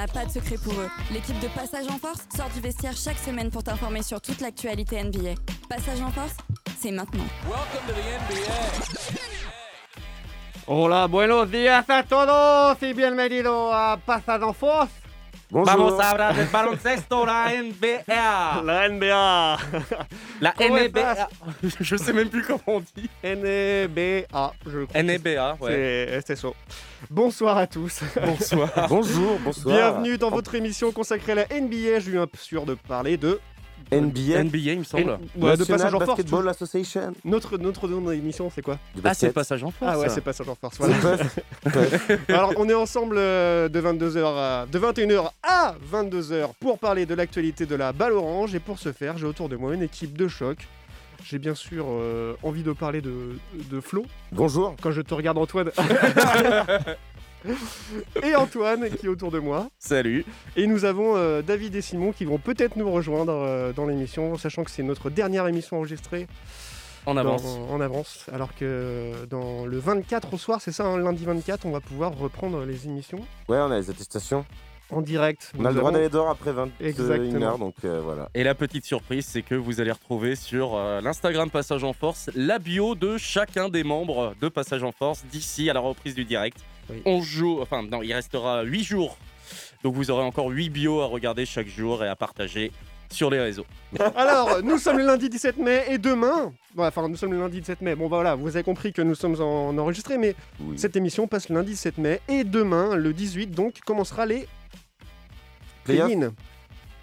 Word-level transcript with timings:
n'a 0.00 0.06
pas 0.06 0.24
de 0.24 0.30
secret 0.30 0.56
pour 0.56 0.72
eux. 0.72 0.88
L'équipe 1.12 1.38
de 1.40 1.48
Passage 1.48 1.86
en 1.88 1.98
Force 1.98 2.26
sort 2.34 2.48
du 2.54 2.60
vestiaire 2.60 2.96
chaque 2.96 3.18
semaine 3.18 3.50
pour 3.50 3.62
t'informer 3.62 4.02
sur 4.02 4.20
toute 4.20 4.40
l'actualité 4.40 5.02
NBA. 5.02 5.34
Passage 5.68 6.00
en 6.00 6.10
Force, 6.10 6.36
c'est 6.78 6.90
maintenant. 6.90 7.24
Hola, 10.66 11.06
buenos 11.06 11.50
días 11.50 11.84
a 11.88 12.02
todos 12.02 12.78
y 12.80 12.94
bienvenido 12.94 13.72
a 13.72 13.98
Passage 14.06 14.42
en 14.42 14.54
Force. 14.54 14.90
Bonjour. 15.50 15.66
Vamos 15.66 16.00
a 16.00 16.10
hablar 16.10 16.34
del 16.36 16.46
baloncesto, 16.46 17.26
la 17.26 17.50
NBA. 17.60 18.62
La 18.64 18.88
NBA. 18.88 19.58
La 20.40 20.52
Comment 20.52 20.78
NBA. 20.78 21.28
Je 21.80 21.96
sais 21.96 22.12
même 22.12 22.30
plus 22.30 22.44
comment 22.44 22.60
on 22.68 22.80
dit. 22.96 23.10
NBA, 23.24 24.52
je 24.64 24.84
crois. 24.84 25.02
NBA, 25.02 25.56
ouais. 25.60 26.06
C'est 26.22 26.26
c'est 26.26 26.36
ça. 26.36 26.48
Bonsoir 27.10 27.58
à 27.58 27.66
tous. 27.66 28.02
Bonsoir. 28.24 28.70
Bonjour, 28.88 29.36
bonsoir. 29.44 29.74
Bienvenue 29.74 30.16
dans 30.16 30.30
votre 30.30 30.54
émission 30.54 30.92
consacrée 30.92 31.32
à 31.32 31.34
la 31.34 31.60
NBA. 31.60 31.98
Je 31.98 32.12
viens 32.12 32.26
sûr 32.34 32.64
de 32.64 32.74
parler 32.74 33.16
de, 33.16 33.40
NBA, 33.90 34.44
NBA, 34.44 34.58
il 34.58 34.78
me 34.78 34.84
semble. 34.84 35.18
ouais, 35.36 35.56
de 35.56 35.64
Passage 35.64 35.92
en 35.92 35.98
Force. 35.98 36.18
Basketball 36.18 36.48
Association. 36.48 37.12
Notre, 37.24 37.58
notre 37.58 37.88
nom 37.88 38.00
d'émission, 38.08 38.48
c'est 38.54 38.62
quoi 38.62 38.78
Ah, 39.02 39.12
c'est 39.12 39.32
passage 39.32 39.64
en 39.64 39.72
force. 39.72 39.92
Ah 39.92 39.98
ouais, 39.98 40.08
c'est 40.08 40.20
Passage 40.20 40.48
en 40.48 40.54
Force. 40.54 40.78
Voilà. 40.78 41.16
Alors, 42.28 42.52
on 42.56 42.68
est 42.68 42.74
ensemble 42.74 43.16
euh, 43.18 43.68
de 43.68 43.80
22h 43.80 44.24
à, 44.24 44.66
de 44.70 44.78
21h 44.78 45.30
à 45.42 45.74
22h 45.92 46.50
pour 46.60 46.78
parler 46.78 47.06
de 47.06 47.14
l'actualité 47.14 47.66
de 47.66 47.74
la 47.74 47.92
balle 47.92 48.12
orange. 48.12 48.54
Et 48.54 48.60
pour 48.60 48.78
ce 48.78 48.92
faire, 48.92 49.18
j'ai 49.18 49.26
autour 49.26 49.48
de 49.48 49.56
moi 49.56 49.74
une 49.74 49.82
équipe 49.82 50.16
de 50.16 50.28
choc. 50.28 50.58
J'ai 51.24 51.38
bien 51.38 51.54
sûr 51.54 51.86
euh, 51.88 52.34
envie 52.42 52.62
de 52.62 52.72
parler 52.72 53.00
de, 53.00 53.36
de 53.70 53.80
Flo, 53.80 54.04
Bonjour. 54.32 54.74
quand 54.82 54.90
je 54.90 55.00
te 55.02 55.14
regarde 55.14 55.38
Antoine. 55.38 55.70
et 58.22 58.34
Antoine 58.34 58.90
qui 58.90 59.06
est 59.06 59.08
autour 59.08 59.30
de 59.30 59.38
moi. 59.38 59.68
Salut. 59.78 60.24
Et 60.56 60.66
nous 60.66 60.84
avons 60.84 61.16
euh, 61.16 61.42
David 61.42 61.74
et 61.74 61.80
Simon 61.82 62.12
qui 62.12 62.24
vont 62.24 62.38
peut-être 62.38 62.76
nous 62.76 62.90
rejoindre 62.90 63.32
euh, 63.32 63.72
dans 63.72 63.86
l'émission, 63.86 64.36
sachant 64.38 64.64
que 64.64 64.70
c'est 64.70 64.82
notre 64.82 65.08
dernière 65.10 65.46
émission 65.46 65.78
enregistrée 65.78 66.26
En 67.06 67.14
dans- 67.14 67.20
avance. 67.20 67.44
en 67.70 67.80
avance. 67.80 68.26
Alors 68.32 68.54
que 68.54 69.12
dans 69.28 69.64
le 69.66 69.78
24 69.78 70.34
au 70.34 70.38
soir, 70.38 70.60
c'est 70.60 70.72
ça, 70.72 70.84
hein, 70.86 70.98
lundi 70.98 71.24
24, 71.24 71.64
on 71.66 71.70
va 71.70 71.80
pouvoir 71.80 72.16
reprendre 72.16 72.64
les 72.64 72.86
émissions 72.86 73.20
Ouais, 73.48 73.58
on 73.58 73.70
a 73.70 73.78
les 73.78 73.88
attestations. 73.90 74.44
En 74.90 75.00
direct. 75.02 75.52
On 75.58 75.64
a 75.64 75.68
le 75.70 75.74
droit 75.76 75.88
avons- 75.90 75.98
d'aller 75.98 76.08
dehors 76.10 76.28
après 76.30 76.52
21 76.52 76.86
Exactement. 76.86 77.46
heures, 77.46 77.58
donc 77.58 77.74
euh, 77.84 78.00
voilà. 78.04 78.28
Et 78.34 78.44
la 78.44 78.54
petite 78.54 78.84
surprise, 78.84 79.26
c'est 79.26 79.42
que 79.42 79.54
vous 79.54 79.80
allez 79.80 79.92
retrouver 79.92 80.36
sur 80.36 80.74
euh, 80.76 81.00
l'Instagram 81.00 81.50
Passage 81.50 81.84
en 81.84 81.92
Force 81.92 82.30
la 82.34 82.58
bio 82.58 82.94
de 82.94 83.16
chacun 83.18 83.68
des 83.68 83.84
membres 83.84 84.34
de 84.40 84.48
Passage 84.48 84.82
en 84.82 84.92
Force 84.92 85.24
d'ici 85.30 85.70
à 85.70 85.72
la 85.72 85.80
reprise 85.80 86.14
du 86.14 86.24
direct. 86.24 86.58
Oui. 86.88 87.02
11 87.04 87.24
jours, 87.24 87.62
enfin 87.62 87.82
non, 87.82 88.02
il 88.02 88.12
restera 88.12 88.62
8 88.62 88.82
jours. 88.82 89.16
Donc 89.82 89.94
vous 89.94 90.10
aurez 90.10 90.24
encore 90.24 90.48
8 90.48 90.68
bios 90.70 91.00
à 91.00 91.06
regarder 91.06 91.46
chaque 91.46 91.68
jour 91.68 92.04
et 92.04 92.08
à 92.08 92.16
partager 92.16 92.70
sur 93.12 93.28
les 93.30 93.40
réseaux. 93.40 93.66
Alors, 94.16 94.62
nous 94.62 94.78
sommes 94.78 94.98
le 94.98 95.04
lundi 95.06 95.28
17 95.28 95.56
mai 95.58 95.84
et 95.88 95.98
demain, 95.98 96.52
bon, 96.76 96.84
enfin 96.86 97.08
nous 97.08 97.16
sommes 97.16 97.32
le 97.32 97.40
lundi 97.40 97.58
17 97.60 97.80
mai, 97.80 97.96
bon 97.96 98.04
bah, 98.08 98.16
voilà, 98.18 98.34
vous 98.36 98.48
avez 98.54 98.62
compris 98.62 98.92
que 98.92 99.02
nous 99.02 99.16
sommes 99.16 99.40
en 99.40 99.76
enregistré, 99.78 100.16
mais 100.16 100.36
Oui. 100.60 100.78
cette 100.78 100.94
émission 100.94 101.26
passe 101.26 101.48
le 101.48 101.56
lundi 101.56 101.72
17 101.72 101.98
mai 101.98 102.20
et 102.28 102.44
demain, 102.44 102.94
le 102.94 103.12
18, 103.12 103.48
donc 103.48 103.80
commencera 103.84 104.26
les 104.26 104.46
play-in. 105.98 106.32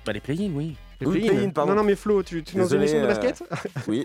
Bah 0.06 0.14
les 0.14 0.20
play-in, 0.22 0.52
oui. 0.54 0.76
Les 1.00 1.06
Oui, 1.06 1.20
play-in. 1.20 1.34
play-in, 1.36 1.50
pardon. 1.52 1.74
Non, 1.74 1.82
non, 1.82 1.84
mais 1.84 1.96
Flo, 1.96 2.24
tu, 2.24 2.42
tu 2.42 2.56
es 2.56 2.60
dans 2.60 2.66
une 2.68 2.78
émission 2.78 2.98
de 3.00 3.04
euh, 3.04 3.08
basket 3.08 3.44
Oui. 3.88 4.04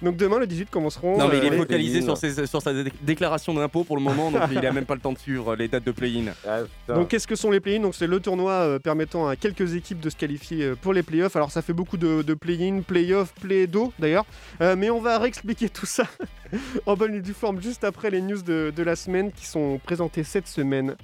Donc 0.00 0.16
demain, 0.16 0.38
le 0.38 0.46
18, 0.46 0.70
commenceront. 0.70 1.18
Non 1.18 1.28
mais 1.28 1.36
il 1.38 1.44
euh, 1.44 1.46
est 1.48 1.50
les- 1.50 1.56
focalisé 1.58 2.00
sur, 2.00 2.16
ses- 2.16 2.46
sur 2.46 2.62
sa 2.62 2.72
dé- 2.72 2.90
déclaration 3.02 3.52
d'impôt 3.52 3.84
pour 3.84 3.96
le 3.96 4.02
moment, 4.02 4.30
donc 4.30 4.40
il 4.50 4.64
a 4.64 4.72
même 4.72 4.86
pas 4.86 4.94
le 4.94 5.00
temps 5.02 5.12
de 5.12 5.18
suivre 5.18 5.54
les 5.56 5.68
dates 5.68 5.84
de 5.84 5.90
play-in. 5.92 6.32
Ah. 6.48 6.60
Donc 6.94 7.08
qu'est-ce 7.08 7.26
que 7.26 7.34
sont 7.36 7.50
les 7.50 7.60
play-in? 7.60 7.80
Donc 7.80 7.94
c'est 7.94 8.06
le 8.06 8.18
tournoi 8.18 8.52
euh, 8.52 8.78
permettant 8.78 9.28
à 9.28 9.36
quelques 9.36 9.74
équipes 9.74 10.00
de 10.00 10.08
se 10.08 10.16
qualifier 10.16 10.64
euh, 10.64 10.74
pour 10.74 10.94
les 10.94 11.02
playoffs. 11.02 11.36
Alors 11.36 11.50
ça 11.50 11.60
fait 11.60 11.74
beaucoup 11.74 11.98
de, 11.98 12.22
de 12.22 12.34
play-in, 12.34 12.80
play-off, 12.80 13.34
play-do 13.34 13.92
d'ailleurs. 13.98 14.24
Euh, 14.62 14.74
mais 14.74 14.88
on 14.88 15.00
va 15.02 15.18
réexpliquer 15.18 15.68
tout 15.68 15.86
ça 15.86 16.04
en 16.86 16.96
bonne 16.96 17.14
et 17.14 17.20
due 17.20 17.34
forme 17.34 17.60
juste 17.60 17.84
après 17.84 18.10
les 18.10 18.22
news 18.22 18.40
de, 18.40 18.72
de 18.74 18.82
la 18.82 18.96
semaine 18.96 19.32
qui 19.32 19.44
sont 19.44 19.78
présentées 19.84 20.24
cette 20.24 20.48
semaine 20.48 20.94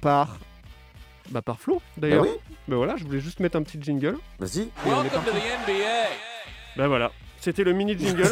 par... 0.00 0.38
Bah 1.30 1.42
par 1.42 1.58
Flo 1.60 1.80
d'ailleurs. 1.96 2.22
oui 2.22 2.28
Bah 2.68 2.76
voilà, 2.76 2.96
je 2.96 3.04
voulais 3.04 3.20
juste 3.20 3.40
mettre 3.40 3.56
un 3.56 3.62
petit 3.62 3.78
jingle. 3.80 4.16
Vas-y. 4.38 4.68
Bah 6.76 6.88
voilà, 6.88 7.10
c'était 7.40 7.64
le 7.64 7.72
mini 7.72 7.96
jingle. 7.98 8.22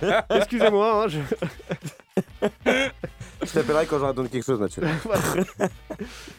Excusez-moi, 0.30 1.04
hein, 1.04 1.08
je... 1.08 1.18
Je 3.42 3.52
t'appellerai 3.52 3.84
quand 3.86 3.98
j'aurai 3.98 4.14
donné 4.14 4.28
quelque 4.30 4.44
chose, 4.46 4.58
Mathieu. 4.60 4.82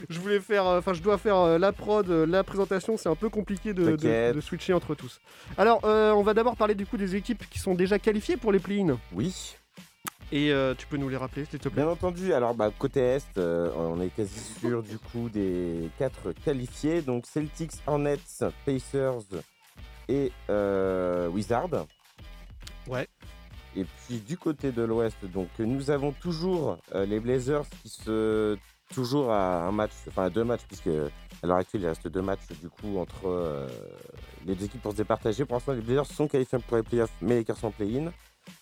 Je 0.10 0.20
voulais 0.20 0.40
faire, 0.40 0.66
euh, 0.66 0.80
enfin, 0.80 0.94
je 0.94 1.02
dois 1.04 1.18
faire 1.20 1.38
euh, 1.38 1.58
la 1.60 1.72
prod, 1.72 2.10
euh, 2.10 2.26
la 2.26 2.44
présentation, 2.44 2.98
c'est 2.98 3.10
un 3.10 3.16
peu 3.16 3.30
compliqué 3.30 3.74
de, 3.74 3.84
de- 3.84 3.92
T'inquiète. 3.92 4.36
de 4.36 4.42
switcher 4.42 4.74
entre 4.74 4.96
tous. 4.96 5.20
Alors, 5.58 5.82
euh, 5.84 6.12
on 6.14 6.24
va 6.24 6.34
d'abord 6.34 6.56
parler 6.56 6.74
du 6.74 6.86
coup 6.88 6.98
des 6.98 7.16
équipes 7.16 7.44
qui 7.50 7.60
sont 7.60 7.76
déjà 7.76 8.00
qualifiées 8.00 8.38
pour 8.38 8.52
les 8.52 8.60
play-in. 8.60 8.98
Oui. 9.14 9.56
Et 10.32 10.52
euh, 10.52 10.74
tu 10.76 10.88
peux 10.88 10.98
nous 10.98 11.08
les 11.08 11.18
rappeler, 11.18 11.46
s'il 11.46 11.60
te 11.60 11.70
plaît? 11.70 11.84
Bien 11.84 11.92
entendu, 11.92 12.34
alors 12.34 12.56
bah, 12.56 12.72
côté 12.78 13.00
Est, 13.00 13.38
euh, 13.38 13.72
on 13.78 14.02
est 14.02 14.10
quasi 14.10 14.40
sûr 14.60 14.82
du 14.82 14.98
coup 14.98 15.30
des 15.30 15.90
quatre 15.98 16.32
qualifiés. 16.32 17.02
Donc 17.02 17.26
Celtics, 17.26 17.74
Hornets, 17.86 18.18
Pacers 18.66 19.22
et 20.10 20.32
euh, 20.50 21.30
Wizards. 21.30 21.86
Ouais. 22.88 23.08
Et 23.76 23.86
puis 23.86 24.18
du 24.18 24.38
côté 24.38 24.72
de 24.72 24.82
l'Ouest, 24.82 25.18
donc 25.34 25.50
nous 25.60 25.92
avons 25.92 26.12
toujours 26.12 26.80
euh, 26.94 27.06
les 27.06 27.20
Blazers 27.20 27.66
qui 27.82 27.90
se 27.90 28.58
toujours 28.94 29.32
à 29.32 29.68
un 29.68 29.72
match, 29.72 29.92
enfin 30.08 30.24
à 30.24 30.30
deux 30.30 30.44
matchs, 30.44 30.64
puisque 30.68 30.88
à 30.88 31.48
l'heure 31.48 31.58
actuelle 31.58 31.82
il 31.82 31.88
reste 31.88 32.08
deux 32.08 32.22
matchs 32.22 32.48
du 32.62 32.70
coup 32.70 32.98
entre 32.98 33.68
les 34.46 34.56
deux 34.56 34.66
équipes 34.66 34.82
pour 34.82 34.92
se 34.92 34.98
départager. 34.98 35.46
Pour 35.46 35.56
l'instant, 35.56 35.74
les 35.74 35.82
Blazers 35.82 36.06
sont 36.06 36.28
qualifiés 36.28 36.60
pour 36.68 36.78
les 36.78 36.84
playoffs, 36.84 37.12
mais 37.22 37.30
les 37.30 37.40
Lakers 37.40 37.58
sont 37.58 37.68
en 37.68 37.72
play-in. 37.72 38.12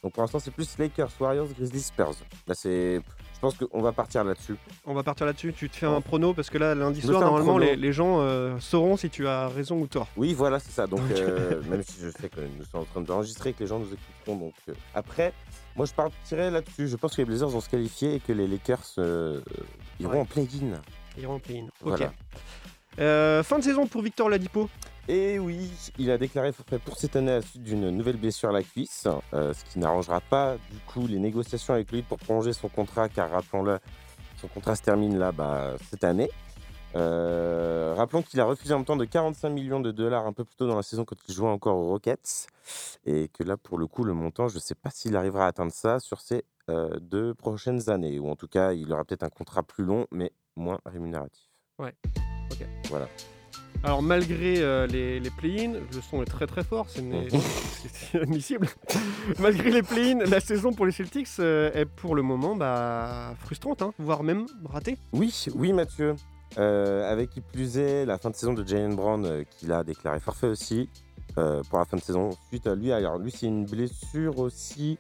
Donc 0.02 0.14
pour 0.14 0.22
l'instant, 0.24 0.40
c'est 0.40 0.52
plus 0.52 0.78
Lakers, 0.78 1.10
Warriors, 1.20 1.48
Grizzlies, 1.58 1.82
Spurs. 1.82 2.14
Là, 2.48 2.54
c'est, 2.56 2.96
je 2.98 3.40
pense 3.40 3.56
qu'on 3.58 3.82
va 3.82 3.92
partir 3.92 4.24
là-dessus. 4.24 4.56
On 4.86 4.94
va 4.94 5.04
partir 5.04 5.26
là-dessus. 5.26 5.54
Tu 5.54 5.70
te 5.70 5.76
fais 5.78 5.86
un 5.86 6.02
prono 6.02 6.34
parce 6.34 6.50
que 6.50 6.58
là, 6.58 6.76
lundi 6.76 7.02
soir, 7.02 7.22
normalement, 7.22 7.58
les, 7.58 7.76
les 7.76 7.94
gens 7.94 8.20
euh, 8.20 8.60
sauront 8.60 8.98
si 8.98 9.10
tu 9.10 9.28
as 9.28 9.48
raison 9.48 9.80
ou 9.80 9.88
tort. 9.88 10.08
Oui, 10.18 10.34
voilà, 10.34 10.60
c'est 10.60 10.72
ça. 10.72 10.88
Donc, 10.88 11.00
Donc- 11.08 11.12
euh, 11.18 11.62
même 11.70 11.84
si 11.84 12.00
je 12.02 12.10
sais 12.10 12.30
que 12.30 12.42
nous 12.42 12.66
sommes 12.66 12.82
en 12.82 12.86
train 12.86 13.02
d'enregistrer 13.02 13.52
et 13.52 13.54
que 13.54 13.60
les 13.62 13.68
gens 13.68 13.80
nous 13.80 13.88
écouteront. 13.94 14.38
Donc, 14.48 14.54
euh, 14.70 14.74
après, 14.94 15.34
moi, 15.76 15.86
je 15.86 15.94
partirai 15.94 16.52
là-dessus. 16.52 16.88
Je 16.88 16.96
pense 16.98 17.16
que 17.16 17.22
les 17.22 17.26
Blazers 17.26 17.50
vont 17.50 17.62
se 17.62 17.70
qualifier 17.70 18.16
et 18.16 18.20
que 18.20 18.34
les 18.34 18.48
Lakers 18.48 18.84
iront 20.00 20.12
Ouais. 20.14 20.20
en 20.20 20.26
play-in. 20.26 20.82
Ils 21.18 21.24
iront 21.24 21.36
en 21.36 21.40
play-in. 21.40 21.66
Ok. 21.84 22.00
Voilà. 22.98 23.44
Fin 23.44 23.60
de 23.60 23.64
saison 23.64 23.88
pour 23.88 24.02
Victor 24.02 24.30
Ladipo. 24.30 24.70
Et 25.10 25.38
oui, 25.38 25.70
il 25.98 26.10
a 26.12 26.18
déclaré 26.18 26.54
forfait 26.54 26.80
pour 26.80 26.98
cette 26.98 27.18
année 27.18 27.32
à 27.32 27.36
la 27.36 27.42
suite 27.42 27.64
d'une 27.64 27.90
nouvelle 27.90 28.16
blessure 28.16 28.50
à 28.50 28.54
la 28.54 28.64
cuisse, 28.64 29.06
euh, 29.34 29.54
ce 29.54 29.66
qui 29.66 29.80
n'arrangera 29.80 30.22
pas 30.22 30.56
du 30.72 30.78
coup 30.88 31.08
les 31.08 31.20
négociations 31.20 31.74
avec 31.74 31.92
lui 31.92 32.04
pour 32.04 32.18
prolonger 32.18 32.54
son 32.54 32.70
contrat, 32.70 33.10
car 33.10 33.30
rappelons-le, 33.30 33.80
son 34.38 34.48
contrat 34.48 34.76
se 34.76 34.82
termine 34.82 35.20
là 35.20 35.34
bah, 35.34 35.74
cette 35.90 36.06
année. 36.06 36.30
Euh, 36.96 37.94
rappelons 37.98 38.22
qu'il 38.22 38.40
a 38.40 38.46
refusé 38.46 38.74
un 38.74 38.78
montant 38.78 38.96
de 38.96 39.04
45 39.04 39.50
millions 39.50 39.82
de 39.82 39.92
dollars 39.92 40.26
un 40.26 40.32
peu 40.32 40.46
plus 40.46 40.56
tôt 40.56 40.68
dans 40.68 40.76
la 40.76 40.84
saison 40.84 41.04
quand 41.04 41.18
il 41.28 41.34
jouait 41.34 41.50
encore 41.50 41.76
aux 41.76 41.90
Rockets, 41.90 42.48
et 43.06 43.28
que 43.28 43.44
là 43.44 43.58
pour 43.58 43.78
le 43.78 43.88
coup 43.88 44.06
le 44.06 44.14
montant, 44.14 44.48
je 44.48 44.56
ne 44.56 44.62
sais 44.62 44.76
pas 44.76 44.90
s'il 44.90 45.18
arrivera 45.18 45.46
à 45.46 45.48
atteindre 45.48 45.74
ça 45.74 46.00
sur 46.00 46.22
ces 46.22 46.46
euh, 46.70 46.98
deux 47.02 47.34
prochaines 47.34 47.90
années, 47.90 48.20
ou 48.20 48.30
en 48.30 48.38
tout 48.38 48.48
cas 48.48 48.72
il 48.72 48.90
aura 48.94 49.04
peut-être 49.04 49.24
un 49.24 49.30
contrat 49.30 49.64
plus 49.64 49.84
long 49.84 50.08
mais 50.12 50.32
moins 50.56 50.80
rémunératif. 50.86 51.50
Ouais. 51.78 51.94
Ok. 52.52 52.66
Voilà. 52.90 53.10
Alors 53.84 54.02
malgré 54.02 54.62
euh, 54.62 54.88
les, 54.88 55.20
les 55.20 55.30
play-in, 55.30 55.74
le 55.74 56.02
son 56.10 56.22
est 56.22 56.26
très 56.26 56.48
très 56.48 56.64
fort, 56.64 56.88
c'est 56.90 57.02
inadmissible. 58.14 58.68
malgré 59.40 59.72
les 59.72 59.84
play-in, 59.84 60.20
la 60.20 60.40
saison 60.40 60.72
pour 60.72 60.86
les 60.86 60.94
Celtics 60.94 61.28
euh, 61.40 61.70
est 61.74 61.86
pour 61.86 62.16
le 62.16 62.22
moment 62.22 62.56
bah, 62.56 63.34
frustrante, 63.40 63.82
hein, 63.82 63.94
voire 64.00 64.24
même 64.24 64.46
ratée. 64.66 64.98
Oui, 65.12 65.46
oui 65.56 65.74
Mathieu. 65.74 66.16
Euh, 66.58 67.12
avec 67.12 67.32
qui 67.32 67.42
plus 67.42 67.78
est 67.78 68.06
la 68.06 68.18
fin 68.18 68.30
de 68.30 68.36
saison 68.36 68.54
de 68.54 68.66
Jalen 68.66 68.96
Brown 68.96 69.26
euh, 69.26 69.44
qu'il 69.44 69.72
a 69.72 69.84
déclaré 69.84 70.20
forfait 70.20 70.48
aussi 70.48 70.88
pour 71.36 71.80
la 71.80 71.86
fin 71.86 71.98
de 71.98 72.02
saison. 72.02 72.30
Suite 72.50 72.68
à 72.68 72.76
lui, 72.76 72.92
alors 72.92 73.18
lui 73.18 73.32
c'est 73.32 73.48
une 73.48 73.66
blessure 73.66 74.38
aussi, 74.38 75.00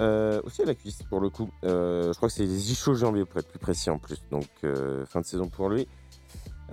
euh, 0.00 0.40
aussi 0.44 0.62
à 0.62 0.64
la 0.64 0.74
cuisse 0.74 1.02
pour 1.02 1.20
le 1.20 1.28
coup. 1.28 1.50
Euh, 1.64 2.12
je 2.12 2.16
crois 2.16 2.28
que 2.28 2.34
c'est 2.34 2.44
les 2.44 2.70
ischio-jambiers 2.70 3.24
pour 3.24 3.40
être 3.40 3.48
plus 3.48 3.58
précis 3.58 3.90
en 3.90 3.98
plus. 3.98 4.22
Donc 4.30 4.46
euh, 4.62 5.04
fin 5.06 5.20
de 5.20 5.26
saison 5.26 5.48
pour 5.48 5.68
lui. 5.68 5.88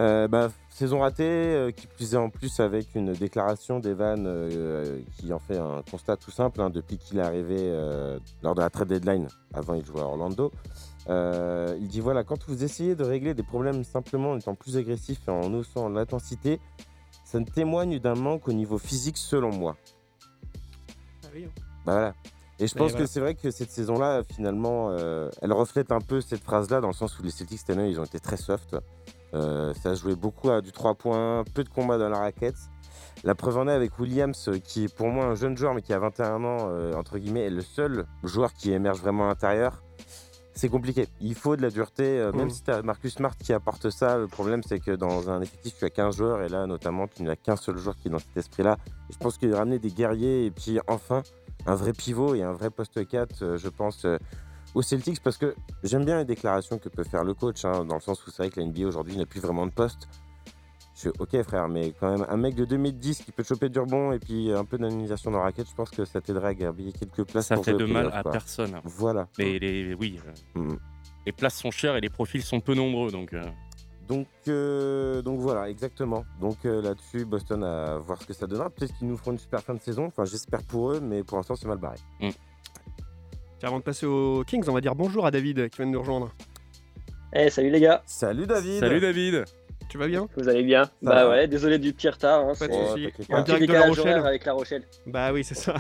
Euh, 0.02 0.28
bah, 0.28 0.50
saison 0.70 1.00
ratée, 1.00 1.24
euh, 1.24 1.72
qui 1.72 1.88
plus 1.88 2.16
est 2.16 2.18
en 2.18 2.30
plus 2.30 2.60
avec 2.60 2.96
une 2.96 3.14
déclaration 3.14 3.80
d'Evan 3.80 4.26
euh, 4.28 5.00
qui 5.18 5.32
en 5.32 5.40
fait 5.40 5.58
un 5.58 5.84
constat 5.90 6.18
tout 6.18 6.32
simple 6.32 6.62
hein, 6.62 6.70
depuis 6.70 6.98
qu'il 6.98 7.18
est 7.18 7.22
arrivé 7.22 7.72
lors 8.44 8.56
de 8.56 8.62
la 8.62 8.70
trade 8.70 8.90
deadline. 8.90 9.28
Avant, 9.54 9.74
il 9.74 9.86
jouait 9.86 10.02
à 10.02 10.06
Orlando. 10.06 10.52
Il 11.08 11.88
dit 11.88 12.02
voilà, 12.02 12.24
quand 12.24 12.44
vous 12.48 12.64
essayez 12.64 12.96
de 12.96 13.04
régler 13.04 13.34
des 13.34 13.44
problèmes 13.44 13.84
simplement 13.84 14.32
en 14.32 14.38
étant 14.38 14.56
plus 14.56 14.78
agressif 14.78 15.20
et 15.28 15.32
en 15.32 15.54
haussant 15.54 15.88
l'intensité, 15.88 16.60
ça 17.24 17.40
ne 17.40 17.46
témoigne 17.46 18.00
d'un 18.00 18.16
manque 18.16 18.48
au 18.48 18.54
niveau 18.54 18.78
physique 18.78 19.18
selon 19.18 19.52
moi. 19.52 19.78
Ah 21.24 21.28
oui, 21.34 21.46
hein. 21.46 21.62
Bah 21.86 21.94
voilà. 21.94 22.14
Et 22.58 22.68
je 22.68 22.74
pense 22.74 22.92
voilà. 22.92 23.06
que 23.06 23.12
c'est 23.12 23.20
vrai 23.20 23.36
que 23.36 23.52
cette 23.52 23.72
saison-là, 23.72 24.24
finalement, 24.24 24.96
elle 25.42 25.54
reflète 25.54 25.92
un 25.92 26.02
peu 26.02 26.20
cette 26.20 26.44
phrase-là, 26.44 26.82
dans 26.82 26.88
le 26.88 26.94
sens 26.94 27.18
où 27.18 27.24
les 27.24 27.32
Celtics, 27.32 27.60
cette 27.60 27.70
année, 27.70 27.90
ils 27.90 28.00
ont 28.00 28.06
été 28.06 28.20
très 28.20 28.38
soft. 28.38 28.76
Euh, 29.34 29.74
ça 29.74 29.90
a 29.92 29.94
joué 29.96 30.16
beaucoup 30.16 30.50
à 30.50 30.62
du 30.62 30.72
3 30.72 30.96
points, 30.96 31.44
peu 31.54 31.64
de 31.64 31.70
combats 31.70 31.98
dans 31.98 32.10
la 32.10 32.20
raquette. 32.20 32.56
La 33.24 33.36
preuve 33.36 33.58
en 33.58 33.68
est 33.68 33.72
avec 33.72 33.98
Williams, 34.00 34.48
euh, 34.50 34.60
qui 34.60 34.86
est 34.86 34.94
pour 34.96 35.08
moi 35.08 35.26
un 35.26 35.36
jeune 35.36 35.58
joueur, 35.58 35.74
mais 35.74 35.82
qui 35.82 35.94
a 35.94 36.00
21 36.00 36.44
ans, 36.44 36.58
euh, 36.70 36.94
entre 36.94 37.18
guillemets, 37.18 37.46
est 37.46 37.50
le 37.50 37.62
seul 37.62 38.06
joueur 38.24 38.54
qui 38.54 38.72
émerge 38.72 39.00
vraiment 39.02 39.26
à 39.26 39.28
l'intérieur. 39.30 39.82
C'est 40.58 40.70
compliqué. 40.70 41.08
Il 41.20 41.36
faut 41.36 41.58
de 41.58 41.62
la 41.62 41.70
dureté, 41.70 42.04
euh, 42.18 42.32
même 42.32 42.46
Mhm. 42.46 42.50
si 42.50 42.64
tu 42.64 42.72
as 42.72 42.82
Marcus 42.82 43.16
Smart 43.16 43.36
qui 43.38 43.52
apporte 43.52 43.90
ça. 43.90 44.18
Le 44.18 44.28
problème, 44.28 44.62
c'est 44.64 44.80
que 44.80 44.92
dans 44.92 45.30
un 45.30 45.42
effectif, 45.42 45.76
tu 45.78 45.84
as 45.84 45.90
15 45.90 46.16
joueurs, 46.16 46.42
et 46.44 46.48
là, 46.48 46.66
notamment, 46.66 47.08
tu 47.08 47.24
n'as 47.24 47.36
qu'un 47.36 47.58
seul 47.58 47.78
joueur 47.78 47.98
qui 47.98 48.08
est 48.08 48.12
dans 48.12 48.20
cet 48.20 48.38
esprit-là. 48.38 48.78
Je 49.10 49.18
pense 49.18 49.38
qu'il 49.38 49.54
ramener 49.54 49.80
des 49.80 49.92
guerriers, 49.92 50.46
et 50.46 50.52
puis 50.52 50.80
enfin, 50.88 51.24
un 51.66 51.76
vrai 51.76 51.92
pivot 51.92 52.36
et 52.36 52.44
un 52.44 52.54
vrai 52.54 52.70
poste 52.70 53.06
4, 53.06 53.42
euh, 53.44 53.58
je 53.58 53.68
pense, 53.68 54.06
aux 54.76 54.82
Celtics, 54.84 55.22
parce 55.24 55.38
que 55.38 55.56
j'aime 55.84 56.06
bien 56.06 56.18
les 56.20 56.26
déclarations 56.26 56.78
que 56.78 56.90
peut 56.90 57.04
faire 57.04 57.24
le 57.24 57.34
coach, 57.34 57.66
hein, 57.66 57.84
dans 57.86 57.96
le 57.96 58.02
sens 58.02 58.26
où 58.28 58.30
c'est 58.30 58.44
vrai 58.44 58.50
que 58.52 58.60
la 58.60 58.66
NBA 58.68 58.86
aujourd'hui 58.86 59.18
n'a 59.18 59.26
plus 59.26 59.40
vraiment 59.40 59.66
de 59.66 59.72
poste. 59.72 60.08
Je 60.94 61.00
suis 61.02 61.10
ok 61.20 61.42
frère, 61.44 61.68
mais 61.68 61.94
quand 62.00 62.10
même 62.18 62.26
un 62.30 62.38
mec 62.38 62.56
de 62.56 62.64
2010 62.64 63.24
qui 63.24 63.32
peut 63.34 63.44
te 63.44 63.50
choper 63.50 63.68
du 63.68 63.80
rebond 63.80 64.14
et 64.14 64.20
puis 64.20 64.54
un 64.54 64.64
peu 64.64 64.78
d'anonymisation 64.78 65.30
dans 65.32 65.40
la 65.40 65.46
raquette, 65.46 65.68
je 65.70 65.76
pense 65.76 65.90
que 65.90 66.06
ça 66.06 66.22
t'aiderait 66.22 66.48
à 66.50 66.54
garbiller 66.54 66.94
quelques 66.94 67.24
places. 67.30 67.48
Ça 67.48 67.56
pour 67.56 67.66
fait 67.66 67.74
de 67.74 67.84
mal 67.86 68.10
à 68.14 68.22
quoi. 68.22 68.32
personne. 68.32 68.80
Voilà. 68.86 69.28
Mais 69.38 69.60
les, 69.60 69.94
oui, 69.94 70.20
euh, 70.56 70.62
Mm. 70.62 70.78
les 71.26 71.32
places 71.34 71.56
sont 71.56 71.72
chères 71.72 71.98
et 71.98 72.02
les 72.02 72.10
profils 72.10 72.42
sont 72.44 72.62
peu 72.62 72.76
nombreux. 72.76 73.12
Donc, 73.12 73.34
euh, 73.34 73.44
Donc, 74.08 74.28
euh, 74.48 75.22
donc 75.22 75.40
voilà, 75.42 75.70
exactement. 75.70 76.24
Donc 76.40 76.58
euh, 76.66 76.82
là-dessus, 76.82 77.26
Boston 77.26 77.64
à 77.66 77.98
voir 77.98 78.22
ce 78.22 78.28
que 78.28 78.34
ça 78.34 78.48
donnera. 78.48 78.70
Peut-être 78.70 78.96
qu'ils 78.98 79.08
nous 79.10 79.18
feront 79.18 79.32
une 79.34 79.40
super 79.40 79.62
fin 79.62 79.74
de 79.74 79.82
saison. 79.82 80.06
Enfin, 80.06 80.24
j'espère 80.24 80.64
pour 80.64 80.92
eux, 80.94 81.00
mais 81.02 81.24
pour 81.24 81.38
l'instant, 81.38 81.56
c'est 81.58 81.68
mal 81.68 81.78
barré. 81.80 81.98
Tiens, 83.60 83.70
avant 83.70 83.80
de 83.80 83.84
passer 83.84 84.06
aux 84.06 84.44
Kings, 84.46 84.64
on 84.68 84.74
va 84.74 84.82
dire 84.82 84.96
bonjour 84.96 85.26
à 85.26 85.32
David 85.32 85.70
qui 85.70 85.78
vient 85.78 85.86
de 85.88 85.92
nous 85.92 86.00
rejoindre. 86.00 86.32
Eh, 87.34 87.50
salut 87.50 87.70
les 87.70 87.80
gars, 87.82 88.02
Salut 88.06 88.46
David 88.48 88.80
salut 88.80 89.00
David. 89.00 89.46
Tu 89.88 89.98
vas 90.00 90.08
bien? 90.08 90.28
Vous 90.36 90.50
allez 90.50 90.64
bien? 90.64 90.90
Bah 91.02 91.30
ouais, 91.30 91.48
désolé 91.48 91.78
du 91.78 91.94
petit 91.94 92.10
retard. 92.10 92.42
Hein, 92.42 92.54
Pas 92.60 92.68
de 92.68 92.74
c'est- 92.74 92.88
soucis. 92.90 93.08
En 93.30 93.36
un 93.36 93.38
pas. 93.38 93.44
petit 93.44 93.52
direct 93.52 93.68
de 93.68 93.74
La 93.74 93.86
Rochelle. 93.86 94.26
avec 94.26 94.46
La 94.46 94.54
Rochelle. 94.54 94.84
Bah 95.06 95.32
oui, 95.32 95.44
c'est 95.44 95.54
ça. 95.56 95.76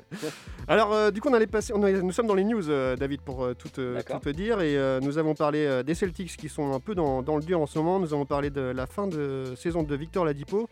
Alors, 0.68 0.92
euh, 0.92 1.10
du 1.12 1.20
coup, 1.20 1.28
on 1.30 1.32
allait 1.34 1.46
passer. 1.46 1.72
on 1.72 1.78
nous 1.78 2.12
sommes 2.12 2.26
dans 2.26 2.34
les 2.34 2.44
news, 2.44 2.68
euh, 2.68 2.96
David, 2.96 3.20
pour 3.22 3.44
euh, 3.44 3.54
tout, 3.54 3.68
euh, 3.78 4.00
te 4.02 4.28
dire. 4.30 4.60
Et 4.60 4.76
euh, 4.76 4.98
nous 5.00 5.16
avons 5.16 5.34
parlé 5.34 5.64
euh, 5.64 5.82
des 5.84 5.94
Celtics 5.94 6.36
qui 6.36 6.48
sont 6.48 6.72
un 6.74 6.80
peu 6.80 6.94
dans, 6.96 7.22
dans 7.22 7.36
le 7.36 7.42
dur 7.42 7.60
en 7.60 7.66
ce 7.66 7.78
moment. 7.78 8.00
Nous 8.00 8.12
avons 8.12 8.26
parlé 8.26 8.50
de 8.50 8.60
la 8.60 8.86
fin 8.86 9.06
de 9.06 9.54
saison 9.56 9.84
de 9.84 9.94
Victor 9.94 10.24
Ladipo. 10.24 10.68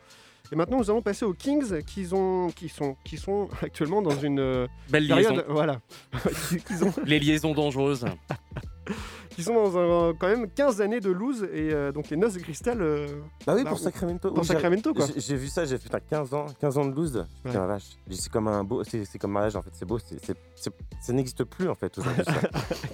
Et 0.52 0.56
maintenant, 0.56 0.78
nous 0.78 0.90
allons 0.90 1.02
passer 1.02 1.24
aux 1.24 1.32
Kings 1.32 1.82
qui, 1.84 2.06
ont, 2.12 2.48
qui, 2.54 2.68
sont, 2.68 2.96
qui 3.04 3.16
sont 3.16 3.48
actuellement 3.62 4.02
dans 4.02 4.18
une 4.18 4.38
euh, 4.40 4.66
Belle 4.90 5.06
liaison. 5.06 5.30
période. 5.30 5.46
Voilà. 5.48 5.80
qui, 6.48 6.58
qui 6.58 6.74
sont, 6.74 6.92
Les 7.04 7.18
liaisons 7.18 7.54
dangereuses. 7.54 8.04
qui 9.34 9.42
sont 9.42 9.54
dans 9.54 9.76
un- 9.78 10.14
quand 10.14 10.28
même 10.28 10.48
15 10.48 10.80
années 10.80 11.00
de 11.00 11.10
lose. 11.10 11.42
Et 11.52 11.72
euh, 11.72 11.92
donc, 11.92 12.08
les 12.10 12.16
noces 12.16 12.34
de 12.34 12.38
cristal. 12.40 12.80
euh, 12.80 13.06
Bah 13.46 13.54
oui, 13.56 13.64
Bah, 13.64 13.70
pour 13.70 13.78
Sacramento. 13.78 14.28
pour 14.30 14.38
Oui, 14.38 14.44
Sacramento, 14.46 14.94
quoi. 14.94 15.06
j'ai- 15.16 15.36
vu 15.36 15.48
ça, 15.48 15.64
j'ai 15.64 15.76
fait 15.78 15.84
putain, 15.84 16.00
15 16.00 16.32
ans, 16.34 16.46
15 16.60 16.78
ans 16.78 16.86
de 16.86 16.94
lose. 16.94 17.26
Putain, 17.42 17.54
Ouais. 17.60 17.60
la 17.60 17.66
vache. 17.74 17.84
C'est 18.10 18.30
comme 18.32 18.48
un 18.48 18.62
beau, 18.64 18.82
c'est 18.84 19.18
comme 19.18 19.32
mariage 19.32 19.56
en 19.56 19.62
fait, 19.62 19.70
c'est 19.72 19.84
beau, 19.84 19.98
ça 19.98 21.12
n'existe 21.12 21.44
plus 21.44 21.68
en 21.68 21.74
fait 21.74 21.96
aujourd'hui. 21.98 22.24
ça. 22.24 22.32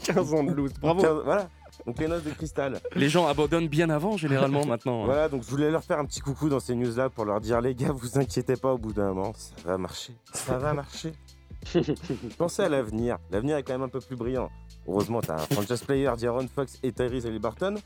15 0.15 0.35
ans 0.35 0.43
de 0.45 0.53
lose. 0.53 0.73
Bravo. 0.81 1.01
15 1.03 1.23
voilà. 1.25 1.49
Donc 1.87 1.99
les 1.99 2.09
noces 2.09 2.25
de 2.25 2.31
cristal. 2.31 2.81
Les 2.95 3.09
gens 3.09 3.27
abandonnent 3.27 3.69
bien 3.69 3.89
avant, 3.91 4.17
généralement, 4.17 4.65
maintenant. 4.67 5.03
hein. 5.03 5.07
Voilà, 5.07 5.29
donc 5.29 5.43
je 5.45 5.51
voulais 5.51 5.71
leur 5.71 5.83
faire 5.85 5.99
un 5.99 6.05
petit 6.05 6.21
coucou 6.21 6.49
dans 6.49 6.61
ces 6.61 6.75
news 6.75 6.95
là 6.97 7.09
pour 7.09 7.25
leur 7.25 7.41
dire 7.41 7.61
les 7.61 7.75
gars, 7.75 7.93
vous 7.93 8.19
inquiétez 8.19 8.57
pas 8.57 8.73
au 8.75 8.79
bout 8.79 8.93
d'un 8.93 9.09
moment, 9.15 9.33
ça 9.35 9.55
va 9.65 9.79
marcher. 9.79 10.13
Ça 10.33 10.59
va 10.59 10.75
marcher. 10.75 11.13
Pensez 12.39 12.63
à 12.63 12.69
l'avenir. 12.69 13.19
L'avenir 13.31 13.57
est 13.57 13.63
quand 13.63 13.73
même 13.75 13.83
un 13.83 13.89
peu 13.89 14.01
plus 14.01 14.17
brillant. 14.17 14.51
Heureusement, 14.91 15.21
t'as 15.21 15.35
un 15.37 15.47
franchise 15.47 15.83
player, 15.83 16.11
D'Aaron 16.21 16.49
Fox 16.53 16.79
et 16.83 16.93
Tyrese 16.93 17.27
Halliburton. 17.27 17.77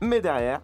Mais 0.00 0.20
derrière, 0.20 0.60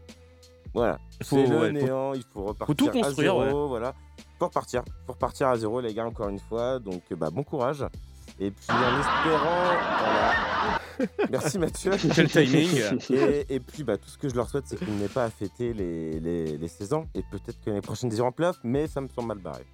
voilà, 0.74 0.98
Faut- 1.22 1.36
c'est 1.36 1.46
le 1.46 1.58
ouais, 1.58 1.66
faut- 1.68 1.72
néant, 1.72 2.12
il 2.14 2.24
faut 2.32 2.44
repartir 2.44 2.74
tout 2.76 2.88
à 2.88 2.92
construire, 3.02 3.40
zéro, 3.44 3.68
voilà. 3.68 3.94
Faut 4.38 4.46
repartir, 4.46 4.82
faut 5.06 5.12
repartir 5.12 5.48
à 5.48 5.56
zéro 5.56 5.80
les 5.80 5.94
gars 5.94 6.06
encore 6.06 6.28
une 6.28 6.38
fois, 6.40 6.78
donc 6.78 7.02
bah, 7.12 7.30
bon 7.30 7.42
courage. 7.42 7.84
Et 8.38 8.50
puis 8.50 8.66
en 8.68 9.00
espérant, 9.00 9.64
voilà. 9.98 10.78
Merci 11.30 11.58
Mathieu. 11.58 11.92
Quel 12.14 12.28
timing. 12.28 12.98
Et, 13.10 13.54
et 13.54 13.60
puis 13.60 13.82
bah, 13.84 13.96
tout 13.96 14.08
ce 14.08 14.18
que 14.18 14.28
je 14.28 14.34
leur 14.34 14.48
souhaite, 14.48 14.64
c'est 14.66 14.78
qu'ils 14.78 14.94
n'aient 14.96 15.08
pas 15.08 15.24
à 15.24 15.30
fêter 15.30 15.72
les, 15.72 16.20
les, 16.20 16.56
les 16.58 16.68
16 16.68 16.92
ans 16.94 17.04
et 17.14 17.22
peut-être 17.22 17.60
que 17.64 17.70
les 17.70 17.80
prochaines 17.80 18.12
iront 18.12 18.28
en 18.28 18.32
playoff, 18.32 18.58
mais 18.64 18.86
ça 18.88 19.00
me 19.00 19.08
semble 19.08 19.28
mal 19.28 19.38
barré. 19.38 19.64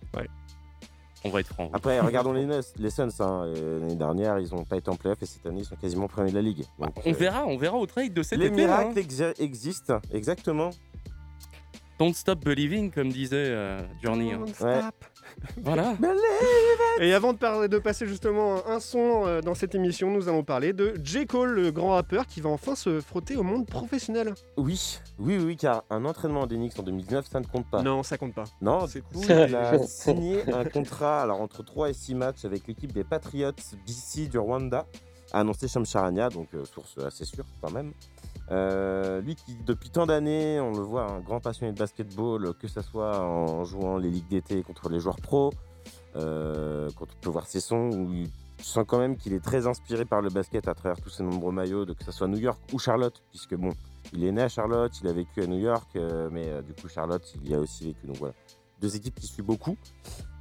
On 1.24 1.30
va 1.30 1.40
être 1.40 1.48
franc. 1.48 1.70
Après, 1.72 2.00
regardons 2.00 2.32
les, 2.34 2.46
les 2.78 2.90
Suns. 2.90 3.08
hein, 3.20 3.44
euh, 3.46 3.80
L'année 3.80 3.94
dernière, 3.94 4.38
ils 4.38 4.52
n'ont 4.54 4.64
pas 4.64 4.76
été 4.76 4.90
en 4.90 4.96
playoff 4.96 5.22
et 5.22 5.26
cette 5.26 5.46
année, 5.46 5.60
ils 5.60 5.64
sont 5.64 5.76
quasiment 5.76 6.08
premiers 6.08 6.30
de 6.30 6.34
la 6.36 6.42
ligue. 6.42 6.64
Donc, 6.78 6.90
On 7.04 7.10
euh, 7.10 7.14
verra, 7.14 7.46
on 7.46 7.56
verra 7.56 7.76
au 7.76 7.86
trade 7.86 8.12
de 8.12 8.22
cet 8.22 8.38
Les 8.38 8.46
été. 8.46 8.56
miracles 8.56 8.98
hein. 8.98 9.00
exi- 9.02 9.40
existent, 9.40 10.00
exactement. 10.12 10.70
Don't 12.02 12.14
stop 12.14 12.44
believing, 12.44 12.90
comme 12.90 13.10
disait 13.10 13.36
euh, 13.36 13.80
Journey. 14.02 14.32
Don't 14.32 14.42
Ouais. 14.60 14.80
stop. 14.80 14.94
Voilà. 15.62 15.94
Et 17.00 17.14
avant 17.14 17.32
de, 17.32 17.38
parler, 17.38 17.68
de 17.68 17.78
passer 17.78 18.08
justement 18.08 18.66
un 18.66 18.80
son 18.80 19.24
euh, 19.24 19.40
dans 19.40 19.54
cette 19.54 19.76
émission, 19.76 20.10
nous 20.10 20.28
allons 20.28 20.42
parler 20.42 20.72
de 20.72 20.94
J. 21.02 21.26
Cole, 21.26 21.52
le 21.54 21.70
grand 21.70 21.90
rappeur 21.92 22.26
qui 22.26 22.40
va 22.40 22.50
enfin 22.50 22.74
se 22.74 23.00
frotter 23.00 23.36
au 23.36 23.44
monde 23.44 23.66
professionnel. 23.68 24.34
Oui, 24.56 24.98
oui, 25.20 25.38
oui, 25.38 25.56
car 25.56 25.84
un 25.90 26.04
entraînement 26.04 26.40
en 26.40 26.46
DNX 26.48 26.76
en 26.80 26.82
2019, 26.82 27.26
ça 27.30 27.38
ne 27.38 27.46
compte 27.46 27.70
pas. 27.70 27.82
Non, 27.82 28.02
ça 28.02 28.18
compte 28.18 28.34
pas. 28.34 28.44
Non, 28.60 28.88
C'est 28.88 28.98
du 28.98 29.02
coup, 29.04 29.20
cool. 29.20 29.46
il 29.48 29.54
a 29.54 29.78
signé 29.86 30.42
un 30.52 30.64
contrat 30.64 31.22
alors, 31.22 31.40
entre 31.40 31.62
3 31.62 31.90
et 31.90 31.94
6 31.94 32.16
matchs 32.16 32.44
avec 32.44 32.66
l'équipe 32.66 32.92
des 32.92 33.04
Patriots 33.04 33.52
BC 33.86 34.26
du 34.26 34.38
Rwanda, 34.38 34.86
a 35.32 35.40
annoncé 35.40 35.68
Shamsharania, 35.68 36.28
donc 36.30 36.48
euh, 36.54 36.64
source 36.64 36.98
assez 36.98 37.24
sûre 37.24 37.46
quand 37.62 37.70
même. 37.70 37.92
Euh, 38.52 39.20
lui 39.22 39.34
qui, 39.34 39.56
depuis 39.64 39.90
tant 39.90 40.04
d'années, 40.06 40.60
on 40.60 40.72
le 40.72 40.82
voit, 40.82 41.10
un 41.10 41.20
grand 41.20 41.40
passionné 41.40 41.72
de 41.72 41.78
basketball, 41.78 42.52
que 42.54 42.68
ce 42.68 42.82
soit 42.82 43.18
en 43.20 43.64
jouant 43.64 43.96
les 43.96 44.10
ligues 44.10 44.28
d'été 44.28 44.62
contre 44.62 44.90
les 44.90 45.00
joueurs 45.00 45.16
pros, 45.16 45.52
euh, 46.16 46.90
quand 46.96 47.06
on 47.10 47.32
peut 47.32 47.96
où 47.96 48.12
il- 48.12 48.30
tu 48.58 48.64
sens 48.64 48.84
quand 48.86 48.98
même 48.98 49.16
qu'il 49.16 49.32
est 49.32 49.42
très 49.42 49.66
inspiré 49.66 50.04
par 50.04 50.20
le 50.20 50.28
basket 50.28 50.68
à 50.68 50.74
travers 50.74 51.00
tous 51.00 51.08
ses 51.10 51.24
nombreux 51.24 51.52
maillots, 51.52 51.86
que 51.86 52.04
ce 52.04 52.12
soit 52.12 52.28
New 52.28 52.38
York 52.38 52.60
ou 52.72 52.78
Charlotte, 52.78 53.20
puisque 53.30 53.56
bon, 53.56 53.70
il 54.12 54.22
est 54.22 54.30
né 54.30 54.42
à 54.42 54.48
Charlotte, 54.48 54.92
il 55.00 55.08
a 55.08 55.12
vécu 55.12 55.42
à 55.42 55.46
New 55.46 55.58
York, 55.58 55.88
euh, 55.96 56.28
mais 56.30 56.48
euh, 56.48 56.62
du 56.62 56.72
coup 56.74 56.88
Charlotte, 56.88 57.24
il 57.42 57.50
y 57.50 57.54
a 57.54 57.58
aussi 57.58 57.86
vécu. 57.86 58.06
Donc 58.06 58.18
voilà, 58.18 58.34
deux 58.80 58.94
équipes 58.94 59.16
qui 59.18 59.26
suivent 59.26 59.46
beaucoup. 59.46 59.76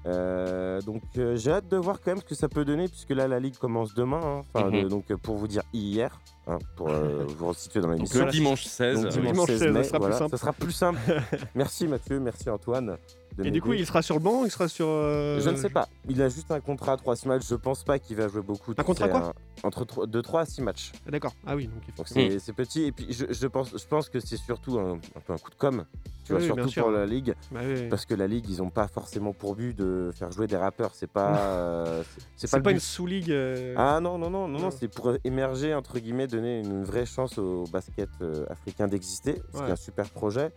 Euh, 0.08 0.81
donc 0.81 1.03
euh, 1.17 1.36
j'ai 1.36 1.51
hâte 1.51 1.67
de 1.67 1.77
voir 1.77 2.00
quand 2.01 2.12
même 2.12 2.20
ce 2.22 2.25
que 2.25 2.34
ça 2.36 2.50
peut 2.50 2.65
donner, 2.65 2.88
puisque 2.88 3.12
là 3.12 3.27
la 3.27 3.39
ligue 3.39 3.55
commence 3.58 3.93
demain. 3.93 4.20
hein. 4.24 4.43
Enfin, 4.53 4.70
Mhm. 4.70 4.81
le- 4.84 4.89
donc 4.89 5.12
euh, 5.12 5.17
pour 5.17 5.36
vous 5.38 5.48
dire 5.48 5.62
hier, 5.74 6.20
hein, 6.48 6.58
pour 6.75 6.89
euh, 6.89 7.24
vous 7.38 7.48
resituer 7.48 7.81
dans 7.81 7.88
Donc 7.88 7.98
l'émission. 7.98 8.25
le 8.25 8.31
dimanche 8.31 8.63
16. 8.63 8.96
Donc, 8.96 9.05
euh, 9.05 9.10
dimanche 9.10 9.31
Dimanche 9.34 9.50
16 9.50 9.60
16, 9.60 9.74
mai, 9.74 9.84
ça 9.84 9.89
sera 9.89 9.98
plus 10.00 10.01
voilà, 10.03 10.17
simple. 10.17 10.31
ça 10.31 10.38
sera 10.38 10.53
plus 10.53 10.72
simple. 10.72 11.00
merci 11.55 11.88
Mathieu, 11.88 12.20
merci 12.20 12.50
Antoine. 12.50 12.98
Et 13.44 13.52
du 13.52 13.62
coup, 13.62 13.74
il 13.74 13.86
sera 13.86 14.02
sur 14.02 14.16
le 14.16 14.22
banc, 14.22 14.44
il 14.46 14.52
sera 14.52 14.68
sur. 14.68 14.86
euh, 14.88 15.40
Je 15.40 15.50
ne 15.50 15.56
sais 15.56 15.70
pas. 15.70 15.88
Il 16.10 16.22
a 16.22 16.30
juste 16.30 16.52
un 16.52 16.60
contrat 16.60 16.94
à 16.94 16.98
3 16.98 17.16
matchs. 17.26 17.48
Je 17.48 17.56
pense 17.56 17.84
pas 17.84 17.98
qu'il 18.00 18.18
va 18.18 18.28
jouer 18.28 18.42
beaucoup. 18.42 18.74
Un 18.78 18.84
contrat 18.84 19.06
C'est 19.06 19.12
quoi 19.12 19.34
Entre 19.64 19.86
tro- 19.86 20.06
de 20.06 20.22
3 20.22 20.42
à 20.42 20.46
6 20.46 20.62
matchs. 20.62 20.92
Ah, 21.08 21.12
D'accord. 21.12 21.34
Ah 21.46 21.56
oui, 21.56 21.68
donc 21.68 21.76
Donc 21.76 21.84
effectivement. 22.08 22.30
c'est 22.32 22.40
c'est 22.40 22.54
petit. 22.54 22.84
Et 22.84 22.92
puis 22.92 23.08
je, 23.12 23.26
je 23.30 23.48
pense, 23.48 23.72
je 23.78 23.88
pense 23.88 24.10
que 24.10 24.20
c'est 24.20 24.38
surtout 24.38 24.80
un, 24.80 24.94
un 24.96 25.20
peu 25.26 25.34
un 25.34 25.38
coup 25.38 25.50
de 25.50 25.56
com. 25.56 25.86
Tu 26.24 26.34
vois, 26.34 26.42
Oui, 26.42 26.46
bien 26.48 26.56
surtout 26.56 26.70
sûr. 26.72 26.84
pour 26.84 26.92
la 26.92 27.06
ligue. 27.06 27.34
Bah 27.52 27.62
oui. 27.66 27.88
Parce 27.90 28.06
que 28.06 28.14
la 28.14 28.28
ligue, 28.28 28.46
ils 28.50 28.62
ont 28.62 28.70
pas 28.70 28.88
forcément 28.88 29.34
pour 29.34 29.56
but 29.56 29.76
de 29.76 30.12
faire 30.14 30.32
jouer 30.32 30.48
des 30.48 30.58
rappeurs. 30.58 30.92
C'est 30.94 31.10
pas. 31.10 31.38
euh, 31.40 32.04
c'est- 32.38 32.48
C'est 32.48 32.58
le 32.58 32.64
pas, 32.64 32.72
une 32.72 32.80
sous-ligue. 32.80 33.32
euh, 33.32 33.74
Ah 33.78 34.00
non, 34.02 34.18
non, 34.18 34.30
non, 34.30 34.48
non, 34.48 34.60
non, 34.60 34.66
Ouais. 34.66 34.76
c'est 34.78 34.88
pour 34.88 35.14
émerger, 35.24 35.74
entre 35.74 36.00
guillemets, 36.00 36.28
donner 36.28 36.60
une 36.60 36.84
vraie 36.84 37.06
chance 37.06 37.38
au 37.38 37.64
basket 37.72 38.10
euh, 38.22 38.46
africain 38.50 38.88
d'exister, 38.88 39.42
ce 39.52 39.58
qui 39.58 39.64
Ouais. 39.64 39.70
est 39.70 39.72
un 39.72 39.76
super 39.76 40.10
projet. 40.10 40.52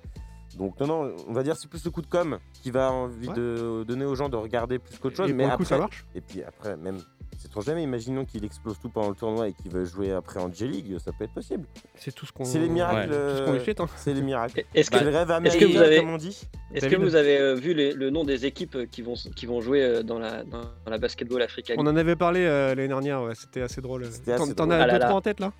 Donc 0.56 0.78
non, 0.80 0.86
non, 0.86 1.16
on 1.28 1.32
va 1.32 1.42
dire 1.42 1.56
c'est 1.56 1.68
plus 1.68 1.84
le 1.84 1.90
coup 1.90 2.02
de 2.02 2.06
com 2.06 2.38
qui 2.62 2.70
va 2.70 2.92
envie 2.92 3.28
Ouais. 3.28 3.34
de 3.34 3.84
donner 3.86 4.04
aux 4.04 4.14
gens 4.14 4.28
de 4.28 4.36
regarder 4.36 4.78
plus 4.78 4.98
qu'autre 4.98 5.16
chose. 5.16 5.30
Et 5.30 5.32
mais 5.32 5.44
pour 5.44 5.52
le 5.52 5.56
coup, 5.56 5.62
après, 5.64 5.74
ça 5.74 5.78
marche. 5.78 6.04
et 6.14 6.20
puis 6.20 6.42
après, 6.42 6.76
même, 6.76 6.98
c'est 7.38 7.50
trop 7.50 7.60
jamais, 7.60 7.82
imaginons 7.82 8.24
qu'il 8.24 8.44
explose 8.44 8.78
tout 8.78 8.88
pendant 8.88 9.08
le 9.10 9.16
tournoi 9.16 9.48
et 9.48 9.52
qu'il 9.52 9.70
veut 9.70 9.84
jouer 9.84 10.12
après 10.12 10.40
en 10.40 10.50
J-League, 10.52 10.96
ça 10.98 11.10
peut 11.12 11.24
être 11.24 11.34
possible. 11.34 11.64
C'est 11.96 12.14
tout 12.14 12.24
ce 12.24 12.32
qu'on. 12.32 12.44
C'est 12.44 12.60
les 12.60 12.68
miracles. 12.68 13.08
Tout 13.10 13.36
ce 13.38 13.44
qu'on 13.44 13.52
lui 13.52 13.60
souhaite. 13.60 13.80
hein. 13.80 13.86
C'est 13.96 14.14
les 14.14 14.22
miracles. 14.22 14.64
Est-ce 14.74 14.90
que, 14.90 14.98
c'est 14.98 15.04
le 15.04 15.10
rêve 15.10 15.28
est-ce 15.28 15.32
américain, 15.32 15.66
que 15.66 15.72
vous 15.72 15.78
avez- 15.78 15.96
comme 15.98 16.10
on 16.10 16.16
dit. 16.16 16.48
est-ce 16.72 16.86
que 16.86 16.96
vous 16.96 17.14
avez 17.16 17.38
euh, 17.38 17.54
vu 17.54 17.74
les- 17.74 17.92
le 17.92 18.10
nom 18.10 18.24
des 18.24 18.46
équipes 18.46 18.88
qui 18.90 19.02
vont, 19.02 19.14
qui 19.34 19.46
vont 19.46 19.60
jouer 19.60 19.82
euh, 19.82 20.02
dans 20.02 20.18
la, 20.20 20.44
dans 20.44 20.62
la 20.86 20.98
basketball 20.98 21.42
africaine? 21.42 21.76
On 21.78 21.86
en 21.86 21.96
avait 21.96 22.16
parlé 22.16 22.40
euh, 22.44 22.68
l'année 22.74 22.88
dernière, 22.88 23.22
ouais, 23.22 23.34
c'était 23.34 23.62
assez 23.62 23.80
drôle. 23.80 24.04
C'était 24.06 24.36
T'en 24.54 24.70
as 24.70 24.76
Ah 24.76 24.90
deux, 24.92 24.98
trois 25.00 25.14
en 25.14 25.20
tête 25.20 25.40
là? 25.40 25.52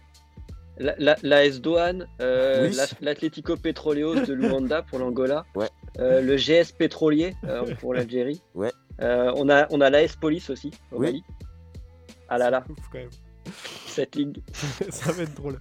La, 0.79 0.95
la, 0.99 1.17
la 1.23 1.45
S 1.45 1.61
Douane, 1.61 2.09
euh, 2.21 2.69
Oui. 2.69 2.75
la- 2.77 2.87
l'Atlético 3.01 3.57
Petroleos 3.57 4.25
de 4.27 4.33
Luanda 4.33 4.83
pour 4.83 4.99
l'Angola, 4.99 5.45
Ouais. 5.55 5.69
euh, 6.01 6.21
le 6.21 6.37
GS 6.37 6.73
Pétrolier 6.77 7.35
euh, 7.45 7.75
pour 7.77 7.95
l'Algérie. 7.95 8.43
Ouais. 8.55 8.73
Euh, 9.01 9.33
on 9.37 9.49
a, 9.49 9.67
on 9.71 9.81
a 9.81 9.91
l'AS 9.91 10.17
Police 10.17 10.51
aussi 10.51 10.71
au 10.91 10.97
Oui. 10.99 11.07
Mali. 11.07 11.25
Ah 12.29 12.39
là 12.39 12.51
là, 12.51 12.65
Ouf, 12.69 12.77
quand 12.91 12.99
même. 12.99 13.11
cette 13.87 14.17
ligue. 14.17 14.39
ça 14.91 15.13
va 15.13 15.23
être 15.23 15.35
drôle. 15.35 15.61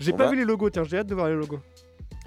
J'ai 0.00 0.12
pas 0.12 0.24
va- 0.26 0.30
vu 0.30 0.36
les 0.36 0.44
logos, 0.44 0.70
tiens, 0.70 0.84
j'ai 0.84 0.98
hâte 0.98 1.06
de 1.08 1.14
voir 1.14 1.28
les 1.28 1.34
logos. 1.34 1.60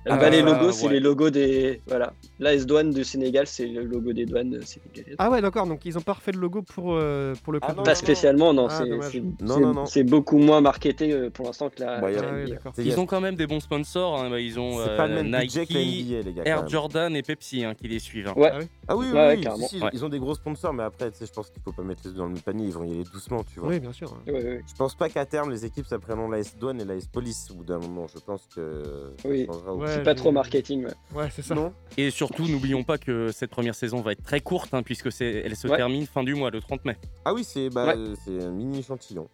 Ah 0.07 0.17
bah, 0.17 0.29
les 0.29 0.41
Euh, 0.41 0.45
logos, 0.45 0.71
c'est 0.71 0.87
ouais. 0.87 0.93
les 0.93 0.99
logos 0.99 1.29
des. 1.29 1.81
Voilà. 1.87 2.13
L'AS 2.39 2.65
Douane 2.65 2.91
du 2.91 3.03
Sénégal, 3.03 3.47
c'est 3.47 3.65
le 3.67 3.83
logo 3.83 4.13
des 4.13 4.25
douanes 4.25 4.61
sénégalaises. 4.63 5.15
Ah 5.17 5.29
ouais, 5.31 5.41
d'accord, 5.41 5.65
donc 5.67 5.85
ils 5.85 5.97
ont 5.97 6.01
pas 6.01 6.13
refait 6.13 6.31
le 6.31 6.39
logo 6.39 6.61
pour, 6.61 6.93
euh, 6.95 7.33
pour 7.43 7.53
le 7.53 7.59
Ah 7.61 7.67
club. 7.67 7.77
non, 7.77 7.83
Pas 7.83 7.95
spécialement, 7.95 8.53
non. 8.53 8.67
Ah, 8.69 8.77
c'est- 8.83 8.89
Non, 8.89 9.01
c'est- 9.01 9.59
non, 9.59 9.73
non. 9.73 9.85
c'est 9.85 10.03
beaucoup 10.03 10.37
moins 10.37 10.61
marketé 10.61 11.11
euh, 11.11 11.29
pour 11.29 11.45
l'instant 11.47 11.69
que 11.69 11.81
la. 11.81 11.99
Bah, 12.01 12.11
la 12.11 12.19
Ah 12.19 12.33
ouais, 12.33 12.43
NBA. 12.45 12.59
Ils 12.83 12.99
ont 12.99 13.05
quand 13.05 13.21
même 13.21 13.35
des 13.35 13.47
bons 13.47 13.59
sponsors. 13.61 14.19
hein. 14.21 14.29
Bah, 14.29 14.39
Ils 14.39 14.59
ont 14.59 14.83
C'est 14.83 14.89
euh, 14.91 14.97
pas 14.97 15.07
le 15.07 15.23
même 15.23 15.31
budget 15.41 15.65
que 15.65 15.73
la 15.73 15.79
Nike, 15.79 16.07
NBA, 16.11 16.21
les 16.21 16.33
gars. 16.33 16.43
Air. 16.45 16.67
Jordan 16.67 17.15
et 17.15 17.21
Pepsi 17.23 17.63
hein, 17.63 17.73
qui 17.73 17.87
les 17.87 17.99
suivent. 17.99 18.27
hein. 18.27 18.33
Ouais. 18.35 18.51
Ah 18.53 18.57
oui 18.59 18.65
Ah 18.87 18.95
oui, 18.97 19.05
oui, 19.09 19.13
Ouais, 19.17 19.35
oui, 19.37 19.41
carrément. 19.43 19.67
si, 19.67 19.77
si, 19.77 19.83
Ouais. 19.83 19.89
ils 19.93 20.05
ont 20.05 20.09
des 20.09 20.19
gros 20.19 20.35
sponsors, 20.35 20.73
mais 20.73 20.83
après, 20.83 21.09
tu 21.11 21.17
sais, 21.19 21.25
je 21.25 21.33
pense 21.33 21.49
qu'il 21.49 21.61
faut 21.63 21.71
pas 21.71 21.81
mettre 21.83 22.01
les 22.05 22.11
œufs 22.11 22.17
dans 22.17 22.25
le 22.25 22.33
même 22.33 22.41
panier, 22.41 22.65
ils 22.67 22.73
vont 22.73 22.83
y 22.83 22.91
aller 22.91 23.03
doucement, 23.11 23.43
tu 23.43 23.59
vois. 23.59 23.69
Oui, 23.69 23.79
bien 23.79 23.91
sûr. 23.93 24.13
Je 24.27 24.75
pense 24.77 24.93
pas 24.95 25.09
qu'à 25.09 25.25
terme, 25.25 25.49
les 25.51 25.65
équipes 25.65 25.85
s'appelleront 25.87 26.29
la 26.29 26.39
S 26.39 26.55
Douane 26.57 26.79
et 26.81 26.85
la 26.85 26.95
S 26.95 27.07
Police 27.07 27.47
au 27.51 27.55
bout 27.55 27.63
d'un 27.63 27.79
moment. 27.79 28.05
Je 28.13 28.19
pense 28.19 28.47
que. 28.55 28.83
ça 29.23 29.27
Oui. 29.29 29.47
Ouais, 29.95 29.99
C'est 29.99 30.03
pas 30.03 30.15
trop 30.15 30.31
marketing. 30.31 30.85
ouais. 30.85 30.91
Ouais, 31.13 31.29
c'est 31.31 31.41
ça. 31.41 31.55
Non 31.55 31.73
Et 31.97 32.09
surtout, 32.11 32.47
n'oublions 32.47 32.83
pas 32.83 32.97
que 32.97 33.31
cette 33.31 33.49
première 33.51 33.75
saison 33.75 34.01
va 34.01 34.11
être 34.13 34.23
très 34.23 34.41
courte 34.41 34.73
hein, 34.73 34.83
puisque 34.83 35.07
elle 35.21 35.55
se 35.55 35.67
Ouais. 35.67 35.77
termine 35.77 36.05
fin 36.05 36.23
du 36.23 36.35
mois, 36.35 36.51
le 36.51 36.59
30 36.61 36.85
mai. 36.85 36.97
Ah 37.23 37.33
oui, 37.33 37.43
c'est 37.43 37.69
bah, 37.69 37.95
Ouais. 37.95 38.13
un 38.43 38.49
mini 38.51 38.79
échantillon. 38.79 39.27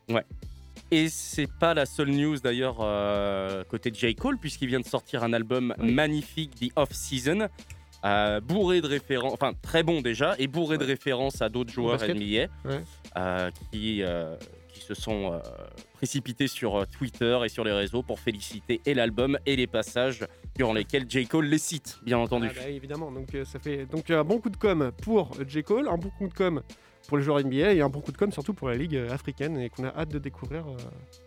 Et 0.94 1.08
c'est 1.10 1.48
pas 1.60 1.74
la 1.74 1.86
seule 1.86 2.10
news 2.12 2.38
d'ailleurs 2.40 2.78
euh, 2.82 3.64
côté 3.70 3.92
de 3.92 3.96
J. 3.96 4.14
Cole, 4.16 4.38
puisqu'il 4.38 4.68
vient 4.68 4.80
de 4.82 4.86
sortir 4.86 5.24
un 5.24 5.32
album 5.32 5.74
Oui. 5.80 5.94
magnifique, 5.94 6.52
The 6.56 6.72
Off 6.76 6.92
Season, 6.92 7.48
euh, 8.04 8.42
bourré 8.42 8.82
de 8.82 8.88
références, 8.88 9.32
enfin 9.34 9.54
très 9.62 9.84
bon 9.84 10.02
déjà, 10.02 10.36
et 10.38 10.48
bourré 10.48 10.78
de 10.78 10.84
références 10.84 11.42
à 11.42 11.48
d'autres 11.50 11.72
joueurs. 11.72 12.02
NBA 12.04 12.48
Ouais. 12.66 12.82
euh, 13.18 13.50
qui, 13.72 14.04
euh, 14.04 14.36
qui 14.38 14.46
se 14.94 15.02
sont 15.02 15.34
euh, 15.34 15.40
précipités 15.94 16.48
sur 16.48 16.76
euh, 16.76 16.86
Twitter 16.86 17.40
et 17.46 17.50
sur 17.50 17.64
les 17.64 17.72
réseaux 17.72 18.04
pour 18.04 18.20
féliciter 18.20 18.82
et 18.86 18.94
l'album 18.94 19.38
et 19.46 19.56
les 19.56 19.68
passages 19.68 20.26
durant 20.56 20.74
lesquels 20.74 21.06
J. 21.10 21.28
Cole 21.28 21.46
les 21.46 21.58
cite, 21.58 22.00
bien 22.04 22.18
entendu. 22.18 22.48
Ah 22.52 22.54
bah, 22.64 22.70
évidemment, 22.70 23.12
donc 23.12 23.34
euh, 23.36 23.46
ça 23.46 23.60
fait 23.60 23.86
donc 23.86 24.10
un 24.12 24.24
bon 24.24 24.40
coup 24.40 24.50
de 24.50 24.58
com 24.58 24.92
pour 25.04 25.32
J. 25.48 25.64
Cole, 25.64 25.88
un 25.88 25.98
bon 25.98 26.10
coup 26.18 26.28
de 26.28 26.34
com 26.34 26.62
pour 27.08 27.18
les 27.18 27.24
joueurs 27.24 27.40
NBA 27.44 27.74
et 27.74 27.82
un 27.82 27.90
bon 27.90 28.02
coup 28.02 28.12
de 28.12 28.18
com 28.18 28.32
surtout 28.32 28.54
pour 28.54 28.68
la 28.70 28.76
ligue 28.76 28.96
africaine 29.10 29.58
et 29.58 29.70
qu'on 29.70 29.86
a 29.86 29.90
hâte 29.96 30.10
de 30.10 30.20
découvrir. 30.20 30.68
euh, 30.68 30.76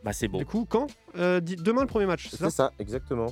Bah 0.04 0.12
c'est 0.12 0.28
beau. 0.28 0.38
Du 0.38 0.46
coup, 0.46 0.66
quand 0.68 0.86
Euh, 1.16 1.40
Demain 1.40 1.82
le 1.82 1.86
premier 1.88 2.06
match, 2.06 2.28
c'est 2.30 2.36
ça 2.36 2.50
C'est 2.50 2.56
ça, 2.56 2.70
exactement. 2.78 3.26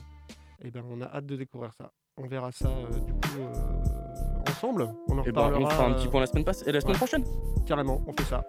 Et 0.65 0.71
ben 0.71 0.83
on 0.91 1.01
a 1.03 1.07
hâte 1.07 1.27
de 1.27 1.37
découvrir 1.37 1.73
ça. 1.77 1.91
On 2.17 2.27
verra 2.27 2.53
ça 2.53 2.69
euh, 2.69 2.87
du 3.01 3.13
coup 3.13 3.39
euh, 3.41 4.51
ensemble. 4.51 4.89
On 5.09 5.19
en 5.19 5.23
Et 5.25 5.33
ben, 5.33 5.43
reparlera 5.47 5.61
on 5.61 5.71
fera 5.71 5.87
un 5.87 5.93
petit 5.95 6.09
point 6.09 6.21
la 6.21 6.27
semaine, 6.27 6.45
passe- 6.45 6.63
et 6.67 6.73
la 6.73 6.81
semaine 6.81 6.93
ouais. 6.95 6.99
prochaine. 6.99 7.25
carrément. 7.67 8.03
On 8.07 8.13
fait 8.13 8.25
ça. 8.29 8.45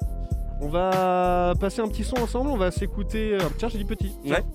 On 0.64 0.70
va 0.70 1.54
passer 1.60 1.82
un 1.82 1.88
petit 1.90 2.06
son 2.06 2.16
ensemble. 2.18 2.50
On 2.50 2.56
va 2.58 2.72
s'écouter. 2.72 3.34
euh, 3.34 3.40
Tiens, 3.58 3.68
j'ai 3.68 3.78
dit 3.80 3.84
petit. 3.86 4.16
Ouais. 4.26 4.44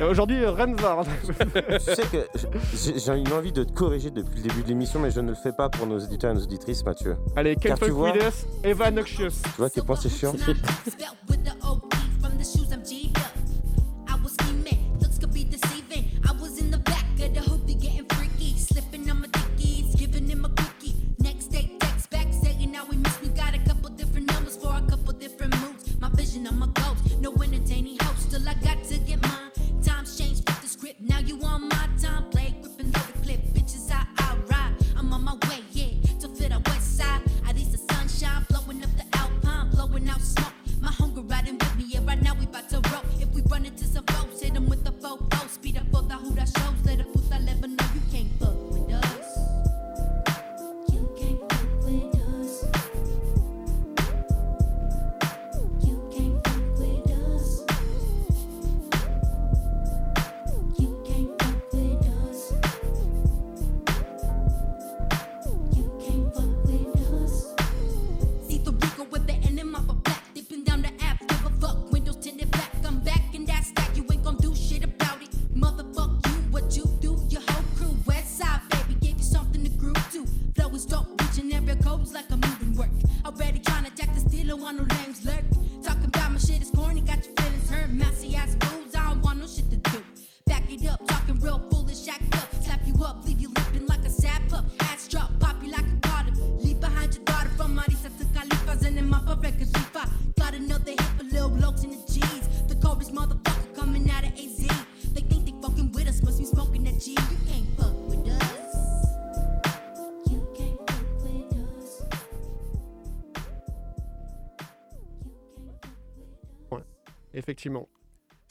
Euh, 0.00 0.10
Aujourd'hui, 0.10 0.42
euh, 0.42 0.50
Renvard. 0.50 1.04
tu 1.24 1.94
sais 1.94 2.02
que 2.10 2.26
j'ai- 2.74 3.16
une 3.16 3.32
envie 3.32 3.52
de 3.52 3.62
te 3.62 3.70
corriger 3.72 4.10
depuis 4.10 4.38
le 4.38 4.48
début 4.48 4.62
de 4.64 4.68
l'émission, 4.68 4.98
mais 4.98 5.12
je 5.12 5.20
ne 5.20 5.28
le 5.28 5.36
fais 5.36 5.52
pas 5.52 5.68
pour 5.68 5.86
nos 5.86 6.00
éditeurs 6.00 6.32
et 6.32 6.34
nos 6.34 6.40
auditrices, 6.42 6.84
Mathieu. 6.84 7.16
Allez, 7.36 7.54
Car 7.54 7.78
tu 7.78 7.84
Fuck 7.84 7.94
vois- 7.94 8.12
Eva 8.64 8.90
Noxious. 8.90 9.30
Tu 9.44 9.50
vois 9.56 9.66
à 9.68 9.70
quel 9.70 9.84
point 9.84 9.94
c'est 9.94 10.08
chiant 10.08 10.32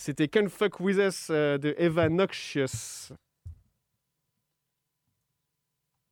C'était 0.05 0.27
Can 0.27 0.49
Fuck 0.49 0.81
With 0.81 0.97
Us 0.97 1.27
euh, 1.29 1.57
de 1.57 1.73
Eva 1.77 2.09
Noxious. 2.09 3.13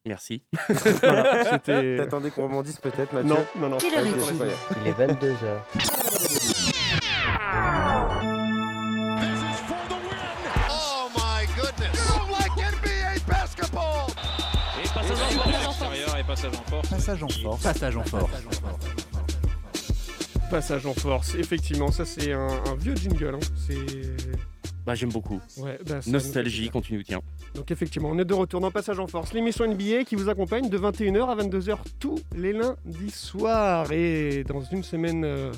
Merci. 0.05 0.45
Voilà. 1.01 1.59
T'attendais 1.59 2.31
qu'on 2.31 2.43
rebondisse 2.43 2.79
peut-être, 2.79 3.11
Mathieu 3.11 3.27
Non, 3.27 3.45
non, 3.57 3.67
non. 3.67 3.75
Ok, 3.75 3.83
incroyable. 3.83 4.55
Il 4.79 4.87
est 4.87 4.93
22h. 4.93 5.35
Oh 10.69 11.09
my 11.13 11.45
goodness. 11.57 11.91
Move 12.07 12.31
like 12.31 12.55
NBA 12.55 13.27
basketball. 13.27 14.07
Et 14.81 14.87
passage 14.87 15.21
en 16.55 16.63
force 16.63 16.87
passage 16.87 17.23
en 17.23 17.27
force. 17.27 17.61
Passage 17.61 17.97
en 17.97 18.03
force. 18.03 18.31
Passage 20.51 20.85
en 20.85 20.93
force. 20.93 21.33
Effectivement, 21.35 21.91
ça 21.91 22.03
c'est 22.05 22.33
un, 22.33 22.47
un 22.67 22.75
vieux 22.77 22.93
jingle. 22.95 23.35
hein. 23.35 23.39
C'est. 23.55 23.77
Bah 24.85 24.95
j'aime 24.95 25.11
beaucoup. 25.11 25.39
Ouais, 25.57 25.79
bah, 25.87 25.99
Nostalgie, 26.07 26.69
continue, 26.69 27.03
tiens. 27.05 27.21
Donc 27.55 27.71
effectivement, 27.71 28.09
on 28.11 28.19
est 28.19 28.25
de 28.25 28.33
retour 28.33 28.59
dans 28.59 28.69
Passage 28.71 28.99
en 28.99 29.07
Force, 29.07 29.31
l'émission 29.33 29.65
NBA 29.65 30.03
qui 30.03 30.15
vous 30.15 30.27
accompagne 30.27 30.69
de 30.69 30.77
21h 30.77 31.29
à 31.29 31.35
22h 31.35 31.77
tous 31.99 32.19
les 32.35 32.51
lundis 32.51 33.11
soirs. 33.11 33.91
Et 33.93 34.43
dans 34.43 34.61
une 34.61 34.83
semaine, 34.83 35.23
euh, 35.23 35.51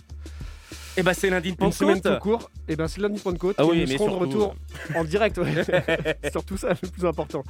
Et 0.97 1.03
bah 1.03 1.13
c'est 1.13 1.29
lundi 1.29 1.53
de 1.53 1.63
une 1.63 1.71
semaine 1.71 2.01
Pentecôte. 2.01 2.19
tout 2.21 2.29
court, 2.29 2.51
et 2.67 2.75
ben 2.75 2.87
c'est 2.87 3.01
lundi 3.01 3.17
de 3.17 3.21
Pentecôte. 3.21 3.55
Ah 3.57 3.63
et 3.63 3.65
oui, 3.65 3.81
nous 3.81 3.87
mais 3.87 3.97
serons 3.97 4.11
de 4.11 4.15
retour 4.15 4.55
en 4.95 5.03
direct. 5.03 5.37
Ouais. 5.37 6.17
surtout 6.31 6.57
ça, 6.57 6.69
le 6.81 6.89
plus 6.89 7.05
important. 7.05 7.43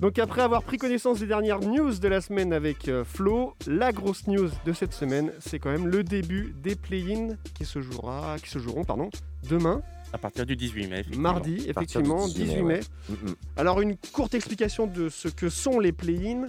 Donc 0.00 0.18
après 0.18 0.42
avoir 0.42 0.62
pris 0.62 0.76
connaissance 0.78 1.18
des 1.20 1.26
dernières 1.26 1.60
news 1.60 1.92
de 1.94 2.08
la 2.08 2.20
semaine 2.20 2.52
avec 2.52 2.88
euh, 2.88 3.04
Flo, 3.04 3.54
la 3.66 3.92
grosse 3.92 4.26
news 4.26 4.48
de 4.64 4.72
cette 4.72 4.92
semaine, 4.94 5.32
c'est 5.40 5.58
quand 5.58 5.70
même 5.70 5.86
le 5.86 6.04
début 6.04 6.54
des 6.62 6.76
play-in 6.76 7.36
qui 7.54 7.64
se 7.64 7.80
jouera, 7.80 8.36
qui 8.42 8.50
se 8.50 8.58
joueront, 8.58 8.84
pardon, 8.84 9.10
demain, 9.48 9.82
À 10.12 10.18
partir 10.18 10.46
du 10.46 10.56
18 10.56 10.86
mai, 10.88 11.00
effectivement. 11.00 11.22
mardi, 11.22 11.64
effectivement, 11.68 12.26
18 12.26 12.62
mai, 12.62 12.80
18 13.08 13.22
mai. 13.26 13.34
Alors 13.56 13.80
une 13.80 13.96
courte 14.12 14.34
explication 14.34 14.86
de 14.86 15.08
ce 15.08 15.28
que 15.28 15.48
sont 15.48 15.78
les 15.80 15.92
play-in. 15.92 16.46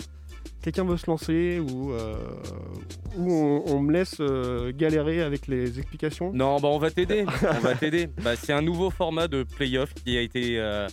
Quelqu'un 0.62 0.86
veut 0.86 0.98
se 0.98 1.08
lancer 1.08 1.60
ou, 1.60 1.92
euh, 1.92 2.16
on, 3.18 3.80
me 3.80 3.92
laisse 3.92 4.18
euh, 4.20 4.72
galérer 4.76 5.22
avec 5.22 5.48
les 5.48 5.80
explications? 5.80 6.32
Non, 6.34 6.60
bah 6.60 6.68
on 6.68 6.78
va 6.78 6.92
t'aider. 6.92 7.26
on 7.28 7.60
va 7.60 7.74
t'aider. 7.74 8.08
Bah, 8.22 8.36
c'est 8.36 8.54
un 8.54 8.62
nouveau 8.62 8.92
format 8.92 9.28
de 9.28 9.42
playoff 9.42 9.94
qui 9.96 10.18
a 10.18 10.22
été 10.22 10.60
euh, 10.60 10.88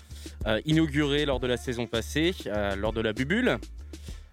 inauguré 0.64 1.26
lors 1.26 1.40
de 1.40 1.47
la 1.47 1.59
saison 1.59 1.87
passée, 1.87 2.35
lors 2.78 2.95
de 2.95 3.02
la 3.02 3.12
bubule. 3.12 3.59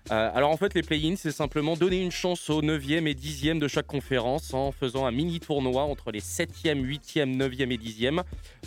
Alors 0.10 0.52
en 0.52 0.58
fait, 0.58 0.74
les 0.76 0.84
play-ins, 0.84 1.16
c'est 1.18 1.32
simplement 1.32 1.76
donner 1.76 2.02
une 2.02 2.12
chance 2.12 2.50
aux 2.50 2.62
9e 2.62 3.08
et 3.08 3.16
10e 3.16 3.58
de 3.58 3.68
chaque 3.68 3.88
conférence 3.88 4.54
en 4.54 4.72
faisant 4.72 5.06
un 5.06 5.12
mini 5.12 5.40
tournoi 5.40 5.82
entre 5.82 6.12
les 6.12 6.22
7e, 6.22 6.86
8e, 6.86 7.36
9e 7.36 7.72
et 7.72 7.78
10e 7.78 8.24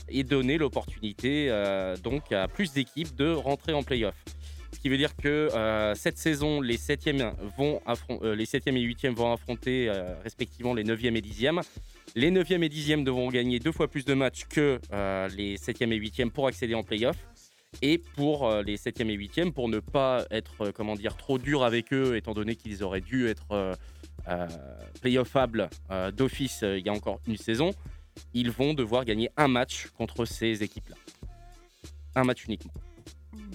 et 0.08 0.24
donner 0.24 0.58
l'opportunité 0.58 1.48
donc 2.02 2.32
à 2.32 2.48
plus 2.48 2.72
d'équipes 2.72 3.14
de 3.14 3.32
rentrer 3.32 3.72
en 3.72 3.82
playoff. 3.82 4.16
Ce 4.78 4.82
qui 4.82 4.90
veut 4.90 4.96
dire 4.96 5.16
que 5.16 5.26
euh, 5.28 5.96
cette 5.96 6.18
saison, 6.18 6.60
les 6.60 6.76
7e, 6.76 7.32
vont 7.56 7.80
euh, 8.22 8.36
les 8.36 8.44
7e 8.44 8.76
et 8.76 8.86
8e 8.86 9.12
vont 9.12 9.32
affronter 9.32 9.88
euh, 9.88 10.14
respectivement 10.22 10.72
les 10.72 10.84
9e 10.84 11.16
et 11.16 11.20
10e. 11.20 11.62
Les 12.14 12.30
9e 12.30 12.62
et 12.62 12.68
10e 12.68 13.02
devront 13.02 13.28
gagner 13.28 13.58
deux 13.58 13.72
fois 13.72 13.88
plus 13.88 14.04
de 14.04 14.14
matchs 14.14 14.44
que 14.44 14.78
les 15.36 15.56
7e 15.56 15.90
et 15.90 15.98
8e 15.98 16.30
pour 16.30 16.46
accéder 16.46 16.76
en 16.76 16.84
playoff. 16.84 17.16
Et 17.82 17.98
pour 17.98 18.48
les 18.62 18.76
7e 18.76 19.10
et 19.10 19.18
8e, 19.18 19.50
pour 19.50 19.68
ne 19.68 19.80
pas 19.80 20.24
être 20.30 20.70
trop 21.16 21.38
dur 21.38 21.64
avec 21.64 21.92
eux, 21.92 22.16
étant 22.16 22.32
donné 22.32 22.54
qu'ils 22.54 22.84
auraient 22.84 23.00
dû 23.00 23.26
être 23.26 23.76
playoffables 25.00 25.70
d'office 26.16 26.62
il 26.62 26.86
y 26.86 26.88
a 26.88 26.92
encore 26.92 27.18
une 27.26 27.36
saison, 27.36 27.72
ils 28.32 28.52
vont 28.52 28.74
devoir 28.74 29.04
gagner 29.04 29.28
un 29.36 29.48
match 29.48 29.88
contre 29.88 30.24
ces 30.24 30.62
équipes-là. 30.62 30.96
Un 32.14 32.22
match 32.22 32.44
uniquement. 32.46 32.72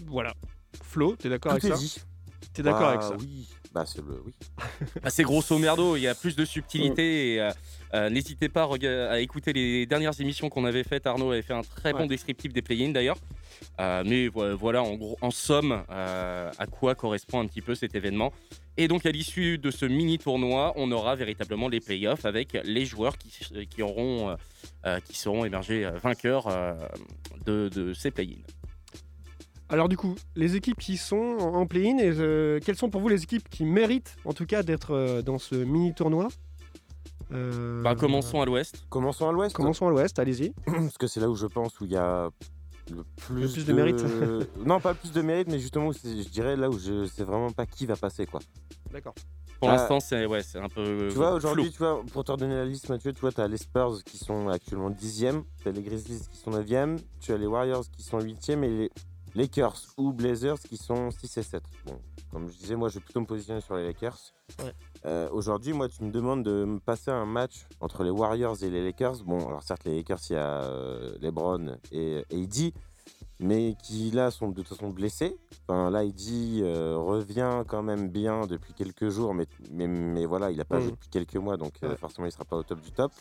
Voilà. 0.06 0.34
Flo, 0.82 1.15
t'es 1.15 1.30
d'accord 1.30 1.51
avec 1.53 1.63
ça. 1.63 1.75
T'es 2.53 2.63
d'accord 2.63 2.82
Bah, 2.82 2.89
avec 2.89 3.01
ça 3.03 3.15
Oui. 3.20 3.48
Bah, 3.74 3.84
c'est 3.88 4.01
le... 4.06 4.22
oui. 4.25 4.34
Bah, 5.03 5.10
c'est 5.10 5.24
grosso 5.24 5.58
merdo, 5.58 5.96
il 5.96 6.01
y 6.01 6.08
a 6.08 6.13
plus 6.13 6.36
de 6.36 6.46
subtilité. 6.46 7.34
et, 7.36 7.42
euh, 7.42 7.50
euh, 7.96 8.10
N'hésitez 8.12 8.48
pas 8.50 8.70
à, 9.10 9.20
écouter 9.20 9.53
les 9.53 9.86
dernières 9.88 10.20
émissions 10.22 10.50
qu'on 10.50 10.65
avait 10.65 10.84
faites. 10.84 11.08
Arnaud 11.08 11.32
avait 11.32 11.42
fait 11.42 11.53
un 11.53 11.63
très 11.63 11.92
bon 11.94 12.06
descriptif 12.06 12.53
des 12.53 12.62
play-ins 12.62 12.92
d'ailleurs. 12.92 13.18
Euh, 13.80 14.03
mais 14.06 14.27
vo- 14.27 14.56
voilà, 14.56 14.84
en, 14.84 14.94
gros, 14.96 15.18
en 15.22 15.32
somme, 15.32 15.84
euh, 15.89 16.51
à 16.58 16.68
quoi 16.68 16.94
correspond 16.94 17.39
un 17.39 17.48
petit 17.48 17.62
peu 17.62 17.74
cet 17.74 17.96
événement. 17.96 18.32
Et 18.77 18.88
donc, 18.88 19.06
à 19.08 19.12
l'issue 19.12 19.58
de 19.58 19.72
ce 19.72 19.86
mini 19.86 20.20
tournoi, 20.20 20.74
on 20.75 20.92
aura 20.92 21.15
véritablement 21.15 21.68
les 21.70 21.80
playoffs 21.80 22.25
avec 22.25 22.53
les 22.63 22.86
joueurs 22.86 23.18
qui, 23.18 23.32
qui 23.70 23.82
auront, 23.82 24.36
qui 25.06 25.18
seront 25.18 25.46
émergés 25.46 25.89
vainqueurs 26.03 26.48
euh, 26.48 26.74
de, 27.46 27.70
de 27.70 27.94
ces 27.94 28.12
play-ins. 28.12 28.42
Alors 29.70 29.89
du 29.89 29.98
coup, 29.98 30.15
les 30.36 30.55
équipes 30.55 30.77
qui 30.79 30.98
sont 30.98 31.38
en 31.39 31.65
play-in, 31.65 31.98
et, 31.98 32.12
euh, 32.20 32.60
quelles 32.63 32.75
sont 32.75 32.89
pour 32.89 33.01
vous 33.01 33.08
les 33.10 33.24
équipes 33.24 33.50
qui 33.50 33.65
méritent 33.65 34.15
en 34.25 34.34
tout 34.34 34.46
cas 34.46 34.62
d'être 34.63 34.91
euh, 34.91 35.22
dans 35.22 35.39
ce 35.39 35.55
mini 35.55 35.93
tournoi 35.93 36.27
Euh, 37.32 37.82
Bah, 37.82 37.96
commençons 37.96 38.41
à 38.41 38.46
l'ouest. 38.46 38.84
Commençons 38.89 39.27
à 39.27 39.32
l'ouest. 39.32 39.55
Commençons 39.55 39.88
à 39.88 39.89
l'ouest, 39.89 40.20
allez-y. 40.20 40.51
Parce 40.65 40.98
que 40.98 41.08
c'est 41.08 41.20
là 41.20 41.29
où 41.29 41.36
je 41.36 41.48
pense 41.48 41.79
où 41.79 41.86
il 41.86 41.91
y 41.91 41.98
a 41.98 42.29
le 42.91 43.03
plus, 43.15 43.51
plus 43.51 43.65
de 43.65 43.74
mérite. 43.74 44.03
non, 44.65 44.79
pas 44.79 44.91
le 44.91 44.98
plus 44.98 45.12
de 45.12 45.22
mérite, 45.22 45.48
mais 45.50 45.58
justement, 45.60 45.88
où 45.88 45.93
c'est- 45.93 46.22
je 46.22 46.29
dirais 46.29 46.55
là 46.55 46.70
où 46.70 46.77
je 46.77 47.05
sais 47.05 47.24
vraiment 47.24 47.50
pas 47.51 47.65
qui 47.65 47.86
va 47.86 47.96
passer 47.96 48.25
quoi. 48.27 48.41
D'accord. 48.91 49.15
Pour 49.60 49.70
Ah. 49.70 49.77
l'instant, 49.77 50.00
c'est 50.01 50.25
ouais, 50.25 50.43
c'est 50.43 50.60
un 50.60 50.67
peu. 50.67 51.08
Tu 51.10 51.15
vois, 51.15 51.32
aujourd'hui, 51.34 51.72
tu 51.72 51.77
vois, 51.77 52.03
pour 52.12 52.25
te 52.25 52.32
redonner 52.34 52.55
la 52.55 52.65
liste, 52.65 52.89
Mathieu, 52.89 53.13
tu 53.13 53.22
vois, 53.22 53.32
tu 53.32 53.39
as 53.39 53.48
les 53.48 53.58
Spurs 53.58 54.03
qui 54.03 54.17
sont 54.17 54.50
actuellement 54.50 54.89
10e, 54.89 55.43
tu 55.62 55.70
as 55.70 55.72
les 55.72 55.82
Grizzlies 55.82 56.27
qui 56.29 56.38
sont 56.38 56.51
9e, 56.51 56.98
tu 57.22 57.31
as 57.31 57.38
les 57.38 57.48
Warriors 57.48 57.85
qui 57.90 58.03
sont 58.03 58.20
8e 58.20 58.64
et 58.66 58.68
les 58.70 58.92
Lakers 59.35 59.81
ou 59.98 60.13
Blazers 60.13 60.59
qui 60.59 60.77
sont 60.77 61.09
6 61.11 61.37
et 61.37 61.43
7. 61.43 61.63
Bon, 61.85 62.00
comme 62.31 62.50
je 62.50 62.57
disais, 62.57 62.75
moi, 62.75 62.89
je 62.89 62.96
vais 62.96 63.03
plutôt 63.05 63.22
me 63.22 63.25
positionner 63.25 63.61
sur 63.61 63.75
les 63.75 63.83
Lakers. 63.85 64.17
Ouais. 64.59 64.74
Euh, 65.05 65.29
aujourd'hui, 65.31 65.74
moi, 65.74 65.89
tu 65.89 66.03
me 66.03 66.11
demandes 66.11 66.43
de 66.43 66.65
me 66.65 66.79
passer 66.79 67.11
un 67.11 67.25
match 67.25 67.65
entre 67.79 68.03
les 68.03 68.09
Warriors 68.11 68.61
et 68.63 68.69
les 68.69 68.83
Lakers. 68.83 69.24
Bon, 69.24 69.48
alors 69.48 69.63
certes, 69.63 69.85
les 69.85 69.96
Lakers, 69.98 70.19
il 70.29 70.33
y 70.33 70.35
a 70.35 70.63
euh, 70.63 71.17
LeBron 71.22 71.77
et 71.91 72.24
AD, 72.31 72.72
mais 73.39 73.75
qui 73.83 74.11
là 74.11 74.29
sont 74.31 74.50
de 74.50 74.53
toute 74.55 74.67
façon 74.67 74.89
blessés. 74.89 75.35
Enfin, 75.67 75.89
là, 75.89 76.00
AD 76.00 76.22
euh, 76.61 76.96
revient 76.98 77.63
quand 77.67 77.81
même 77.83 78.09
bien 78.09 78.46
depuis 78.46 78.74
quelques 78.74 79.09
jours, 79.09 79.33
mais, 79.33 79.48
mais, 79.72 79.87
mais 79.87 80.25
voilà, 80.25 80.51
il 80.51 80.57
n'a 80.57 80.65
pas 80.65 80.77
Mhm. 80.77 80.83
joué 80.83 80.91
depuis 80.91 81.09
quelques 81.09 81.35
mois, 81.37 81.57
donc 81.57 81.74
euh, 81.83 81.89
Ouais. 81.89 81.98
forcément, 81.98 82.27
il 82.27 82.31
sera 82.31 82.46
pas 82.46 82.55
au 82.57 82.63
top 82.63 82.79
du 82.81 82.91
top. 82.91 83.11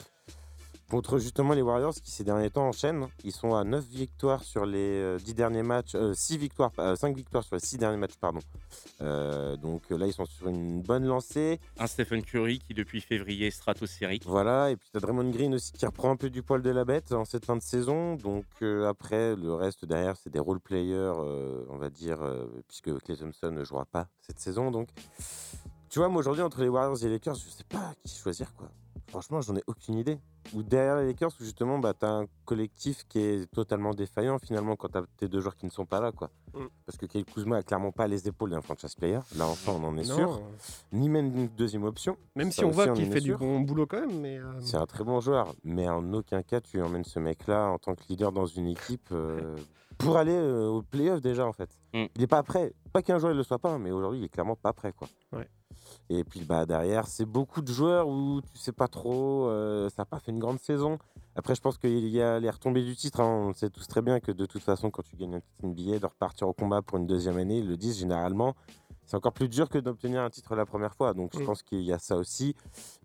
Contre 0.92 1.18
justement 1.18 1.54
les 1.54 1.62
Warriors 1.62 1.94
qui 1.94 2.10
ces 2.10 2.22
derniers 2.22 2.50
temps 2.50 2.68
enchaînent, 2.68 3.06
ils 3.24 3.32
sont 3.32 3.54
à 3.54 3.64
9 3.64 3.82
victoires 3.82 4.44
sur 4.44 4.66
les 4.66 4.76
euh, 4.78 5.18
10 5.18 5.32
derniers 5.32 5.62
matchs, 5.62 5.96
6 6.12 6.36
victoires, 6.36 6.70
5 6.76 7.16
victoires 7.16 7.42
sur 7.42 7.56
les 7.56 7.62
6 7.62 7.78
derniers 7.78 7.96
matchs, 7.96 8.18
pardon. 8.20 8.40
Euh, 9.00 9.56
donc 9.56 9.90
euh, 9.90 9.96
là, 9.96 10.06
ils 10.06 10.12
sont 10.12 10.26
sur 10.26 10.48
une 10.48 10.82
bonne 10.82 11.06
lancée. 11.06 11.60
Un 11.78 11.86
Stephen 11.86 12.22
Curry 12.22 12.58
qui, 12.58 12.74
depuis 12.74 13.00
février, 13.00 13.46
est 13.46 13.50
stratosphérique. 13.50 14.26
Voilà, 14.26 14.70
et 14.70 14.76
puis 14.76 14.90
tu 14.90 14.98
as 14.98 15.00
Draymond 15.00 15.30
Green 15.30 15.54
aussi 15.54 15.72
qui 15.72 15.86
reprend 15.86 16.10
un 16.10 16.16
peu 16.16 16.28
du 16.28 16.42
poil 16.42 16.60
de 16.60 16.68
la 16.68 16.84
bête 16.84 17.12
en 17.12 17.24
cette 17.24 17.46
fin 17.46 17.56
de 17.56 17.62
saison. 17.62 18.16
Donc 18.16 18.44
euh, 18.60 18.86
après, 18.86 19.34
le 19.34 19.54
reste 19.54 19.86
derrière, 19.86 20.18
c'est 20.18 20.28
des 20.28 20.40
role 20.40 20.60
players, 20.60 21.14
euh, 21.16 21.64
on 21.70 21.78
va 21.78 21.88
dire, 21.88 22.20
euh, 22.20 22.44
puisque 22.68 22.94
Clay 22.98 23.16
Thompson 23.16 23.50
ne 23.50 23.64
jouera 23.64 23.86
pas 23.86 24.08
cette 24.20 24.40
saison. 24.40 24.70
Donc, 24.70 24.90
tu 25.88 26.00
vois, 26.00 26.10
moi 26.10 26.20
aujourd'hui, 26.20 26.42
entre 26.42 26.60
les 26.60 26.68
Warriors 26.68 26.98
et 27.02 27.06
les 27.06 27.12
Lakers, 27.12 27.36
je 27.36 27.48
sais 27.48 27.64
pas 27.64 27.94
qui 28.04 28.14
choisir, 28.14 28.54
quoi. 28.54 28.68
Franchement, 29.12 29.42
j'en 29.42 29.54
ai 29.56 29.62
aucune 29.66 29.98
idée. 29.98 30.18
Ou 30.54 30.62
derrière 30.62 30.96
les 30.96 31.06
Lakers, 31.08 31.28
où 31.38 31.44
justement, 31.44 31.78
bah, 31.78 31.92
tu 31.92 32.06
as 32.06 32.10
un 32.10 32.24
collectif 32.46 33.04
qui 33.10 33.18
est 33.20 33.46
totalement 33.52 33.92
défaillant 33.92 34.38
finalement 34.38 34.74
quand 34.74 34.88
tu 34.88 34.96
as 34.96 35.04
tes 35.18 35.28
deux 35.28 35.40
joueurs 35.40 35.54
qui 35.54 35.66
ne 35.66 35.70
sont 35.70 35.84
pas 35.84 36.00
là, 36.00 36.12
quoi. 36.12 36.30
Mm. 36.54 36.64
Parce 36.86 36.96
que 36.96 37.04
Kyle 37.04 37.26
Kuzma 37.26 37.58
a 37.58 37.62
clairement 37.62 37.92
pas 37.92 38.08
les 38.08 38.26
épaules 38.26 38.50
d'un 38.50 38.62
franchise 38.62 38.94
player. 38.94 39.20
Là, 39.36 39.46
enfin, 39.46 39.72
on 39.78 39.84
en 39.84 39.98
est 39.98 40.08
Non, 40.08 40.16
sûr. 40.16 40.40
Ni 40.92 41.10
même 41.10 41.26
une 41.36 41.48
deuxième 41.48 41.84
option. 41.84 42.16
Même 42.36 42.50
Ça 42.50 42.56
si 42.60 42.64
on 42.64 42.68
aussi, 42.68 42.74
voit 42.76 42.88
qu'il 42.94 43.12
fait 43.12 43.20
du 43.20 43.36
bon 43.36 43.60
boulot 43.60 43.86
quand 43.86 44.00
même, 44.00 44.18
mais. 44.20 44.38
euh, 44.38 44.44
C'est 44.60 44.78
un 44.78 44.86
très 44.86 45.04
bon 45.04 45.20
joueur, 45.20 45.54
mais 45.62 45.86
en 45.90 46.10
aucun 46.14 46.42
cas 46.42 46.62
tu 46.62 46.80
emmènes 46.80 47.04
ce 47.04 47.18
mec-là 47.18 47.68
en 47.68 47.78
tant 47.78 47.94
que 47.94 48.02
leader 48.08 48.32
dans 48.32 48.46
une 48.46 48.68
équipe 48.68 49.08
euh, 49.12 49.56
pour 49.98 50.16
aller 50.16 50.32
euh, 50.32 50.68
au 50.68 50.80
playoff 50.82 51.20
déjà 51.20 51.46
en 51.46 51.52
fait. 51.52 51.68
Mm. 51.92 52.04
Il 52.14 52.20
n'est 52.22 52.26
pas 52.26 52.42
prêt. 52.42 52.72
Pas 52.94 53.02
qu'un 53.02 53.18
joueur 53.18 53.32
ne 53.32 53.36
le 53.38 53.42
soit 53.44 53.58
pas, 53.58 53.76
mais 53.78 53.90
aujourd'hui 53.90 54.20
il 54.20 54.24
est 54.24 54.28
clairement 54.30 54.56
pas 54.56 54.72
prêt 54.72 54.92
quoi. 54.92 55.08
Ouais. 55.32 55.48
Et 56.10 56.24
puis 56.24 56.40
bah 56.44 56.66
derrière 56.66 57.06
c'est 57.06 57.24
beaucoup 57.26 57.60
de 57.62 57.72
joueurs 57.72 58.08
où 58.08 58.40
tu 58.40 58.58
sais 58.58 58.72
pas 58.72 58.88
trop, 58.88 59.46
euh, 59.48 59.88
ça 59.90 60.02
n'a 60.02 60.06
pas 60.06 60.18
fait 60.18 60.30
une 60.32 60.38
grande 60.38 60.58
saison. 60.60 60.98
Après 61.34 61.54
je 61.54 61.60
pense 61.60 61.78
qu'il 61.78 62.08
y 62.08 62.20
a 62.20 62.38
les 62.40 62.50
retombées 62.50 62.82
du 62.84 62.94
titre. 62.96 63.20
hein. 63.20 63.46
On 63.48 63.52
sait 63.52 63.70
tous 63.70 63.86
très 63.86 64.02
bien 64.02 64.20
que 64.20 64.32
de 64.32 64.46
toute 64.46 64.62
façon 64.62 64.90
quand 64.90 65.02
tu 65.02 65.16
gagnes 65.16 65.36
un 65.36 65.40
titre 65.40 65.64
NBA, 65.64 65.98
de 65.98 66.06
repartir 66.06 66.48
au 66.48 66.52
combat 66.52 66.82
pour 66.82 66.98
une 66.98 67.06
deuxième 67.06 67.38
année, 67.38 67.58
ils 67.58 67.68
le 67.68 67.76
disent 67.76 67.98
généralement. 67.98 68.54
C'est 69.04 69.16
encore 69.16 69.32
plus 69.32 69.48
dur 69.48 69.68
que 69.68 69.78
d'obtenir 69.78 70.22
un 70.22 70.30
titre 70.30 70.54
la 70.54 70.64
première 70.64 70.94
fois. 70.94 71.12
Donc 71.12 71.32
je 71.38 71.44
pense 71.44 71.62
qu'il 71.62 71.80
y 71.82 71.92
a 71.92 71.98
ça 71.98 72.16
aussi. 72.16 72.54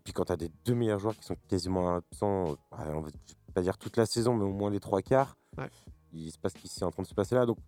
Puis 0.04 0.12
quand 0.12 0.24
tu 0.26 0.32
as 0.32 0.36
des 0.36 0.50
deux 0.64 0.74
meilleurs 0.74 1.00
joueurs 1.00 1.16
qui 1.16 1.24
sont 1.24 1.36
quasiment 1.48 1.96
absents, 1.96 2.50
ouais, 2.50 2.94
on 2.94 3.00
va 3.00 3.08
pas 3.52 3.62
dire 3.62 3.76
toute 3.76 3.96
la 3.96 4.06
saison, 4.06 4.34
mais 4.34 4.44
au 4.44 4.52
moins 4.52 4.70
les 4.70 4.80
trois 4.80 5.02
quarts, 5.02 5.36
Ouais. 5.58 5.68
il 6.12 6.30
se 6.30 6.38
passe 6.38 6.52
ce 6.52 6.58
qui 6.58 6.68
est 6.68 6.84
en 6.84 6.90
train 6.92 7.02
de 7.02 7.08
se 7.08 7.14
passer 7.14 7.34
là. 7.34 7.44
Donc, 7.46 7.58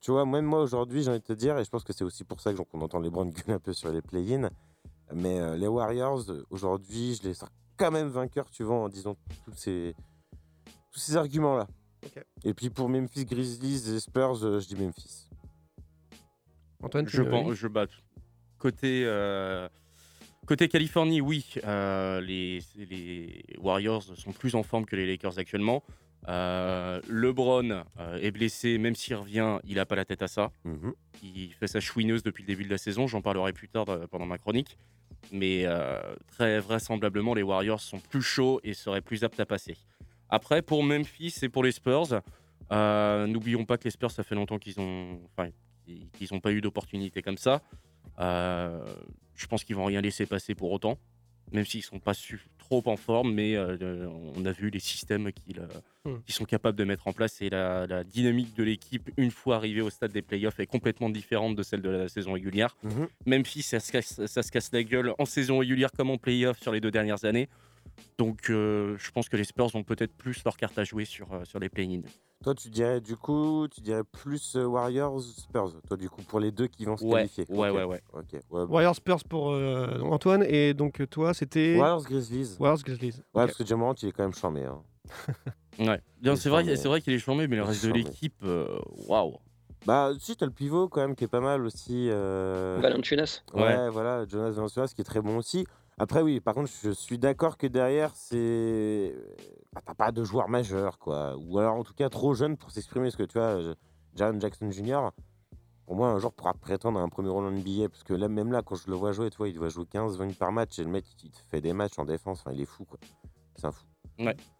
tu 0.00 0.10
vois, 0.10 0.24
même 0.24 0.44
moi 0.44 0.62
aujourd'hui, 0.62 1.02
j'ai 1.02 1.10
envie 1.10 1.20
de 1.20 1.24
te 1.24 1.32
dire, 1.32 1.58
et 1.58 1.64
je 1.64 1.70
pense 1.70 1.84
que 1.84 1.92
c'est 1.92 2.04
aussi 2.04 2.24
pour 2.24 2.40
ça 2.40 2.52
que 2.52 2.62
qu'on 2.62 2.80
entend 2.80 3.00
les 3.00 3.10
Browns 3.10 3.30
gueuler 3.30 3.54
un 3.54 3.58
peu 3.58 3.72
sur 3.72 3.90
les 3.92 4.02
play-in, 4.02 4.50
mais 5.14 5.40
euh, 5.40 5.56
les 5.56 5.66
Warriors, 5.66 6.24
aujourd'hui, 6.50 7.14
je 7.16 7.28
les 7.28 7.34
sors 7.34 7.50
quand 7.76 7.90
même 7.90 8.08
vainqueurs, 8.08 8.50
tu 8.50 8.62
vois, 8.62 8.76
en 8.76 8.88
disant 8.88 9.16
tous 9.44 9.54
ces, 9.54 9.94
tous 10.90 11.00
ces 11.00 11.16
arguments-là. 11.16 11.66
Et 12.44 12.54
puis 12.54 12.70
pour 12.70 12.88
Memphis 12.88 13.24
Grizzlies 13.24 13.94
et 13.94 14.00
Spurs, 14.00 14.44
euh, 14.44 14.60
je 14.60 14.68
dis 14.68 14.76
Memphis. 14.76 15.28
Antoine, 16.82 17.06
tu 17.06 17.16
Je 17.16 17.22
pense, 17.22 17.52
je 17.54 17.68
bats. 17.68 17.86
Côté, 18.58 19.04
euh, 19.06 19.68
côté 20.46 20.68
Californie, 20.68 21.20
oui, 21.20 21.54
euh, 21.64 22.20
les, 22.20 22.60
les 22.76 23.44
Warriors 23.58 24.02
sont 24.02 24.32
plus 24.32 24.54
en 24.54 24.62
forme 24.62 24.86
que 24.86 24.96
les 24.96 25.06
Lakers 25.06 25.38
actuellement. 25.38 25.82
Euh, 26.28 27.00
LeBron 27.08 27.84
euh, 27.98 28.18
est 28.20 28.30
blessé, 28.30 28.78
même 28.78 28.94
s'il 28.94 29.14
revient, 29.14 29.58
il 29.64 29.76
n'a 29.76 29.86
pas 29.86 29.96
la 29.96 30.04
tête 30.04 30.22
à 30.22 30.28
ça. 30.28 30.52
Mhm. 30.64 30.92
Il 31.22 31.52
fait 31.54 31.66
sa 31.66 31.80
chouineuse 31.80 32.22
depuis 32.22 32.42
le 32.42 32.46
début 32.46 32.64
de 32.64 32.70
la 32.70 32.78
saison. 32.78 33.06
J'en 33.06 33.22
parlerai 33.22 33.52
plus 33.52 33.68
tard 33.68 33.88
euh, 33.88 34.06
pendant 34.06 34.26
ma 34.26 34.38
chronique. 34.38 34.78
Mais 35.32 35.62
euh, 35.64 36.00
très 36.28 36.60
vraisemblablement, 36.60 37.34
les 37.34 37.42
Warriors 37.42 37.80
sont 37.80 37.98
plus 37.98 38.22
chauds 38.22 38.60
et 38.64 38.74
seraient 38.74 39.02
plus 39.02 39.24
aptes 39.24 39.40
à 39.40 39.46
passer. 39.46 39.76
Après, 40.28 40.62
pour 40.62 40.82
Memphis 40.82 41.34
et 41.42 41.48
pour 41.48 41.62
les 41.62 41.72
Spurs, 41.72 42.22
n'oublions 42.70 43.64
pas 43.64 43.76
que 43.78 43.84
les 43.84 43.90
Spurs, 43.90 44.10
ça 44.10 44.22
fait 44.22 44.34
longtemps 44.34 44.58
qu'ils 44.58 44.74
enfin, 44.78 45.50
n'ont 46.30 46.40
pas 46.40 46.52
eu 46.52 46.60
d'opportunité 46.60 47.20
comme 47.20 47.36
ça. 47.36 47.62
Je 48.18 49.46
pense 49.48 49.64
qu'ils 49.64 49.76
vont 49.76 49.86
rien 49.86 50.00
laisser 50.00 50.24
passer 50.26 50.54
pour 50.54 50.70
autant, 50.70 50.98
même 51.52 51.64
s'ils 51.64 51.82
sont 51.82 51.98
pas 52.00 52.14
su- 52.14 52.46
trop 52.58 52.82
en 52.86 52.96
forme. 52.96 53.32
Mais 53.34 53.56
euh, 53.56 54.06
on 54.36 54.44
a 54.44 54.52
vu 54.52 54.70
les 54.70 54.80
systèmes 54.80 55.32
qu'ils 55.32 55.60
euh, 55.60 55.66
Hmm. 56.06 56.16
qu'ils 56.24 56.34
sont 56.34 56.46
capables 56.46 56.78
de 56.78 56.84
mettre 56.84 57.08
en 57.08 57.12
place 57.12 57.42
et 57.42 57.50
la, 57.50 57.86
la 57.86 58.04
dynamique 58.04 58.54
de 58.56 58.62
l'équipe 58.64 59.10
une 59.18 59.30
fois 59.30 59.56
arrivé 59.56 59.82
au 59.82 59.90
stade 59.90 60.12
des 60.12 60.22
playoffs 60.22 60.58
est 60.58 60.64
complètement 60.66 61.10
différente 61.10 61.56
de 61.56 61.62
celle 61.62 61.82
de 61.82 61.90
la 61.90 62.08
saison 62.08 62.32
régulière. 62.32 62.74
Même 63.26 63.44
si 63.44 63.60
ça 63.60 63.80
se, 63.80 63.92
casse, 63.92 64.24
ça 64.24 64.42
se 64.42 64.50
casse 64.50 64.70
la 64.72 64.82
gueule 64.82 65.12
en 65.18 65.26
saison 65.26 65.58
régulière 65.58 65.90
comme 65.92 66.08
en 66.08 66.16
playoff 66.16 66.58
sur 66.58 66.72
les 66.72 66.80
deux 66.80 66.90
dernières 66.90 67.26
années, 67.26 67.50
Donc 68.18 68.50
euh, 68.50 68.96
je 68.98 69.10
pense 69.10 69.28
que 69.28 69.36
les 69.36 69.44
Spurs 69.44 69.74
ont 69.74 69.82
peut-être 69.82 70.12
plus 70.12 70.42
leur 70.44 70.56
carte 70.56 70.78
à 70.78 70.84
jouer 70.84 71.04
sur, 71.04 71.32
euh, 71.32 71.44
sur 71.44 71.58
les 71.58 71.68
play-in. 71.68 72.00
Toi, 72.42 72.54
tu 72.54 72.70
dirais 72.70 73.00
du 73.02 73.16
coup, 73.16 73.66
tu 73.70 73.80
dirais 73.82 74.02
plus 74.04 74.56
euh, 74.56 74.64
Warriors, 74.64 75.20
Spurs. 75.20 75.72
Toi, 75.86 75.96
du 75.98 76.08
coup, 76.08 76.22
pour 76.22 76.40
les 76.40 76.50
deux 76.50 76.68
qui 76.68 76.86
vont 76.86 76.96
se 76.96 77.04
Ouais, 77.04 77.28
qualifier. 77.28 77.44
ouais, 77.50 77.68
Ok. 77.70 77.76
ouais, 77.76 77.84
ouais. 77.84 78.00
Ouais. 78.50 78.62
Warriors 78.64 78.96
Spurs 78.96 79.24
pour 79.28 79.50
euh, 79.52 80.00
Antoine 80.00 80.42
et 80.48 80.72
donc 80.72 81.06
toi 81.10 81.34
c'était 81.34 81.76
Warriors, 81.76 82.02
Grizzlies. 82.04 82.52
Ouais, 82.52 82.56
Warriors 82.68 82.82
Grizzlies. 82.84 83.18
Ok. 83.18 83.24
parce 83.32 83.54
que 83.54 83.66
Jamorant, 83.66 83.94
il 84.02 84.08
est 84.08 84.12
quand 84.12 84.22
même 84.22 84.34
charmé. 84.34 84.64
Hein. 84.64 84.82
Ouais. 85.78 86.00
Bien, 86.20 86.36
C'est 86.36 86.50
vrai, 86.50 86.66
est 86.68 86.76
c'est 86.76 86.88
vrai 86.88 87.00
qu'il 87.00 87.14
est 87.14 87.18
chambé, 87.18 87.48
mais 87.48 87.56
le 87.56 87.62
reste 87.62 87.82
de 87.84 87.88
charmé. 87.88 88.02
l'équipe, 88.04 88.44
waouh. 89.08 89.36
Bah, 89.86 90.12
si, 90.18 90.36
t'as 90.36 90.44
le 90.44 90.52
pivot 90.52 90.88
quand 90.88 91.00
même 91.00 91.14
qui 91.16 91.24
est 91.24 91.28
pas 91.28 91.40
mal 91.40 91.64
aussi. 91.64 92.08
euh, 92.10 92.78
Valanciunas. 92.82 93.42
Ouais, 93.54 93.62
Ouais. 93.62 93.88
voilà, 93.88 94.26
Jonas 94.28 94.50
Valanciunas 94.50 94.92
qui 94.94 95.00
est 95.00 95.04
très 95.04 95.22
bon 95.22 95.38
aussi. 95.38 95.66
Après, 96.00 96.22
oui, 96.22 96.40
par 96.40 96.54
contre, 96.54 96.70
je 96.82 96.92
suis 96.92 97.18
d'accord 97.18 97.58
que 97.58 97.66
derrière, 97.66 98.16
c'est. 98.16 99.14
bah, 99.74 99.82
T'as 99.84 99.92
pas 99.92 100.12
de 100.12 100.24
joueur 100.24 100.48
majeur, 100.48 100.98
quoi. 100.98 101.36
Ou 101.36 101.58
alors, 101.58 101.74
en 101.74 101.84
tout 101.84 101.92
cas, 101.92 102.08
trop 102.08 102.32
jeune 102.32 102.56
pour 102.56 102.70
s'exprimer. 102.70 103.08
Parce 103.08 103.16
que 103.16 103.24
tu 103.24 103.36
vois, 103.36 103.74
Jaren 104.14 104.40
Jackson 104.40 104.70
Jr., 104.70 105.10
pour 105.84 105.96
moi, 105.96 106.08
un 106.08 106.18
joueur 106.18 106.32
pourra 106.32 106.54
prétendre 106.54 106.98
à 106.98 107.02
un 107.02 107.10
premier 107.10 107.28
rôle 107.28 107.44
en 107.44 107.50
NBA. 107.50 107.90
Parce 107.90 108.02
que 108.02 108.14
là, 108.14 108.28
même 108.28 108.50
là, 108.50 108.62
quand 108.62 108.76
je 108.76 108.88
le 108.88 108.96
vois 108.96 109.12
jouer, 109.12 109.28
tu 109.28 109.36
vois, 109.36 109.50
il 109.50 109.54
doit 109.54 109.68
jouer 109.68 109.84
15, 109.84 110.16
20 110.16 110.24
minutes 110.24 110.38
par 110.38 110.52
match. 110.52 110.78
Et 110.78 110.84
le 110.84 110.90
mec, 110.90 111.04
il 111.22 111.30
te 111.32 111.38
fait 111.50 111.60
des 111.60 111.74
matchs 111.74 111.98
en 111.98 112.06
défense. 112.06 112.40
Enfin, 112.40 112.52
il 112.54 112.62
est 112.62 112.64
fou, 112.64 112.86
quoi. 112.86 112.98
C'est 113.56 113.66
un 113.66 113.72
fou. 113.72 113.84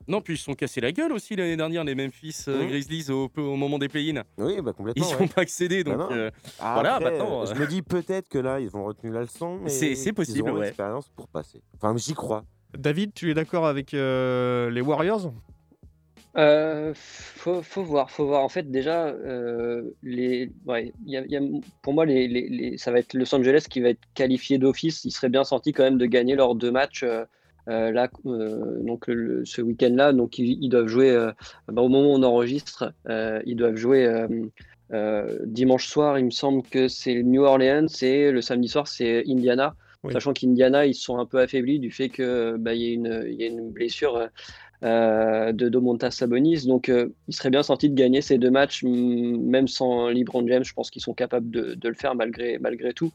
Non, 0.08 0.20
puis 0.20 0.34
ils 0.34 0.38
se 0.38 0.44
sont 0.44 0.54
cassés 0.54 0.80
la 0.80 0.90
gueule 0.92 1.12
aussi 1.12 1.36
l'année 1.36 1.56
dernière, 1.56 1.84
les 1.84 1.94
Memphis 1.94 2.44
euh, 2.48 2.62
Mhm. 2.62 2.68
Grizzlies, 2.68 3.10
au, 3.10 3.30
au 3.36 3.56
moment 3.56 3.78
des 3.78 3.88
play-in. 3.88 4.22
Oui, 4.38 4.60
bah 4.60 4.70
Ils 4.70 4.74
complètement. 4.74 5.06
n'y 5.06 5.14
ouais. 5.14 5.22
ont 5.22 5.28
pas 5.28 5.42
accédé, 5.42 5.84
Bah 5.84 5.96
donc 5.96 6.10
euh, 6.12 6.30
Ah, 6.58 6.74
voilà, 6.74 6.94
après, 6.96 7.10
maintenant, 7.12 7.44
Je 7.46 7.52
euh. 7.52 7.58
me 7.58 7.66
dis 7.66 7.82
peut-être 7.82 8.28
que 8.28 8.38
là, 8.38 8.58
ils 8.60 8.74
ont 8.76 8.84
retenu 8.84 9.12
la 9.12 9.20
leçon. 9.22 9.60
C'est- 9.66 10.12
possible, 10.12 10.48
auront 10.50 10.58
ouais. 10.58 10.66
l'expérience 10.66 11.08
pour 11.14 11.28
passer. 11.28 11.60
Enfin, 11.76 11.94
j'y 11.96 12.14
crois. 12.14 12.44
David, 12.76 13.12
tu 13.14 13.30
es 13.30 13.34
d'accord 13.34 13.66
avec 13.66 13.94
euh, 13.94 14.70
les 14.70 14.80
Warriors? 14.80 15.32
Euh, 16.36 16.92
faut, 16.94 17.60
faut 17.62 17.82
voir, 17.82 18.10
faut 18.10 18.24
voir. 18.26 18.44
En 18.44 18.48
fait, 18.48 18.70
déjà, 18.70 19.06
euh, 19.06 19.90
les, 20.02 20.50
ouais, 20.66 20.92
il 21.04 21.12
y 21.12 21.16
a- 21.16 21.24
il 21.24 21.30
y 21.32 21.36
a- 21.36 21.40
pour 21.82 21.92
moi, 21.92 22.06
les, 22.06 22.28
les- 22.28 22.48
les- 22.48 22.78
ça 22.78 22.92
va 22.92 23.00
être 23.00 23.14
Los 23.14 23.34
Angeles 23.34 23.64
qui 23.68 23.80
va 23.80 23.88
être 23.90 24.00
qualifié 24.14 24.58
d'office. 24.58 25.04
Ils 25.04 25.10
seraient 25.10 25.28
bien 25.28 25.42
sortis 25.42 25.72
quand 25.72 25.82
même 25.82 25.98
de 25.98 26.06
gagner 26.06 26.36
leurs 26.36 26.54
deux 26.54 26.70
matchs 26.70 27.04
euh, 27.68 27.90
là, 27.92 28.08
euh, 28.26 28.82
donc 28.82 29.06
le- 29.06 29.44
ce 29.44 29.62
week-end-là. 29.62 30.12
Donc 30.12 30.38
ils, 30.38 30.62
ils 30.62 30.68
doivent 30.68 30.86
jouer 30.86 31.10
euh, 31.10 31.32
bah, 31.68 31.82
au 31.82 31.88
moment 31.88 32.12
où 32.12 32.16
on 32.16 32.22
enregistre, 32.22 32.92
ils 33.08 33.56
doivent 33.56 33.76
jouer 33.76 34.08
dimanche 35.44 35.86
soir. 35.86 36.18
Il 36.18 36.26
me 36.26 36.30
semble 36.30 36.62
que 36.62 36.88
c'est 36.88 37.22
New 37.22 37.42
Orleans 37.42 37.86
et 38.02 38.30
le 38.30 38.40
samedi 38.42 38.68
soir 38.68 38.88
c'est 38.88 39.24
Indiana. 39.28 39.74
Oui. 40.02 40.14
Sachant 40.14 40.32
qu'Indiana, 40.32 40.86
ils 40.86 40.94
sont 40.94 41.18
un 41.18 41.26
peu 41.26 41.40
affaiblis 41.40 41.78
du 41.78 41.90
fait 41.90 42.08
que 42.08 42.56
bah, 42.58 42.72
y 42.74 42.86
a 42.86 42.92
une, 42.94 43.24
il 43.26 43.34
y 43.34 43.44
a 43.44 43.46
une 43.46 43.70
blessure. 43.70 44.28
de 44.82 45.68
Domantas 45.68 46.12
Sabonis. 46.12 46.66
Donc, 46.66 46.88
il 46.88 47.34
serait 47.34 47.50
bien 47.50 47.62
sorti 47.62 47.90
de 47.90 47.94
gagner 47.94 48.22
ces 48.22 48.38
deux 48.38 48.50
matchs, 48.50 48.82
même 48.82 49.68
sans 49.68 50.08
LeBron 50.08 50.46
James. 50.46 50.64
Je 50.64 50.72
pense 50.72 50.90
qu'ils 50.90 51.02
sont 51.02 51.12
capables 51.12 51.50
de, 51.50 51.74
de 51.74 51.88
le 51.88 51.94
faire 51.94 52.14
malgré, 52.14 52.58
malgré 52.58 52.94
tout. 52.94 53.12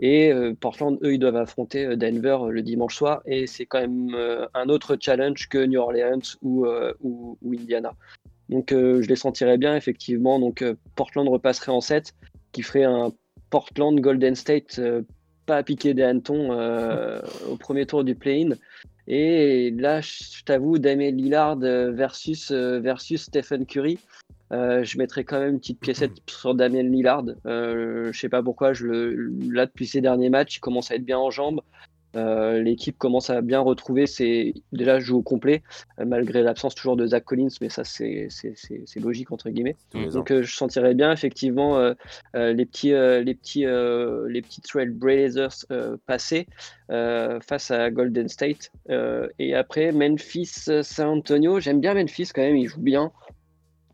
Et 0.00 0.32
euh, 0.32 0.54
Portland, 0.58 0.98
eux, 1.02 1.14
ils 1.14 1.18
doivent 1.18 1.36
affronter 1.36 1.86
euh, 1.86 1.96
Denver 1.96 2.38
euh, 2.42 2.50
le 2.50 2.62
dimanche 2.62 2.96
soir. 2.96 3.22
Et 3.26 3.46
c'est 3.46 3.66
quand 3.66 3.80
même 3.80 4.14
un 4.54 4.68
autre 4.68 4.96
challenge 5.00 5.48
que 5.48 5.58
New 5.58 5.80
Orleans 5.80 6.20
ou, 6.42 6.66
ou, 7.00 7.38
ou 7.42 7.52
Indiana. 7.52 7.92
Donc, 8.48 8.68
je 8.70 9.06
les 9.06 9.16
sentirais 9.16 9.58
bien, 9.58 9.74
effectivement. 9.74 10.38
Donc, 10.38 10.64
Portland 10.94 11.28
repasserait 11.28 11.72
en 11.72 11.80
7, 11.80 12.14
qui 12.52 12.62
ferait 12.62 12.84
un 12.84 13.12
Portland 13.50 13.98
Golden 14.00 14.34
State 14.34 14.80
pas 15.46 15.56
à 15.56 15.62
piquer 15.62 15.94
des 15.94 16.02
hannetons 16.02 16.52
euh, 16.52 17.20
au 17.48 17.56
premier 17.56 17.86
tour 17.86 18.04
du 18.04 18.14
play-in. 18.14 18.50
Et 19.08 19.70
là, 19.70 20.00
je 20.00 20.42
t'avoue, 20.44 20.78
Damien 20.78 21.12
Lillard 21.12 21.58
versus, 21.58 22.50
versus 22.50 23.22
Stephen 23.22 23.64
Curry, 23.64 24.00
euh, 24.52 24.84
je 24.84 24.98
mettrais 24.98 25.24
quand 25.24 25.40
même 25.40 25.54
une 25.54 25.60
petite 25.60 25.80
piécette 25.80 26.12
sur 26.26 26.54
Damien 26.54 26.82
Lillard. 26.82 27.24
Euh, 27.46 28.12
je 28.12 28.18
sais 28.18 28.28
pas 28.28 28.42
pourquoi, 28.42 28.72
je 28.72 28.86
le, 28.86 29.30
là, 29.50 29.66
depuis 29.66 29.86
ces 29.86 30.00
derniers 30.00 30.30
matchs, 30.30 30.56
il 30.56 30.60
commence 30.60 30.90
à 30.90 30.96
être 30.96 31.04
bien 31.04 31.18
en 31.18 31.30
jambes. 31.30 31.60
Euh, 32.14 32.62
L'équipe 32.62 32.96
commence 32.96 33.28
à 33.28 33.42
bien 33.42 33.60
retrouver 33.60 34.06
ses. 34.06 34.54
Déjà, 34.72 35.00
joue 35.00 35.18
au 35.18 35.22
complet, 35.22 35.62
euh, 36.00 36.06
malgré 36.06 36.42
l'absence 36.42 36.74
toujours 36.74 36.96
de 36.96 37.06
Zach 37.06 37.24
Collins, 37.24 37.50
mais 37.60 37.68
ça, 37.68 37.84
c'est 37.84 38.28
logique, 38.96 39.32
entre 39.32 39.50
guillemets. 39.50 39.76
Donc, 39.92 40.32
je 40.32 40.56
sentirais 40.56 40.94
bien, 40.94 41.12
effectivement, 41.12 41.78
les 42.32 42.64
petits, 42.64 42.92
les 42.92 43.34
petits, 43.34 43.66
les 43.66 44.42
petits 44.42 44.62
Trailblazers 44.62 45.66
passer 46.06 46.46
euh, 46.88 47.40
face 47.40 47.72
à 47.72 47.90
Golden 47.90 48.28
State. 48.28 48.70
Et 49.38 49.54
après, 49.54 49.92
Memphis, 49.92 50.68
San 50.82 51.08
Antonio. 51.08 51.58
J'aime 51.58 51.80
bien 51.80 51.94
Memphis 51.94 52.30
quand 52.32 52.42
même, 52.42 52.56
il 52.56 52.68
joue 52.68 52.80
bien. 52.80 53.10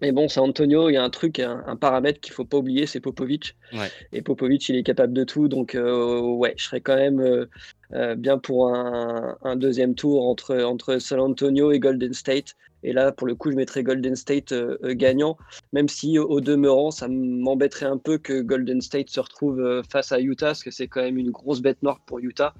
Mais 0.03 0.11
bon, 0.11 0.29
San 0.29 0.49
Antonio, 0.49 0.91
il 0.91 0.95
y 0.95 0.97
a 0.97 1.05
un 1.05 1.11
truc, 1.11 1.39
un, 1.39 1.63
un 1.65 1.77
paramètre 1.77 2.19
qu'il 2.21 2.35
faut 2.35 2.45
pas 2.45 2.59
oublier, 2.59 2.87
c'est 2.87 2.99
Popovic. 2.99 3.57
Ouais. 3.73 3.89
Et 4.13 4.21
Popovic, 4.21 4.69
il 4.69 4.75
est 4.75 4.83
capable 4.83 5.13
de 5.13 5.23
tout. 5.23 5.47
Donc, 5.47 5.77
euh, 5.77 6.21
ouais, 6.21 6.55
je 6.57 6.65
serais 6.65 6.81
quand 6.81 6.97
même 6.97 7.21
euh, 7.21 7.47
euh, 7.93 8.17
bien 8.17 8.37
pour 8.37 8.75
un, 8.75 9.39
un 9.43 9.55
deuxième 9.55 9.95
tour 9.95 10.27
entre, 10.27 10.61
entre 10.65 10.99
San 10.99 11.21
Antonio 11.21 11.71
et 11.71 11.79
Golden 11.79 12.13
State. 12.13 12.57
Et 12.83 12.93
là, 12.93 13.13
pour 13.13 13.29
le 13.29 13.37
coup, 13.37 13.53
je 13.53 13.57
mettrais 13.57 13.85
Golden 13.85 14.17
State 14.17 14.51
euh, 14.51 14.77
euh, 14.83 14.93
gagnant, 14.93 15.39
même 15.73 15.89
si 15.89 16.19
au 16.19 16.41
demeurant, 16.41 16.91
ça 16.91 17.07
m'embêterait 17.07 17.87
un 17.87 17.97
peu 17.99 18.19
que 18.19 18.41
Golden 18.41 18.81
State 18.81 19.09
se 19.09 19.21
retrouve 19.21 19.61
euh, 19.61 19.85
face 19.89 20.11
à 20.11 20.19
Utah, 20.19 20.47
parce 20.47 20.65
que 20.65 20.73
c'est 20.73 20.89
quand 20.89 21.03
même 21.03 21.17
une 21.17 21.31
grosse 21.31 21.63
bête 21.63 21.81
noire 21.81 22.01
pour 22.07 22.19
Utah. 22.19 22.55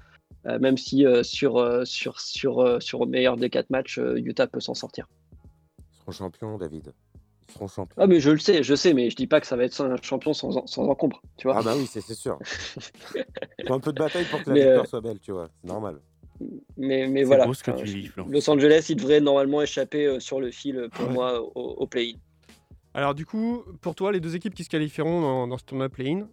Euh, 0.45 0.59
même 0.59 0.77
si 0.77 1.05
euh, 1.05 1.23
sur, 1.23 1.57
euh, 1.57 1.83
sur, 1.83 2.21
sur, 2.21 2.81
sur 2.81 3.03
le 3.03 3.11
meilleur 3.11 3.35
des 3.35 3.49
quatre 3.49 3.69
matchs, 3.69 3.99
euh, 3.99 4.15
Utah 4.15 4.47
peut 4.47 4.61
s'en 4.61 4.73
sortir. 4.73 5.09
Ils 5.77 5.99
seront 5.99 6.11
champions, 6.13 6.57
David. 6.57 6.93
Ils 7.53 7.57
seront 7.57 7.67
champions. 7.67 7.95
Ah, 8.01 8.07
mais 8.07 8.19
je 8.19 8.31
le 8.31 8.39
sais, 8.39 8.63
je 8.63 8.73
sais, 8.75 8.93
mais 8.93 9.09
je 9.11 9.15
dis 9.15 9.27
pas 9.27 9.39
que 9.39 9.45
ça 9.47 9.55
va 9.55 9.63
être 9.65 9.79
un 9.79 9.95
champion 10.01 10.33
sans, 10.33 10.65
sans 10.65 10.87
encombre, 10.87 11.21
tu 11.37 11.47
vois. 11.47 11.57
Ah 11.59 11.61
bah 11.61 11.73
oui, 11.77 11.85
c'est 11.85 12.01
c'est 12.01 12.15
sûr. 12.15 12.39
Faut 13.67 13.73
un 13.73 13.79
peu 13.79 13.93
de 13.93 13.99
bataille 13.99 14.25
pour 14.25 14.41
que 14.43 14.49
la 14.49 14.53
Mais, 14.55 14.61
victoire 14.61 14.83
euh, 14.85 14.87
soit 14.87 15.01
belle, 15.01 15.19
tu 15.19 15.31
vois. 15.31 15.49
C'est 15.61 15.67
normal. 15.67 15.99
Mais, 16.77 17.07
mais 17.07 17.23
voilà. 17.23 17.45
beau 17.45 17.53
ce 17.53 17.63
que 17.63 17.71
Enfin. 17.71 18.25
Los 18.29 18.49
Angeles, 18.49 18.87
il 18.89 18.95
devrait 18.95 19.21
normalement 19.21 19.61
échapper 19.61 20.05
euh, 20.07 20.19
sur 20.19 20.41
le 20.41 20.51
fil 20.51 20.77
euh, 20.77 20.89
pour 20.89 21.07
Ouais. 21.07 21.13
moi 21.13 21.41
au, 21.41 21.51
au 21.55 21.87
play-in. 21.87 22.17
Alors 22.95 23.13
du 23.15 23.25
coup, 23.25 23.63
pour 23.81 23.95
toi, 23.95 24.11
les 24.11 24.19
deux 24.19 24.35
équipes 24.35 24.53
qui 24.55 24.63
se 24.63 24.69
qualifieront 24.69 25.21
dans, 25.21 25.47
dans 25.47 25.57
ce 25.57 25.63
tournoi 25.63 25.89
play-in 25.89 26.27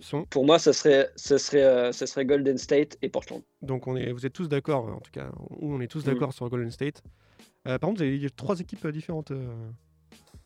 sont... 0.00 0.24
Pour 0.26 0.44
moi, 0.44 0.58
ça 0.58 0.72
serait, 0.72 1.10
ça 1.16 1.38
serait, 1.38 1.62
euh, 1.62 1.92
ça 1.92 2.06
serait 2.06 2.24
Golden 2.24 2.58
State 2.58 2.96
et 3.02 3.08
Portland. 3.08 3.42
Donc 3.62 3.86
on 3.86 3.96
est, 3.96 4.12
vous 4.12 4.26
êtes 4.26 4.32
tous 4.32 4.48
d'accord, 4.48 4.86
en 4.86 5.00
tout 5.00 5.10
cas, 5.12 5.30
ou 5.50 5.72
on 5.74 5.80
est 5.80 5.86
tous 5.88 6.02
Mm. 6.04 6.10
d'accord 6.12 6.32
sur 6.32 6.48
Golden 6.48 6.70
State. 6.70 7.02
Euh, 7.66 7.78
par 7.78 7.88
contre, 7.90 8.02
vous 8.02 8.06
avez 8.08 8.30
trois 8.30 8.58
équipes 8.60 8.86
différentes 8.88 9.30
euh, 9.30 9.46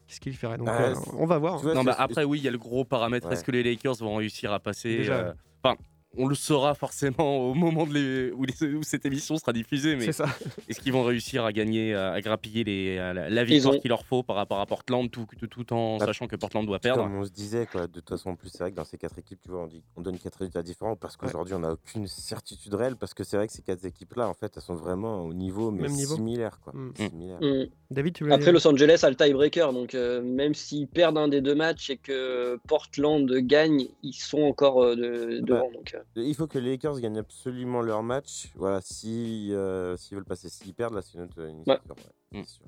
qui 0.08 0.14
se 0.16 0.20
qualifieraient. 0.20 0.58
Donc 0.58 0.66
Bah, 0.66 0.80
euh, 0.90 0.94
on 1.16 1.26
va 1.26 1.38
voir. 1.38 1.58
Vois, 1.58 1.74
Non, 1.74 1.84
bah 1.84 1.94
après, 1.98 2.24
oui, 2.24 2.38
il 2.38 2.44
y 2.44 2.48
a 2.48 2.50
le 2.50 2.58
gros 2.58 2.84
paramètre. 2.84 3.26
Ouais. 3.28 3.34
Est-ce 3.34 3.44
que 3.44 3.52
les 3.52 3.62
Lakers 3.62 3.94
vont 3.96 4.16
réussir 4.16 4.52
à 4.52 4.58
passer 4.58 4.98
Déjà. 4.98 5.14
euh, 5.14 5.32
Enfin, 5.62 5.76
on 6.16 6.26
le 6.26 6.34
saura 6.34 6.74
forcément 6.74 7.50
au 7.50 7.54
moment 7.54 7.86
de 7.86 7.92
les- 7.94 8.32
où, 8.32 8.44
les- 8.44 8.74
où 8.74 8.82
cette 8.82 9.04
émission 9.04 9.36
sera 9.36 9.52
diffusée, 9.52 9.94
mais 9.94 10.06
C'est 10.06 10.12
ça. 10.12 10.26
est-ce 10.68 10.80
qu'ils 10.80 10.92
vont 10.92 11.04
réussir 11.04 11.44
à 11.44 11.52
gagner, 11.52 11.94
à, 11.94 12.12
à 12.12 12.20
grappiller 12.20 12.64
les, 12.64 12.98
à 12.98 13.12
la, 13.12 13.28
la 13.28 13.44
victoire 13.44 13.74
ont- 13.74 13.78
qu'il 13.78 13.90
leur 13.90 14.04
faut 14.04 14.22
par 14.22 14.36
rapport 14.36 14.58
à 14.58 14.66
Portland, 14.66 15.10
tout, 15.10 15.26
tout, 15.38 15.46
tout 15.46 15.72
en 15.72 15.98
Bah, 15.98 16.06
sachant 16.06 16.26
que 16.26 16.36
Portland 16.36 16.66
doit 16.66 16.78
perdre? 16.78 17.02
Comme 17.02 17.14
on 17.16 17.24
se 17.24 17.30
disait, 17.30 17.66
quoi, 17.66 17.86
de 17.86 17.92
toute 17.92 18.08
façon, 18.08 18.30
en 18.30 18.36
plus, 18.36 18.48
c'est 18.48 18.58
vrai 18.58 18.70
que 18.70 18.76
dans 18.76 18.84
ces 18.84 18.96
quatre 18.96 19.18
équipes, 19.18 19.38
tu 19.42 19.50
vois, 19.50 19.62
on, 19.62 19.66
dit, 19.66 19.82
on 19.96 20.00
donne 20.00 20.18
quatre 20.18 20.36
résultats 20.38 20.62
différents 20.62 20.96
parce 20.96 21.16
qu'aujourd'hui, 21.16 21.54
on 21.54 21.60
n'a 21.60 21.72
aucune 21.72 22.06
certitude 22.06 22.74
réelle. 22.74 22.96
Parce 22.96 23.12
que 23.14 23.22
c'est 23.22 23.36
vrai 23.36 23.46
que 23.46 23.52
ces 23.52 23.62
quatre 23.62 23.84
équipes-là, 23.84 24.28
en 24.28 24.34
fait, 24.34 24.52
elles 24.56 24.62
sont 24.62 24.74
vraiment 24.74 25.22
au 25.24 25.34
niveau, 25.34 25.70
mais 25.70 25.82
Même 25.82 25.92
niveau. 25.92 26.14
similaire, 26.16 26.58
quoi. 26.64 26.72
Mm. 26.74 26.92
Similaire. 26.96 27.38
Mm. 27.40 27.66
David, 27.90 28.14
tu 28.14 28.24
veux 28.24 28.32
Après, 28.32 28.50
Los 28.52 28.66
Angeles 28.66 29.00
a 29.02 29.10
le 29.10 29.16
tiebreaker, 29.16 29.72
donc 29.72 29.94
euh, 29.94 30.20
même 30.22 30.54
s'ils 30.54 30.88
perdent 30.88 31.18
un 31.18 31.28
des 31.28 31.40
deux 31.40 31.54
matchs 31.54 31.90
et 31.90 31.96
que 31.96 32.58
Portland 32.66 33.30
gagne, 33.40 33.86
ils 34.02 34.12
sont 34.14 34.40
encore 34.42 34.82
euh, 34.82 34.96
de- 34.96 35.40
devant. 35.40 35.70
Donc, 35.72 35.94
euh, 35.94 35.97
Il 36.16 36.34
faut 36.34 36.46
que 36.46 36.58
les 36.58 36.70
Lakers 36.72 37.00
gagnent 37.00 37.18
absolument 37.18 37.80
leur 37.82 38.02
match. 38.02 38.50
Voilà, 38.54 38.80
si, 38.82 39.52
euh, 39.52 39.96
s'ils 39.96 40.16
veulent 40.16 40.24
passer, 40.24 40.48
s'ils 40.48 40.74
perdent, 40.74 40.94
là, 40.94 41.02
c'est 41.02 41.14
une 41.14 41.24
autre 41.24 41.40
une 41.40 41.62
Ouais. 41.66 41.76
histoire, 41.76 41.98
ouais, 42.32 42.40
Mm. 42.40 42.44
sûr. 42.44 42.64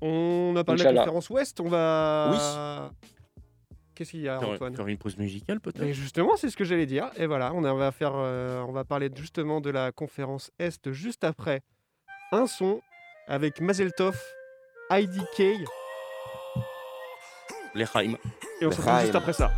On 0.00 0.54
a 0.56 0.62
parlé 0.64 0.84
de 0.84 0.88
la 0.90 1.00
conférence 1.00 1.28
Ouest, 1.30 1.60
on 1.60 1.68
va... 1.68 2.92
Qu'est-ce 3.94 4.12
qu'il 4.12 4.20
y 4.20 4.28
a, 4.28 4.38
Faire- 4.38 4.50
Antoine? 4.50 4.76
faire 4.76 4.86
une 4.86 4.96
pause 4.96 5.16
musicale 5.16 5.58
peut-être? 5.60 5.82
Et 5.82 5.92
justement, 5.92 6.36
c'est 6.36 6.50
ce 6.50 6.56
que 6.56 6.62
j'allais 6.62 6.86
dire. 6.86 7.10
Et 7.16 7.26
voilà, 7.26 7.52
on, 7.52 7.64
a- 7.64 7.72
on 7.72 7.76
va 7.76 7.90
faire, 7.90 8.12
euh, 8.14 8.62
on 8.62 8.70
va 8.70 8.84
parler 8.84 9.10
justement 9.16 9.60
de 9.60 9.70
la 9.70 9.90
conférence 9.90 10.52
Est 10.60 10.92
juste 10.92 11.24
après 11.24 11.62
un 12.30 12.46
son 12.46 12.80
avec 13.26 13.60
Mazeltov, 13.60 14.16
IDK, 14.92 15.66
Les 17.74 17.84
Haim. 17.92 18.16
et 18.60 18.66
on 18.66 18.70
se 18.70 18.76
retrouve 18.80 19.00
juste 19.00 19.14
après 19.16 19.32
ça. 19.32 19.50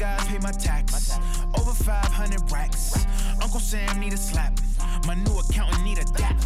Guys 0.00 0.26
pay 0.26 0.38
my 0.38 0.50
tax. 0.50 1.18
Over 1.58 1.72
500 1.72 2.50
racks. 2.50 3.06
Uncle 3.42 3.60
Sam 3.60 4.00
need 4.00 4.14
a 4.14 4.16
slap. 4.16 4.58
My 5.06 5.14
new 5.14 5.38
accountant 5.38 5.84
need 5.84 5.98
a 5.98 6.04
dap. 6.16 6.40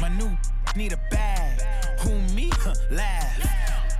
My 0.00 0.08
new 0.08 0.30
need 0.76 0.92
a 0.92 1.00
bag. 1.10 1.60
Who 2.00 2.12
me? 2.34 2.52
Laugh. 2.92 3.48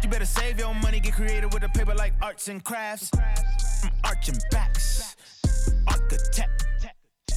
You 0.02 0.08
better 0.08 0.24
save 0.24 0.60
your 0.60 0.72
money, 0.74 1.00
get 1.00 1.14
creative 1.14 1.52
with 1.52 1.64
a 1.64 1.68
paper 1.68 1.94
like 1.94 2.12
arts 2.22 2.46
and 2.46 2.62
crafts. 2.62 3.10
I'm 3.82 3.90
arching 4.04 4.38
backs. 4.52 5.16
Architect. 5.88 6.66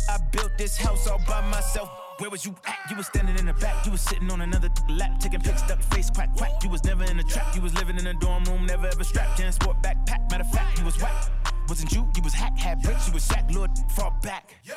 I 0.09 0.17
built 0.31 0.51
this 0.59 0.77
house 0.77 1.07
all 1.07 1.21
by 1.27 1.41
myself. 1.49 1.89
Where 2.19 2.29
was 2.29 2.45
you 2.45 2.55
at? 2.67 2.77
You 2.91 2.97
was 2.97 3.07
standing 3.07 3.39
in 3.39 3.47
the 3.47 3.53
back. 3.53 3.83
You 3.83 3.91
was 3.91 4.01
sitting 4.01 4.31
on 4.31 4.41
another 4.41 4.69
lap, 4.89 5.19
taking 5.19 5.41
pics, 5.41 5.63
duck 5.63 5.81
face, 5.81 6.11
quack, 6.11 6.35
quack. 6.35 6.51
You 6.63 6.69
was 6.69 6.83
never 6.83 7.03
in 7.05 7.19
a 7.19 7.23
trap. 7.23 7.55
You 7.55 7.61
was 7.61 7.73
living 7.73 7.97
in 7.97 8.05
a 8.05 8.13
dorm 8.13 8.43
room, 8.43 8.67
never 8.67 8.85
ever 8.85 9.03
strapped. 9.03 9.39
Jan 9.39 9.51
sport 9.51 9.77
backpack. 9.81 10.29
Matter 10.29 10.43
of 10.43 10.51
fact, 10.51 10.77
you 10.77 10.85
was 10.85 11.01
whack. 11.01 11.52
Wasn't 11.67 11.91
you? 11.91 12.07
You 12.15 12.21
was 12.21 12.33
hack, 12.33 12.57
had 12.57 12.81
bricks. 12.81 13.07
You 13.07 13.13
was 13.13 13.23
sack, 13.23 13.49
Lord, 13.51 13.71
fall 13.95 14.13
back. 14.21 14.55
Yeah. 14.63 14.73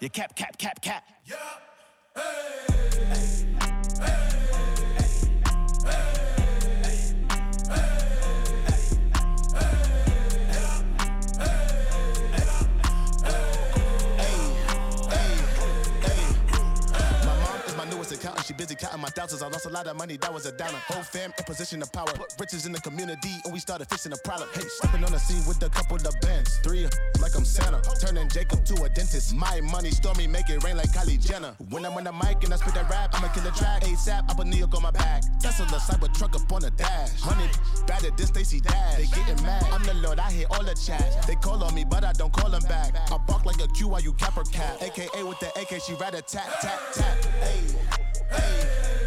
You 0.00 0.08
cap, 0.08 0.34
cap, 0.34 0.56
cap, 0.58 0.80
cap. 0.80 1.04
My 3.06 3.49
She 18.50 18.54
busy 18.54 18.74
counting 18.74 19.00
my 19.00 19.08
thousands. 19.10 19.42
I 19.42 19.46
lost 19.46 19.66
a 19.66 19.68
lot 19.68 19.86
of 19.86 19.96
money. 19.96 20.16
That 20.16 20.34
was 20.34 20.44
a 20.44 20.50
downer. 20.50 20.78
Whole 20.88 21.04
fam 21.04 21.32
in 21.38 21.44
position 21.44 21.80
of 21.82 21.92
power. 21.92 22.06
Put 22.06 22.34
riches 22.40 22.66
in 22.66 22.72
the 22.72 22.80
community, 22.80 23.30
and 23.44 23.52
we 23.52 23.60
started 23.60 23.88
fixing 23.88 24.10
the 24.10 24.18
problem. 24.24 24.48
Hey, 24.52 24.66
stepping 24.66 25.04
on 25.04 25.12
the 25.12 25.20
scene 25.20 25.46
with 25.46 25.62
a 25.62 25.68
couple 25.68 25.94
of 25.94 26.20
bands. 26.20 26.58
Three 26.64 26.82
like 27.22 27.36
I'm 27.36 27.44
Santa. 27.44 27.80
Turning 28.00 28.28
Jacob 28.28 28.64
to 28.64 28.82
a 28.82 28.88
dentist. 28.88 29.36
My 29.36 29.60
money 29.60 29.92
stormy, 29.92 30.26
make 30.26 30.50
it 30.50 30.64
rain 30.64 30.76
like 30.76 30.90
Kylie 30.90 31.24
Jenner. 31.24 31.54
When 31.68 31.86
I'm 31.86 31.92
on 31.92 32.02
the 32.02 32.12
mic 32.12 32.42
and 32.42 32.52
I 32.52 32.56
spit 32.56 32.74
that 32.74 32.90
rap, 32.90 33.14
I'ma 33.14 33.28
kill 33.28 33.44
the 33.44 33.52
track. 33.52 33.82
ASAP, 33.84 34.28
I 34.28 34.34
put 34.34 34.48
New 34.48 34.56
York 34.56 34.74
on 34.74 34.82
my 34.82 34.90
back. 34.90 35.22
Tesla 35.38 35.66
cyber 35.66 36.12
truck 36.12 36.34
up 36.34 36.52
on 36.52 36.62
the 36.62 36.72
dash. 36.72 37.20
Hundred 37.20 37.50
at 38.04 38.16
this 38.16 38.28
Stacy 38.28 38.60
Dash. 38.60 38.96
They 38.96 39.06
getting 39.06 39.44
mad. 39.44 39.64
I'm 39.72 39.82
the 39.84 39.94
Lord, 39.94 40.18
I 40.18 40.30
hit 40.30 40.48
all 40.50 40.64
the 40.64 40.74
chat. 40.74 41.24
They 41.26 41.34
call 41.36 41.62
on 41.62 41.74
me, 41.74 41.84
but 41.84 42.04
I 42.04 42.12
don't 42.12 42.32
call 42.32 42.50
them 42.50 42.62
back. 42.62 42.96
I 43.12 43.18
bark 43.18 43.44
like 43.44 43.60
a 43.60 43.68
Q 43.68 43.88
while 43.88 44.00
you 44.00 44.12
cap 44.14 44.36
or 44.36 44.44
cap. 44.44 44.80
AKA 44.80 45.22
with 45.22 45.38
the 45.38 45.48
AK, 45.60 45.82
she 45.82 45.94
rat 45.94 46.14
a 46.14 46.22
tat, 46.22 46.48
tat, 46.60 46.78
tat. 46.94 47.24
Hey, 47.40 48.09
hey, 48.30 48.99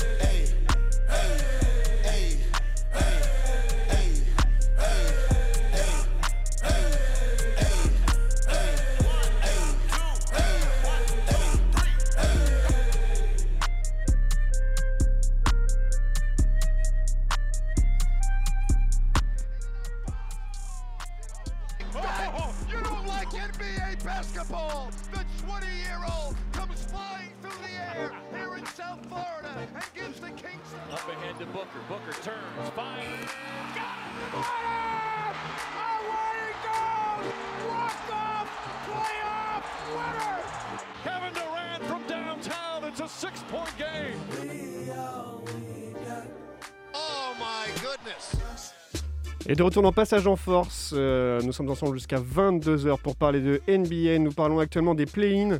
Et 49.48 49.56
de 49.56 49.64
retour 49.64 49.84
dans 49.84 49.92
Passage 49.92 50.26
en 50.26 50.38
Force, 50.38 50.94
euh, 50.96 51.42
nous 51.42 51.52
sommes 51.52 51.70
ensemble 51.70 51.98
jusqu'à 51.98 52.20
22h 52.20 52.98
pour 53.02 53.18
parler 53.18 53.42
de 53.42 53.62
NBA. 53.68 54.20
Nous 54.20 54.32
parlons 54.32 54.60
actuellement 54.60 54.96
des 54.96 55.06
play-in 55.06 55.60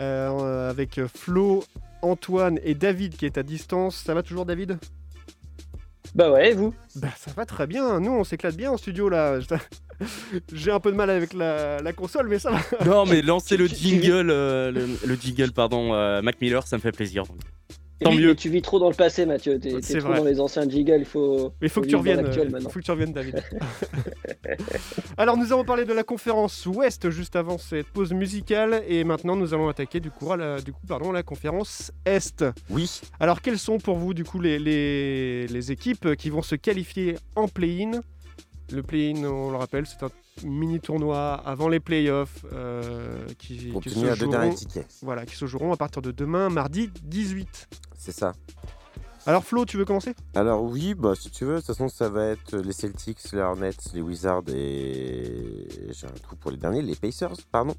euh, 0.00 0.70
avec 0.70 1.00
Flo, 1.06 1.62
Antoine 2.02 2.58
et 2.64 2.74
David 2.74 3.16
qui 3.16 3.24
est 3.24 3.38
à 3.38 3.44
distance. 3.44 4.02
Ça 4.04 4.12
va 4.12 4.22
toujours 4.24 4.44
David? 4.44 4.78
Bah 6.16 6.32
ouais, 6.32 6.50
et 6.50 6.54
vous? 6.54 6.74
Bah 6.96 7.08
ça 7.16 7.30
va 7.36 7.44
très 7.46 7.66
bien, 7.66 8.00
nous 8.00 8.10
on 8.10 8.24
s'éclate 8.24 8.56
bien 8.56 8.70
en 8.72 8.76
studio 8.76 9.08
là. 9.08 9.38
J'ai 10.52 10.70
un 10.70 10.80
peu 10.80 10.90
de 10.90 10.96
mal 10.96 11.10
avec 11.10 11.32
la, 11.32 11.80
la 11.82 11.92
console 11.92 12.28
mais 12.28 12.38
ça 12.38 12.50
va. 12.50 12.60
Non, 12.86 13.04
mais 13.06 13.22
lancer 13.22 13.56
le 13.56 13.66
jingle, 13.66 14.30
euh, 14.30 14.70
le, 14.72 14.86
le 15.06 15.14
jingle, 15.14 15.52
pardon, 15.52 15.94
euh, 15.94 16.22
Mac 16.22 16.40
Miller, 16.40 16.66
ça 16.66 16.76
me 16.76 16.82
fait 16.82 16.92
plaisir. 16.92 17.24
Tant 18.02 18.10
Oui, 18.10 18.18
mieux. 18.18 18.28
mais 18.28 18.34
tu 18.34 18.50
vis 18.50 18.60
trop 18.60 18.78
dans 18.78 18.90
le 18.90 18.94
passé, 18.94 19.24
Mathieu. 19.24 19.58
T'es 19.58 19.80
t'es 19.80 19.98
trop 19.98 20.08
vrai. 20.08 20.18
dans 20.18 20.24
les 20.24 20.38
anciens 20.38 20.68
jingles. 20.68 20.98
Il 20.98 21.04
faut. 21.06 21.52
Mais 21.60 21.68
il 21.68 21.70
faut 21.70 21.80
que 21.80 21.86
tu 21.86 21.96
reviennes, 21.96 22.22
maintenant. 22.22 22.68
faut 22.68 22.78
que 22.78 22.84
tu 22.84 22.90
reviennes 22.90 23.12
David. 23.12 23.42
Alors 25.16 25.36
nous 25.36 25.52
avons 25.52 25.64
parlé 25.64 25.84
de 25.84 25.92
la 25.92 26.02
conférence 26.02 26.66
Ouest 26.66 27.10
juste 27.10 27.36
avant 27.36 27.58
cette 27.58 27.86
pause 27.88 28.12
musicale 28.12 28.82
et 28.86 29.02
maintenant 29.04 29.34
nous 29.36 29.54
allons 29.54 29.68
attaquer 29.68 30.00
du 30.00 30.10
coup, 30.10 30.30
à 30.32 30.36
la, 30.36 30.60
du 30.60 30.72
coup 30.72 30.86
pardon, 30.86 31.10
la 31.12 31.22
conférence 31.22 31.90
Est. 32.04 32.44
Oui. 32.70 33.00
Alors 33.18 33.40
quelles 33.40 33.58
sont 33.58 33.78
pour 33.78 33.96
vous 33.96 34.12
du 34.14 34.24
coup 34.24 34.40
les, 34.40 34.58
les, 34.58 35.46
les 35.46 35.72
équipes 35.72 36.14
qui 36.16 36.30
vont 36.30 36.42
se 36.42 36.54
qualifier 36.54 37.16
en 37.34 37.48
play-in? 37.48 38.00
Le 38.72 38.82
play-in, 38.82 39.24
on 39.24 39.50
le 39.50 39.56
rappelle, 39.56 39.86
c'est 39.86 40.02
un 40.04 40.10
mini 40.44 40.80
tournoi 40.80 41.34
avant 41.34 41.68
les 41.68 41.80
playoffs 41.80 42.44
euh, 42.52 43.26
qui, 43.38 43.72
se 43.84 43.88
joueront, 43.88 44.54
voilà, 45.02 45.26
qui 45.26 45.36
se 45.36 45.46
joueront 45.46 45.72
à 45.72 45.76
partir 45.76 46.02
de 46.02 46.10
demain, 46.10 46.48
mardi 46.48 46.90
18. 47.04 47.68
C'est 47.96 48.12
ça. 48.12 48.32
Alors 49.26 49.44
Flo, 49.44 49.64
tu 49.64 49.76
veux 49.76 49.84
commencer? 49.84 50.14
Alors 50.36 50.62
oui, 50.62 50.94
bah 50.94 51.14
si 51.18 51.30
tu 51.30 51.44
veux, 51.44 51.54
de 51.54 51.58
toute 51.58 51.66
façon 51.66 51.88
ça 51.88 52.08
va 52.08 52.26
être 52.26 52.56
les 52.58 52.72
Celtics, 52.72 53.32
les 53.32 53.40
Hornets, 53.40 53.70
les 53.92 54.00
Wizards 54.00 54.48
et 54.48 55.66
j'ai 55.90 56.06
un 56.06 56.10
trou 56.10 56.36
pour 56.36 56.52
les 56.52 56.56
derniers, 56.56 56.82
les 56.82 56.94
Pacers, 56.94 57.34
pardon. 57.50 57.74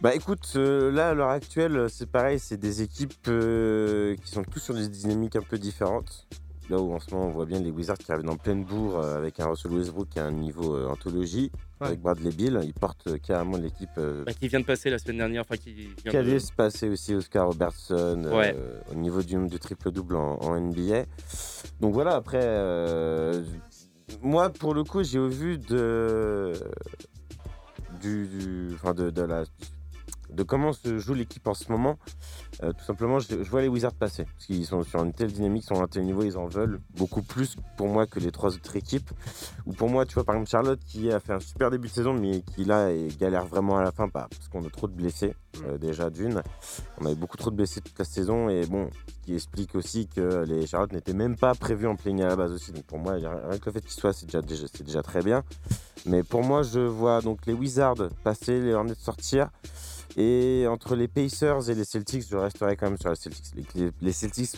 Bah 0.00 0.14
écoute, 0.14 0.52
euh, 0.56 0.90
là 0.92 1.10
à 1.10 1.14
l'heure 1.14 1.28
actuelle, 1.28 1.88
c'est 1.90 2.08
pareil, 2.08 2.38
c'est 2.38 2.56
des 2.56 2.82
équipes 2.82 3.12
euh, 3.26 4.14
qui 4.16 4.30
sont 4.30 4.44
tous 4.44 4.60
sur 4.60 4.74
des 4.74 4.88
dynamiques 4.88 5.36
un 5.36 5.42
peu 5.42 5.58
différentes. 5.58 6.26
Là 6.70 6.78
où 6.78 6.92
en 6.92 7.00
ce 7.00 7.14
moment 7.14 7.28
on 7.28 7.30
voit 7.30 7.46
bien 7.46 7.60
les 7.60 7.70
Wizards 7.70 7.96
qui 7.96 8.12
arrivent 8.12 8.28
en 8.28 8.36
pleine 8.36 8.62
bourre 8.62 8.98
euh, 8.98 9.16
avec 9.16 9.40
un 9.40 9.46
Russell 9.46 9.72
Westbrook 9.72 10.08
qui 10.10 10.18
a 10.18 10.26
un 10.26 10.32
niveau 10.32 10.76
euh, 10.76 10.86
anthologie, 10.88 11.50
Ouais. 11.80 11.86
avec 11.86 12.00
Bradley 12.00 12.30
Bill, 12.32 12.60
ils 12.64 12.74
portent 12.74 13.06
euh, 13.06 13.18
carrément 13.18 13.56
l'équipe 13.56 13.88
euh, 13.98 14.24
Bah, 14.24 14.32
qui 14.34 14.48
vient 14.48 14.58
de 14.58 14.64
passer 14.64 14.90
la 14.90 14.98
semaine 14.98 15.18
dernière, 15.18 15.42
enfin 15.42 15.56
qui 15.56 15.72
vient 15.72 15.94
qui 15.96 16.10
de- 16.10 16.16
allait 16.18 16.40
se 16.40 16.52
passer 16.52 16.88
aussi 16.88 17.14
Oscar 17.14 17.46
Robertson 17.46 18.22
euh, 18.26 18.80
au 18.90 18.96
niveau 18.96 19.22
du 19.22 19.36
de 19.36 19.56
triple-double 19.58 20.16
en, 20.16 20.38
en 20.40 20.60
NBA. 20.60 21.04
Donc 21.80 21.94
voilà, 21.94 22.16
après, 22.16 22.42
moi 24.22 24.50
pour 24.50 24.74
le 24.74 24.82
coup, 24.84 25.04
j'ai 25.04 25.18
au 25.20 25.28
vu 25.28 25.56
de, 25.58 26.52
du, 28.00 28.26
du- 28.26 28.70
enfin 28.74 28.92
de, 28.94 29.10
de 29.10 29.22
la, 29.22 29.44
de 30.30 30.42
comment 30.42 30.72
se 30.72 30.98
joue 30.98 31.14
l'équipe 31.14 31.46
en 31.46 31.54
ce 31.54 31.70
moment. 31.70 31.98
Euh, 32.62 32.72
tout 32.72 32.84
simplement, 32.84 33.18
je, 33.18 33.42
je 33.42 33.50
vois 33.50 33.62
les 33.62 33.68
Wizards 33.68 33.94
passer. 33.94 34.24
Parce 34.24 34.46
qu'ils 34.46 34.66
sont 34.66 34.82
sur 34.82 35.02
une 35.02 35.12
telle 35.12 35.32
dynamique, 35.32 35.64
ils 35.64 35.74
sont 35.74 35.80
à 35.80 35.84
un 35.84 35.88
tel 35.88 36.04
niveau, 36.04 36.22
ils 36.22 36.36
en 36.36 36.46
veulent 36.46 36.80
beaucoup 36.96 37.22
plus 37.22 37.56
pour 37.76 37.88
moi 37.88 38.06
que 38.06 38.20
les 38.20 38.30
trois 38.30 38.54
autres 38.54 38.76
équipes. 38.76 39.10
Ou 39.66 39.72
pour 39.72 39.88
moi, 39.88 40.04
tu 40.06 40.14
vois, 40.14 40.24
par 40.24 40.34
exemple, 40.34 40.50
Charlotte 40.50 40.80
qui 40.86 41.10
a 41.10 41.20
fait 41.20 41.32
un 41.32 41.40
super 41.40 41.70
début 41.70 41.88
de 41.88 41.92
saison, 41.92 42.12
mais 42.14 42.42
qui 42.42 42.64
là 42.64 42.90
est- 42.90 43.18
galère 43.18 43.46
vraiment 43.46 43.78
à 43.78 43.82
la 43.82 43.92
fin, 43.92 44.06
bah, 44.08 44.28
parce 44.30 44.48
qu'on 44.48 44.64
a 44.66 44.70
trop 44.70 44.86
de 44.86 44.92
blessés, 44.92 45.34
euh, 45.66 45.78
déjà 45.78 46.10
d'une. 46.10 46.42
On 47.00 47.06
avait 47.06 47.14
beaucoup 47.14 47.36
trop 47.36 47.50
de 47.50 47.56
blessés 47.56 47.80
toute 47.80 47.98
la 47.98 48.04
saison, 48.04 48.48
et 48.48 48.66
bon, 48.66 48.90
ce 49.06 49.12
qui 49.26 49.34
explique 49.34 49.74
aussi 49.74 50.08
que 50.08 50.44
les 50.46 50.66
Charlotte 50.66 50.92
n'étaient 50.92 51.12
même 51.14 51.36
pas 51.36 51.54
prévus 51.54 51.86
en 51.86 51.96
play 51.96 52.12
à 52.22 52.28
la 52.28 52.36
base 52.36 52.52
aussi. 52.52 52.72
Donc 52.72 52.84
pour 52.84 52.98
moi, 52.98 53.14
rien 53.14 53.58
que 53.58 53.66
le 53.66 53.72
fait 53.72 53.80
qu'ils 53.80 53.98
soient, 54.00 54.12
c'est 54.12 54.26
déjà, 54.26 54.40
déjà, 54.42 54.66
c'est 54.72 54.84
déjà 54.84 55.02
très 55.02 55.22
bien. 55.22 55.42
Mais 56.06 56.22
pour 56.22 56.42
moi, 56.42 56.62
je 56.62 56.80
vois 56.80 57.20
donc 57.20 57.44
les 57.46 57.52
Wizards 57.52 58.08
passer, 58.24 58.60
les 58.60 58.72
Hornets 58.72 58.94
sortir. 58.94 59.50
Et 60.16 60.66
entre 60.68 60.96
les 60.96 61.08
Pacers 61.08 61.68
et 61.70 61.74
les 61.74 61.84
Celtics, 61.84 62.24
je 62.28 62.36
resterai 62.36 62.76
quand 62.76 62.86
même 62.86 62.98
sur 62.98 63.10
les 63.10 63.16
Celtics. 63.16 63.52
Les, 64.00 64.12
Celtics, 64.12 64.56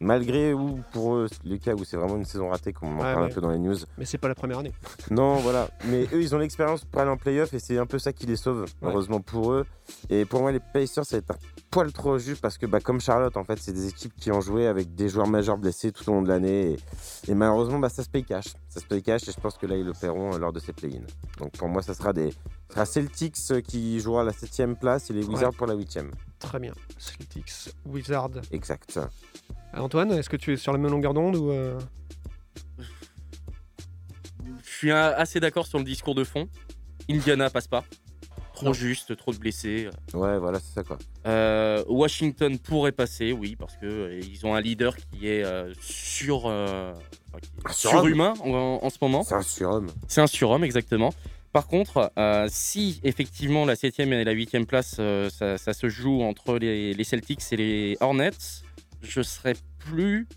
malgré 0.00 0.52
ou 0.52 0.80
pour 0.92 1.14
eux, 1.16 1.28
le 1.44 1.56
cas 1.58 1.74
où 1.74 1.84
c'est 1.84 1.96
vraiment 1.96 2.16
une 2.16 2.24
saison 2.24 2.48
ratée, 2.48 2.72
comme 2.72 2.90
on 2.90 3.00
en 3.00 3.04
Ouais, 3.04 3.14
parle 3.14 3.24
un 3.24 3.28
peu 3.34 3.40
dans 3.40 3.50
les 3.50 3.58
news. 3.58 3.76
Mais 3.98 4.04
c'est 4.04 4.18
pas 4.18 4.28
la 4.28 4.34
première 4.34 4.58
année. 4.58 4.72
Non, 5.10 5.36
voilà. 5.36 5.68
Mais 5.86 6.04
eux, 6.12 6.20
ils 6.20 6.34
ont 6.34 6.38
l'expérience 6.38 6.84
pour 6.84 7.00
aller 7.00 7.10
en 7.10 7.16
playoff 7.16 7.52
et 7.54 7.58
c'est 7.58 7.78
un 7.78 7.86
peu 7.86 7.98
ça 7.98 8.12
qui 8.12 8.26
les 8.26 8.36
sauve, 8.36 8.66
heureusement 8.82 9.20
pour 9.20 9.52
eux. 9.52 9.66
Et 10.08 10.24
pour 10.24 10.40
moi, 10.40 10.52
les 10.52 10.60
Pacers, 10.60 11.04
ça 11.04 11.16
va 11.16 11.18
être 11.18 11.30
un 11.32 11.38
poil 11.70 11.92
trop 11.92 12.18
juste 12.18 12.40
parce 12.40 12.58
que, 12.58 12.66
bah, 12.66 12.80
comme 12.80 13.00
Charlotte, 13.00 13.36
en 13.36 13.44
fait, 13.44 13.58
c'est 13.58 13.72
des 13.72 13.88
équipes 13.88 14.14
qui 14.16 14.30
ont 14.30 14.40
joué 14.40 14.66
avec 14.66 14.94
des 14.94 15.08
joueurs 15.08 15.26
majeurs 15.26 15.58
blessés 15.58 15.92
tout 15.92 16.08
au 16.10 16.14
long 16.14 16.22
de 16.22 16.28
l'année. 16.28 16.76
Et, 17.26 17.32
et 17.32 17.34
malheureusement, 17.34 17.78
bah, 17.78 17.88
ça 17.88 18.04
se 18.04 18.08
paye 18.08 18.24
cash. 18.24 18.54
Ça 18.68 18.80
se 18.80 18.86
paye 18.86 19.02
cash 19.02 19.26
et 19.28 19.32
je 19.32 19.40
pense 19.40 19.56
que 19.56 19.66
là, 19.66 19.76
ils 19.76 19.84
le 19.84 19.92
paieront 19.92 20.34
euh, 20.34 20.38
lors 20.38 20.52
de 20.52 20.60
ces 20.60 20.72
play-ins. 20.72 21.06
Donc 21.38 21.52
pour 21.52 21.68
moi, 21.68 21.82
ça 21.82 21.94
sera 21.94 22.12
des 22.12 22.30
sera 22.70 22.86
Celtics 22.86 23.36
euh, 23.50 23.60
qui 23.60 24.00
jouera 24.00 24.24
la 24.24 24.32
7 24.32 24.78
place 24.78 25.10
et 25.10 25.12
les 25.12 25.24
Wizards 25.24 25.50
Ouais. 25.50 25.56
pour 25.56 25.66
la 25.66 25.74
8 25.74 25.98
Très 26.38 26.58
bien. 26.58 26.72
Celtics, 26.98 27.52
Wizards. 27.84 28.30
Exact. 28.52 28.98
Antoine, 29.74 30.12
est-ce 30.12 30.30
que 30.30 30.36
tu 30.36 30.52
es 30.52 30.56
sur 30.56 30.72
la 30.72 30.78
même 30.78 30.90
longueur 30.90 31.14
d'onde 31.14 31.36
ou 31.36 31.50
euh, 31.50 31.78
suis 34.62 34.90
un- 34.90 35.12
assez 35.16 35.40
d'accord 35.40 35.66
sur 35.66 35.78
le 35.78 35.84
discours 35.84 36.14
de 36.14 36.24
fond. 36.24 36.48
Indiana 37.08 37.50
passe 37.50 37.68
pas. 37.68 37.84
Trop 38.54 38.66
Non. 38.66 38.72
juste, 38.72 39.16
trop 39.16 39.32
de 39.32 39.38
blessés. 39.38 39.88
Ouais, 40.12 40.38
voilà, 40.38 40.58
c'est 40.60 40.74
ça 40.74 40.82
quoi. 40.84 40.98
Euh, 41.26 41.82
Washington 41.88 42.58
pourrait 42.58 42.92
passer, 42.92 43.32
oui, 43.32 43.56
parce 43.56 43.76
que 43.76 43.86
euh, 43.86 44.20
ils 44.20 44.44
ont 44.46 44.54
un 44.54 44.60
leader 44.60 44.96
qui 44.96 45.28
est 45.28 45.44
euh, 45.44 45.72
sur, 45.80 46.42
euh, 46.46 46.92
surhumain 47.70 48.34
en, 48.44 48.80
en 48.82 48.90
ce 48.90 48.98
moment. 49.00 49.22
C'est 49.22 49.34
un 49.34 49.42
surhomme. 49.42 49.88
C'est 50.08 50.20
un 50.20 50.26
surhomme, 50.26 50.64
exactement. 50.64 51.12
Par 51.52 51.66
contre, 51.66 52.12
euh, 52.18 52.46
si 52.50 53.00
effectivement 53.02 53.64
la 53.64 53.74
7 53.74 53.98
et 54.00 54.24
la 54.24 54.32
8 54.32 54.66
place, 54.66 54.96
euh, 55.00 55.28
ça, 55.30 55.58
ça 55.58 55.72
se 55.72 55.88
joue 55.88 56.22
entre 56.22 56.58
les, 56.58 56.92
les 56.94 57.04
Celtics 57.04 57.42
et 57.52 57.56
les 57.56 57.96
Hornets, 58.00 58.30
je 59.02 59.20
serais 59.22 59.54
plus 59.78 60.28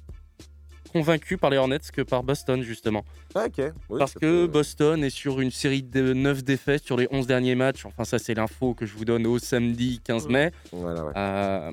convaincu 0.92 1.38
par 1.38 1.50
les 1.50 1.58
Hornets 1.58 1.80
que 1.92 2.02
par 2.02 2.24
Boston, 2.24 2.62
justement. 2.62 3.04
Ah, 3.36 3.46
ok. 3.48 3.72
Oui, 3.90 4.00
Parce 4.00 4.14
que 4.14 4.20
peut- 4.46 4.48
Boston 4.48 5.04
est 5.04 5.10
sur 5.10 5.40
une 5.42 5.50
série 5.52 5.82
de 5.84 6.14
9 6.14 6.44
défaites 6.44 6.84
sur 6.84 6.98
les 6.98 7.08
11 7.12 7.26
derniers 7.28 7.56
matchs. 7.56 7.86
Enfin, 7.86 8.06
ça, 8.06 8.20
c'est 8.20 8.34
l'info 8.36 8.74
que 8.76 8.86
je 8.86 8.94
vous 8.96 9.06
donne 9.06 9.26
au 9.28 9.40
samedi 9.40 10.00
15 10.04 10.28
mai. 10.28 10.52
Voilà, 10.72 11.04
ouais. 11.06 11.12
Euh, 11.18 11.72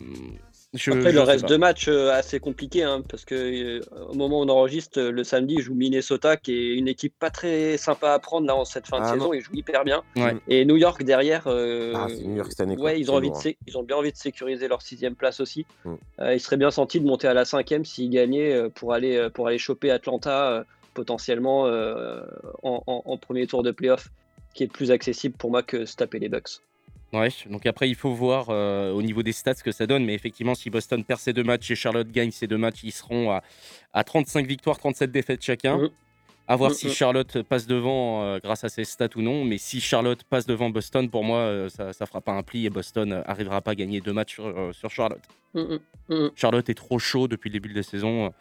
je- 0.75 0.91
Après, 0.93 1.11
je 1.11 1.17
le 1.17 1.23
reste 1.23 1.43
pas. 1.43 1.49
de 1.49 1.57
matchs 1.57 1.89
euh, 1.89 2.11
assez 2.13 2.39
compliqué, 2.41 2.83
hein, 2.83 3.03
parce 3.09 3.25
que 3.25 3.35
euh, 3.35 3.81
au 4.09 4.15
moment 4.15 4.41
où 4.41 4.43
on 4.45 4.49
enregistre, 4.49 5.01
euh, 5.01 5.11
le 5.11 5.25
samedi, 5.25 5.55
ils 5.59 5.63
jouent 5.63 5.75
Minnesota, 5.75 6.37
qui 6.37 6.53
est 6.55 6.75
une 6.77 6.87
équipe 6.89 7.15
pas 7.19 7.31
très 7.31 7.77
sympa 7.77 8.13
à 8.13 8.19
prendre 8.19 8.47
là 8.47 8.55
en 8.55 8.65
cette 8.65 8.87
fin 8.87 8.99
de 9.01 9.05
Ah, 9.05 9.13
saison. 9.15 9.33
Ils 9.33 9.41
jouent 9.41 9.55
hyper 9.57 9.85
bien. 9.85 10.03
Ouais. 10.17 10.37
Et 10.49 10.65
New 10.65 10.77
York 10.77 11.03
derrière. 11.03 11.45
euh, 11.47 11.93
Ah, 11.97 12.07
c'est 12.09 12.23
New 12.23 12.37
York 12.37 12.51
cette 12.51 12.61
année. 12.61 12.77
Ouais, 12.77 13.01
ils 13.01 13.11
ont, 13.11 13.15
envie 13.17 13.29
de 13.29 13.33
lourd, 13.35 13.43
sé- 13.43 13.59
ils 13.67 13.77
ont 13.79 13.83
bien 13.83 13.97
envie 13.97 14.13
de 14.13 14.17
sécuriser 14.17 14.69
leur 14.69 14.83
sixième 14.83 15.15
place 15.17 15.41
aussi. 15.41 15.67
Mm. 15.85 15.95
Euh, 16.21 16.35
ils 16.35 16.41
seraient 16.41 16.57
bien 16.57 16.71
sentis 16.71 17.01
de 17.01 17.07
monter 17.07 17.27
à 17.29 17.35
la 17.35 17.45
cinquième 17.45 17.85
s'ils 17.85 18.11
gagnaient 18.11 18.69
pour 18.75 18.93
aller, 18.93 19.29
pour 19.35 19.49
aller 19.49 19.59
choper 19.59 19.91
Atlanta 19.91 20.53
euh, 20.53 20.65
potentiellement 20.95 21.67
euh, 21.67 22.21
en, 22.63 22.83
en- 22.87 23.03
en 23.07 23.17
premier 23.17 23.47
tour 23.47 23.63
de 23.63 23.71
playoff, 23.71 24.09
qui 24.55 24.65
est 24.65 24.69
plus 24.73 24.91
accessible 24.91 25.37
pour 25.37 25.51
moi 25.51 25.63
que 25.63 25.85
se 25.85 25.97
taper 25.97 26.19
les 26.19 26.29
Bucks. 26.29 26.61
Ouais, 27.13 27.29
donc 27.47 27.67
après, 27.67 27.89
il 27.89 27.97
faut 27.97 28.13
voir 28.15 28.47
euh, 28.51 28.93
au 28.93 29.03
niveau 29.03 29.23
des 29.25 29.33
stats 29.33 29.55
ce 29.55 29.65
que 29.65 29.73
ça 29.73 29.87
donne. 29.87 30.05
Mais 30.05 30.15
effectivement, 30.15 30.55
si 30.55 30.71
Boston 30.71 31.03
perd 31.03 31.19
ses 31.19 31.33
deux 31.33 31.43
matchs 31.43 31.71
et 31.71 31.75
Charlotte 31.75 32.09
gagne 32.11 32.31
ses 32.31 32.47
deux 32.47 32.57
matchs, 32.59 32.85
ils 32.85 32.93
seront 32.93 33.31
à, 33.33 33.43
à 33.93 34.05
35 34.05 34.47
victoires, 34.47 34.79
37 34.79 35.11
défaites 35.11 35.43
chacun. 35.43 35.79
Mhm. 35.79 35.91
À 36.47 36.57
voir 36.57 36.71
Mhm. 36.71 36.77
si 36.77 36.91
Charlotte 36.91 37.43
passe 37.43 37.67
devant 37.67 38.23
euh, 38.25 38.39
grâce 38.43 38.65
à 38.65 38.69
ses 38.69 38.85
stats 38.85 39.09
ou 39.17 39.23
non. 39.23 39.45
Mais 39.45 39.59
si 39.59 39.81
Charlotte 39.81 40.23
passe 40.25 40.47
devant 40.47 40.71
Boston, 40.71 41.09
pour 41.11 41.23
moi, 41.25 41.39
euh, 41.39 41.69
ça 41.69 41.87
ne 41.89 42.07
fera 42.07 42.21
pas 42.21 42.33
un 42.33 42.43
pli 42.43 42.67
et 42.67 42.71
Boston 42.71 43.23
arrivera 43.27 43.61
pas 43.61 43.73
à 43.73 43.75
gagner 43.75 44.01
deux 44.01 44.13
matchs 44.13 44.35
sur, 44.35 44.75
sur 44.75 44.91
Charlotte. 44.91 45.23
Mm, 45.55 45.61
mm, 45.61 46.15
mm. 46.15 46.31
Charlotte 46.37 46.69
est 46.69 46.75
trop 46.75 46.99
chaud 46.99 47.27
depuis 47.29 47.51
le 47.51 47.55
début 47.55 47.69
de 47.71 47.77
la 47.77 47.83
saison. 47.83 48.33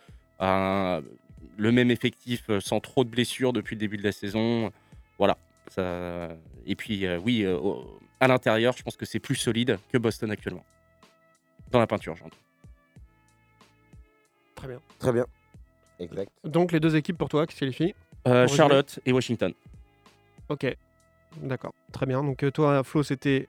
le 1.57 1.71
même 1.71 1.91
effectif 1.91 2.43
sans 2.59 2.79
trop 2.79 3.03
de 3.03 3.09
blessures 3.09 3.51
depuis 3.53 3.75
le 3.75 3.79
début 3.79 3.97
de 3.97 4.03
la 4.03 4.11
saison. 4.11 4.71
Voilà. 5.17 5.37
Ça... 5.69 6.29
Et 6.65 6.75
puis, 6.75 7.05
oui, 7.23 7.45
au- 7.45 7.99
à 8.19 8.27
l'intérieur, 8.27 8.75
je 8.77 8.83
pense 8.83 8.97
que 8.97 9.05
c'est 9.05 9.19
plus 9.19 9.35
solide 9.35 9.77
que 9.91 9.97
Boston 9.97 10.29
actuellement. 10.31 10.65
Dans 11.71 11.79
la 11.79 11.87
peinture, 11.87 12.15
j'entends. 12.15 12.37
Très 14.55 14.67
bien. 14.67 14.79
Très 14.97 15.11
bien. 15.13 15.25
Exact. 15.99 16.31
Donc 16.43 16.71
les 16.71 16.79
deux 16.79 16.95
équipes 16.95 17.17
pour 17.17 17.29
toi 17.29 17.45
qui 17.45 17.55
se 17.55 17.59
qualifient 17.61 17.93
Euh, 18.27 18.47
Charlotte 18.47 18.99
et 19.05 19.13
Washington. 19.13 19.53
Ok. 20.49 20.65
D'accord. 21.41 21.73
Très 21.91 22.05
bien. 22.05 22.23
Donc 22.23 22.43
euh, 22.43 22.51
toi, 22.51 22.83
Flo, 22.83 23.03
c'était 23.03 23.47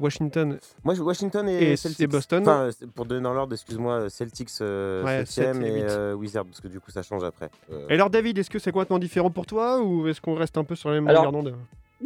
Washington. 0.00 0.58
Moi, 0.82 0.94
Washington 0.98 1.48
et, 1.48 1.72
Et 1.72 1.76
Celtics. 1.76 2.08
Boston 2.08 2.42
Enfin, 2.42 2.70
pour 2.94 3.04
donner 3.04 3.20
dans 3.22 3.34
l'ordre, 3.34 3.52
excuse-moi, 3.52 4.08
Celtics 4.08 4.48
euh, 4.62 5.04
Ouais, 5.04 5.26
7 5.26 5.54
sept 5.54 5.62
et 5.62 5.68
et 5.80 5.82
euh, 5.84 6.14
Wizards, 6.14 6.46
parce 6.46 6.60
que 6.60 6.68
du 6.68 6.80
coup, 6.80 6.90
ça 6.90 7.02
change 7.02 7.22
après. 7.22 7.50
Euh, 7.70 7.86
Et 7.90 7.94
alors, 7.94 8.08
David, 8.10 8.38
est-ce 8.38 8.50
que 8.50 8.58
c'est 8.58 8.72
complètement 8.72 8.98
différent 8.98 9.30
pour 9.30 9.46
toi 9.46 9.80
ou 9.82 10.08
est-ce 10.08 10.20
qu'on 10.20 10.34
reste 10.34 10.56
un 10.56 10.64
peu 10.64 10.74
sur 10.74 10.88
la 10.88 10.96
même 10.96 11.08
Alors, 11.08 11.32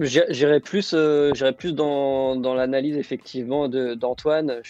J'irais 0.00 0.58
plus, 0.58 0.92
euh, 0.92 1.32
plus 1.56 1.72
dans, 1.72 2.34
dans 2.34 2.54
l'analyse 2.54 2.96
effectivement 2.96 3.68
d'Antoine. 3.68 4.60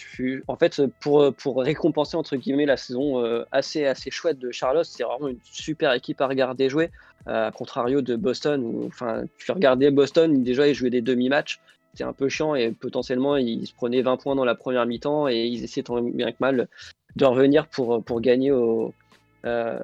En 0.47 0.55
fait, 0.55 0.81
pour, 0.99 1.33
pour 1.33 1.63
récompenser 1.63 2.15
entre 2.15 2.35
guillemets 2.35 2.67
la 2.67 2.77
saison 2.77 3.23
euh, 3.23 3.43
assez 3.51 3.85
assez 3.85 4.11
chouette 4.11 4.37
de 4.37 4.51
Charlotte, 4.51 4.85
c'est 4.85 5.03
vraiment 5.03 5.27
une 5.27 5.39
super 5.43 5.93
équipe 5.93 6.21
à 6.21 6.27
regarder 6.27 6.69
jouer. 6.69 6.91
euh, 7.27 7.47
à 7.47 7.51
contrario 7.51 8.01
de 8.01 8.15
Boston, 8.15 8.63
où 8.63 8.85
enfin, 8.85 9.23
tu 9.39 9.51
regardais 9.51 9.89
Boston, 9.89 10.43
déjà 10.43 10.67
ils 10.67 10.75
jouaient 10.75 10.91
des 10.91 11.01
demi-matchs, 11.01 11.59
c'était 11.91 12.03
un 12.03 12.13
peu 12.13 12.29
chiant 12.29 12.53
et 12.53 12.71
potentiellement 12.71 13.35
ils 13.35 13.65
se 13.65 13.73
prenaient 13.73 14.03
20 14.03 14.17
points 14.17 14.35
dans 14.35 14.45
la 14.45 14.53
première 14.53 14.85
mi-temps 14.85 15.27
et 15.27 15.45
ils 15.45 15.63
essayaient 15.63 15.83
tant 15.83 15.99
bien 16.03 16.31
que 16.31 16.37
mal 16.39 16.67
de 17.15 17.25
revenir 17.25 17.65
pour, 17.67 18.03
pour 18.03 18.21
gagner 18.21 18.51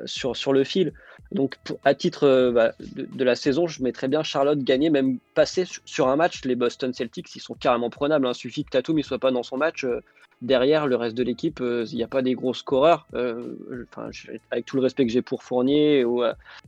sur, 0.05 0.35
sur 0.35 0.53
le 0.53 0.63
fil. 0.63 0.93
Donc, 1.31 1.57
à 1.85 1.95
titre 1.95 2.25
euh, 2.25 2.51
bah, 2.51 2.73
de, 2.79 3.23
la 3.23 3.35
saison, 3.35 3.65
je 3.65 3.81
mettrais 3.81 4.09
bien 4.09 4.21
Charlotte 4.21 4.59
gagner, 4.59 4.89
même 4.89 5.17
passer 5.33 5.63
sur, 5.85 6.09
un 6.09 6.17
match. 6.17 6.43
Les 6.43 6.55
Boston 6.55 6.93
Celtics, 6.93 7.33
ils 7.35 7.39
sont 7.39 7.53
carrément 7.53 7.89
prenables. 7.89 8.27
Il 8.27 8.35
suffit 8.35 8.65
que 8.65 8.69
Tatum 8.69 8.97
ne 8.97 9.01
soit 9.01 9.19
pas 9.19 9.31
dans 9.31 9.43
son 9.43 9.57
match. 9.57 9.85
euh, 9.85 10.01
derrière, 10.41 10.87
le 10.87 10.97
reste 10.97 11.15
de 11.15 11.23
l'équipe, 11.23 11.61
euh, 11.61 11.85
il 11.89 11.95
n'y 11.95 12.03
a 12.03 12.07
pas 12.07 12.21
des 12.21 12.33
gros 12.33 12.53
scoreurs. 12.53 13.07
Avec 13.13 14.65
tout 14.65 14.75
le 14.75 14.81
respect 14.81 15.05
que 15.05 15.11
j'ai 15.11 15.21
pour 15.21 15.43
Fournier 15.43 16.03
ou, 16.03 16.23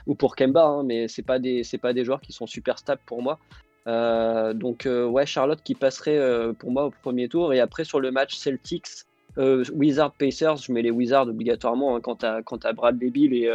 ou 0.08 0.16
pour 0.16 0.36
Kemba, 0.36 0.64
hein, 0.64 0.84
mais 0.84 1.08
ce 1.10 1.22
pas 1.22 1.40
des 1.40 1.64
c'est 1.64 1.78
pas 1.78 1.92
des 1.92 2.06
joueurs 2.06 2.22
qui 2.22 2.32
sont 2.32 2.48
super 2.48 2.78
stables 2.78 3.02
pour 3.06 3.22
moi. 3.22 3.40
Donc, 3.86 4.88
ouais, 4.88 5.26
Charlotte 5.26 5.60
qui 5.62 5.76
passerait 5.76 6.54
pour 6.58 6.72
moi 6.72 6.86
au 6.86 6.92
premier 6.92 7.28
tour. 7.28 7.54
Et 7.54 7.60
après, 7.60 7.84
sur 7.84 8.00
le 8.00 8.12
match 8.12 8.36
Celtics, 8.36 9.06
Wizards 9.38 10.14
Pacers, 10.14 10.58
je 10.58 10.72
mets 10.72 10.84
les 10.84 10.92
Wizards 10.92 11.28
obligatoirement 11.28 11.98
hein, 11.98 12.02
quand 12.02 12.18
tu 12.18 12.26
as, 12.26 12.74
Bradley 12.74 13.10
Bill 13.10 13.34
et, 13.34 13.50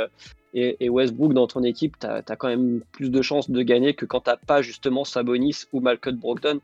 et, 0.54 0.88
Westbrook 0.88 1.34
dans 1.34 1.46
ton 1.46 1.62
équipe, 1.62 1.98
tu 1.98 2.06
as, 2.06 2.22
quand 2.22 2.48
même 2.48 2.80
plus 2.92 3.10
de 3.10 3.22
chances 3.22 3.50
de 3.50 3.62
gagner 3.62 3.94
que 3.94 4.04
quand 4.04 4.20
tu 4.20 4.30
pas 4.46 4.62
justement 4.62 5.04
Sabonis 5.04 5.64
ou 5.72 5.80
Malcolm 5.80 6.16
Brogdon, 6.16 6.60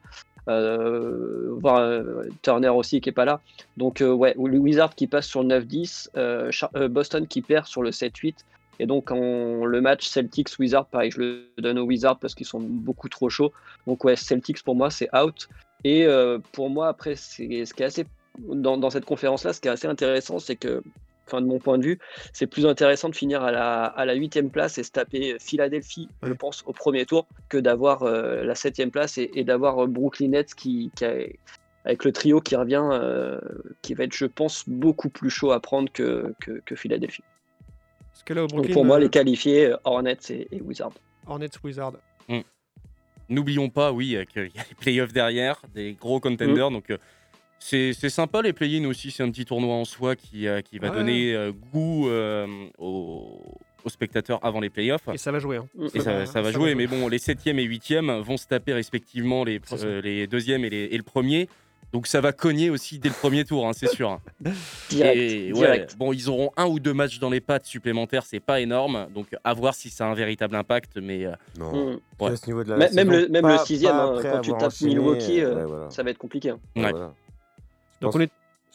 euh, 0.48 1.58
euh, 1.64 2.28
Turner 2.42 2.68
aussi 2.68 3.00
qui 3.00 3.08
est 3.08 3.12
pas 3.12 3.24
là. 3.24 3.40
Donc 3.76 4.00
euh, 4.00 4.12
ouais, 4.12 4.34
ou 4.36 4.48
le 4.48 4.58
Wizard 4.58 4.94
qui 4.94 5.06
passe 5.06 5.26
sur 5.26 5.42
le 5.42 5.60
9-10, 5.60 6.08
euh, 6.16 6.50
euh, 6.76 6.88
Boston 6.88 7.26
qui 7.26 7.42
perd 7.42 7.66
sur 7.66 7.82
le 7.82 7.90
7-8. 7.90 8.34
Et 8.80 8.86
donc 8.86 9.10
en, 9.10 9.64
le 9.64 9.80
match 9.80 10.08
Celtics-Wizards, 10.08 10.86
pareil, 10.86 11.10
je 11.10 11.20
le 11.20 11.48
donne 11.58 11.78
aux 11.78 11.84
Wizards 11.84 12.18
parce 12.18 12.34
qu'ils 12.34 12.46
sont 12.46 12.60
beaucoup 12.60 13.08
trop 13.08 13.28
chauds. 13.28 13.52
Donc 13.86 14.04
ouais, 14.04 14.16
Celtics 14.16 14.62
pour 14.62 14.74
moi 14.74 14.90
c'est 14.90 15.08
out. 15.16 15.48
Et 15.84 16.06
pour 16.52 16.70
moi 16.70 16.88
après, 16.88 17.14
ce 17.14 17.42
qui 17.42 17.82
est 17.82 17.82
assez 17.82 18.06
dans 18.38 18.90
cette 18.90 19.04
conférence-là, 19.04 19.52
ce 19.52 19.60
qui 19.60 19.68
est 19.68 19.70
assez 19.70 19.86
intéressant, 19.86 20.38
c'est 20.38 20.56
que 20.56 20.82
enfin 21.26 21.40
de 21.40 21.46
mon 21.46 21.58
point 21.58 21.78
de 21.78 21.84
vue, 21.84 21.98
c'est 22.32 22.46
plus 22.46 22.66
intéressant 22.66 23.08
de 23.08 23.14
finir 23.14 23.42
à 23.42 23.50
la, 23.50 23.84
à 23.84 24.04
la 24.04 24.14
8 24.14 24.42
place 24.50 24.78
et 24.78 24.82
se 24.82 24.90
taper 24.90 25.36
Philadelphie, 25.40 26.08
je 26.22 26.32
pense, 26.32 26.62
au 26.66 26.72
premier 26.72 27.06
tour, 27.06 27.26
que 27.48 27.58
d'avoir 27.58 28.02
euh, 28.02 28.42
la 28.44 28.54
7 28.54 28.90
place 28.90 29.18
et, 29.18 29.30
et 29.34 29.44
d'avoir 29.44 29.84
euh, 29.84 29.86
Brooklyn 29.86 30.28
Nets 30.28 30.54
qui, 30.54 30.90
qui 30.96 31.04
a- 31.04 31.26
avec 31.86 32.04
le 32.04 32.12
trio 32.12 32.40
qui 32.40 32.56
revient, 32.56 32.82
euh, 32.92 33.38
qui 33.82 33.92
va 33.94 34.04
être, 34.04 34.14
je 34.14 34.24
pense, 34.26 34.64
beaucoup 34.68 35.10
plus 35.10 35.28
chaud 35.30 35.52
à 35.52 35.60
prendre 35.60 35.92
que, 35.92 36.34
que, 36.40 36.62
que 36.64 36.74
Philadelphie. 36.76 37.24
Parce 38.10 38.22
que 38.22 38.32
là, 38.32 38.44
au 38.44 38.46
Donc 38.46 38.56
Brooklyn, 38.56 38.72
pour 38.74 38.84
moi, 38.86 38.96
euh, 38.96 39.00
les 39.00 39.08
qualifiés, 39.10 39.66
euh, 39.66 39.76
Hornets 39.84 40.16
et, 40.30 40.48
et 40.50 40.60
Wizards. 40.62 40.94
Hornets 41.26 41.50
Wizards. 41.62 41.94
N'oublions 43.30 43.70
pas, 43.70 43.90
oui, 43.92 44.16
euh, 44.16 44.24
qu'il 44.24 44.42
y 44.54 44.58
a 44.58 44.64
les 44.68 44.74
playoffs 44.78 45.12
derrière, 45.12 45.62
des 45.74 45.94
gros 45.94 46.20
contenders. 46.20 46.70
Donc, 46.70 46.90
euh, 46.90 46.98
c'est 47.66 47.92
c'est 47.94 48.10
sympa 48.10 48.42
les 48.42 48.52
play-in 48.52 48.84
aussi. 48.84 49.10
C'est 49.10 49.22
un 49.22 49.30
petit 49.30 49.44
tournoi 49.46 49.74
en 49.74 49.84
soi 49.86 50.16
qui, 50.16 50.46
euh, 50.46 50.60
qui 50.60 50.78
va 50.78 50.90
Ouais. 50.90 50.96
donner 50.96 51.34
euh, 51.34 51.50
goût 51.72 52.08
euh, 52.08 52.46
aux, 52.78 53.40
aux 53.84 53.88
spectateurs 53.88 54.38
avant 54.44 54.60
les 54.60 54.70
playoffs. 54.70 55.08
Et 55.12 55.18
ça 55.18 55.32
va 55.32 55.38
jouer. 55.38 55.56
hein. 55.56 55.66
Et 55.94 56.00
ça, 56.00 56.26
ça 56.26 56.42
va 56.42 56.52
jouer, 56.52 56.74
mais 56.74 56.86
bon, 56.86 57.08
les 57.08 57.18
7e 57.18 57.58
et 57.58 57.66
8e 57.66 58.20
vont 58.20 58.36
se 58.36 58.46
taper 58.46 58.74
respectivement 58.74 59.44
les, 59.44 59.60
euh, 59.82 60.02
les 60.02 60.26
deuxièmes 60.26 60.64
et, 60.64 60.70
les, 60.70 60.84
et 60.90 60.96
le 60.96 61.02
premier. 61.02 61.48
Donc 61.92 62.08
ça 62.08 62.20
va 62.20 62.32
cogner 62.32 62.70
aussi 62.70 62.98
dès 62.98 63.08
le 63.08 63.14
premier 63.14 63.44
tour, 63.44 63.68
hein, 63.68 63.72
c'est 63.72 63.88
sûr. 63.88 64.18
Direct. 64.90 65.16
Et 65.16 65.52
ouais, 65.52 65.58
direct. 65.60 65.96
bon, 65.96 66.12
ils 66.12 66.28
auront 66.28 66.50
un 66.56 66.66
ou 66.66 66.80
deux 66.80 66.92
matchs 66.92 67.20
dans 67.20 67.30
les 67.30 67.40
pattes 67.40 67.66
supplémentaires, 67.66 68.24
c'est 68.26 68.40
pas 68.40 68.60
énorme. 68.60 69.06
Donc 69.14 69.28
à 69.44 69.54
voir 69.54 69.74
si 69.74 69.90
ça 69.90 70.06
a 70.06 70.08
un 70.10 70.14
véritable 70.14 70.56
impact. 70.56 70.96
Mais 71.00 71.26
Non. 71.56 71.70
Puis 72.18 72.26
Ouais. 72.26 72.32
à 72.32 72.36
ce 72.36 72.46
niveau 72.46 72.64
de 72.64 72.70
la 72.74 72.90
Même, 72.90 73.10
le, 73.10 73.28
même 73.28 73.42
pas- 73.42 73.52
le 73.52 73.58
sixième, 73.64 73.94
hein, 73.94 74.18
quand 74.20 74.40
tu 74.40 74.50
tapes 74.50 74.62
enchaîné, 74.64 74.90
Milwaukee, 74.94 75.40
euh, 75.40 75.54
ouais, 75.54 75.64
voilà. 75.66 75.90
ça 75.90 76.02
va 76.02 76.10
être 76.10 76.18
compliqué. 76.18 76.50
hein. 76.50 76.58
Ouais, 76.74 76.82
Ouais. 76.84 76.90
voilà. 76.90 77.14
Donc 78.04 78.14
on 78.16 78.20
est. 78.20 78.30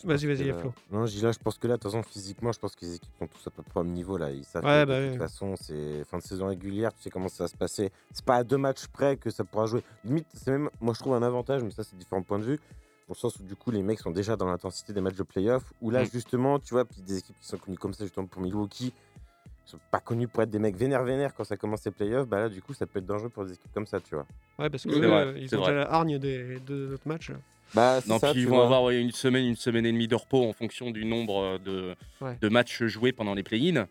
Vas-y, 0.06 0.28
vas-y, 0.28 0.54
Flo. 0.58 0.74
Non, 0.92 1.06
je 1.06 1.12
dis 1.18 1.22
là, 1.22 1.34
je 1.34 1.40
pense 1.40 1.58
que 1.58 1.68
là, 1.68 1.76
de 1.76 1.82
toute 1.82 1.92
façon, 1.92 2.02
physiquement, 2.04 2.54
je 2.54 2.60
pense 2.60 2.74
que 2.74 2.86
les 2.86 2.96
équipes 2.96 3.12
sont 3.20 3.28
tous 3.28 3.46
à 3.48 3.52
peu 3.52 3.62
près 3.64 3.82
au 3.82 3.84
même 3.84 3.92
niveau. 3.92 4.16
Là. 4.18 4.32
Ils 4.32 4.46
savent 4.46 4.64
Ouais, 4.64 4.84
que 4.84 4.88
bah 4.88 5.02
de 5.02 5.10
toute 5.10 5.18
façon, 5.20 5.56
c'est 5.58 6.06
fin 6.06 6.18
de 6.20 6.24
saison 6.24 6.48
régulière, 6.48 6.94
tu 6.94 7.02
sais 7.04 7.10
comment 7.10 7.28
ça 7.28 7.44
va 7.44 7.48
se 7.50 7.58
passer. 7.58 7.92
C'est 8.14 8.24
pas 8.24 8.38
à 8.38 8.44
deux 8.46 8.58
matchs 8.58 8.88
près 8.88 9.18
que 9.18 9.30
ça 9.30 9.44
pourra 9.44 9.66
jouer. 9.66 9.84
Limite, 10.06 10.28
c'est 10.34 10.52
même, 10.52 10.70
moi, 10.80 10.94
je 10.94 11.00
trouve 11.02 11.16
un 11.16 11.22
avantage, 11.24 11.64
mais 11.64 11.72
ça, 11.72 11.84
c'est 11.84 11.98
différents 11.98 12.22
points 12.22 12.40
de 12.40 12.46
vue. 12.46 12.58
Dans 13.10 13.14
le 13.14 13.16
sens 13.16 13.36
où, 13.40 13.44
du 13.44 13.58
coup, 13.58 13.72
les 13.72 13.82
mecs 13.84 14.00
sont 14.00 14.12
déjà 14.12 14.38
dans 14.38 14.46
l'intensité 14.46 14.94
des 14.94 15.02
matchs 15.02 15.16
de 15.18 15.24
playoff. 15.24 15.64
Où 15.82 15.90
là, 15.90 16.04
Mm. 16.04 16.10
justement, 16.14 16.60
tu 16.60 16.76
vois, 16.76 16.86
puis 16.86 17.02
des 17.02 17.18
équipes 17.18 17.38
qui 17.42 17.48
sont 17.48 17.58
connues 17.58 17.78
comme 17.78 17.94
ça, 17.94 18.06
justement, 18.06 18.28
pour 18.28 18.42
Milwaukee, 18.42 18.94
sont 19.70 19.80
pas 19.91 19.99
connues 19.99 20.28
pour 20.28 20.43
être 20.43 20.49
des 20.49 20.59
mecs 20.59 20.76
vénères-vénères 20.76 21.34
quand 21.34 21.43
ça 21.43 21.57
commence 21.57 21.84
les 21.86 21.91
playoffs, 21.91 22.28
bah 22.28 22.39
là, 22.39 22.49
du 22.49 22.61
coup, 22.61 22.74
ça 22.74 22.86
peut 22.86 22.99
être 22.99 23.05
dangereux 23.05 23.30
pour 23.30 23.45
des 23.45 23.53
équipes 23.53 23.74
comme 23.74 23.86
ça, 23.88 23.99
tu 23.99 24.15
vois. 24.15 24.26
Ouais, 24.57 24.70
parce 24.70 24.84
que 24.84 24.89
eux, 24.89 25.07
vrai, 25.07 25.26
euh, 25.28 25.34
ils 25.38 25.53
ont 25.55 25.59
vrai. 25.59 25.72
déjà 25.72 25.80
la 25.86 25.91
hargne 25.93 26.17
des 26.20 26.59
deux 26.59 26.93
autres 26.93 27.07
matchs. 27.07 27.32
Bah, 27.76 27.99
non, 28.07 28.17
ça, 28.17 28.32
puis 28.32 28.41
ils 28.41 28.47
vont 28.47 28.55
vois. 28.55 28.65
avoir 28.65 28.84
ouais, 28.84 28.99
une 28.99 29.11
semaine, 29.11 29.45
une 29.45 29.55
semaine 29.55 29.86
et 29.86 29.91
demie 29.91 30.07
de 30.07 30.15
repos 30.15 30.43
en 30.47 30.53
fonction 30.53 30.89
du 30.91 31.05
nombre 31.05 31.39
euh, 31.43 31.57
de, 31.59 31.95
Ouais. 32.20 32.36
de 32.41 32.49
matchs 32.49 32.84
joués 32.86 33.11
pendant 33.11 33.36
les 33.36 33.43
play-in. 33.43 33.88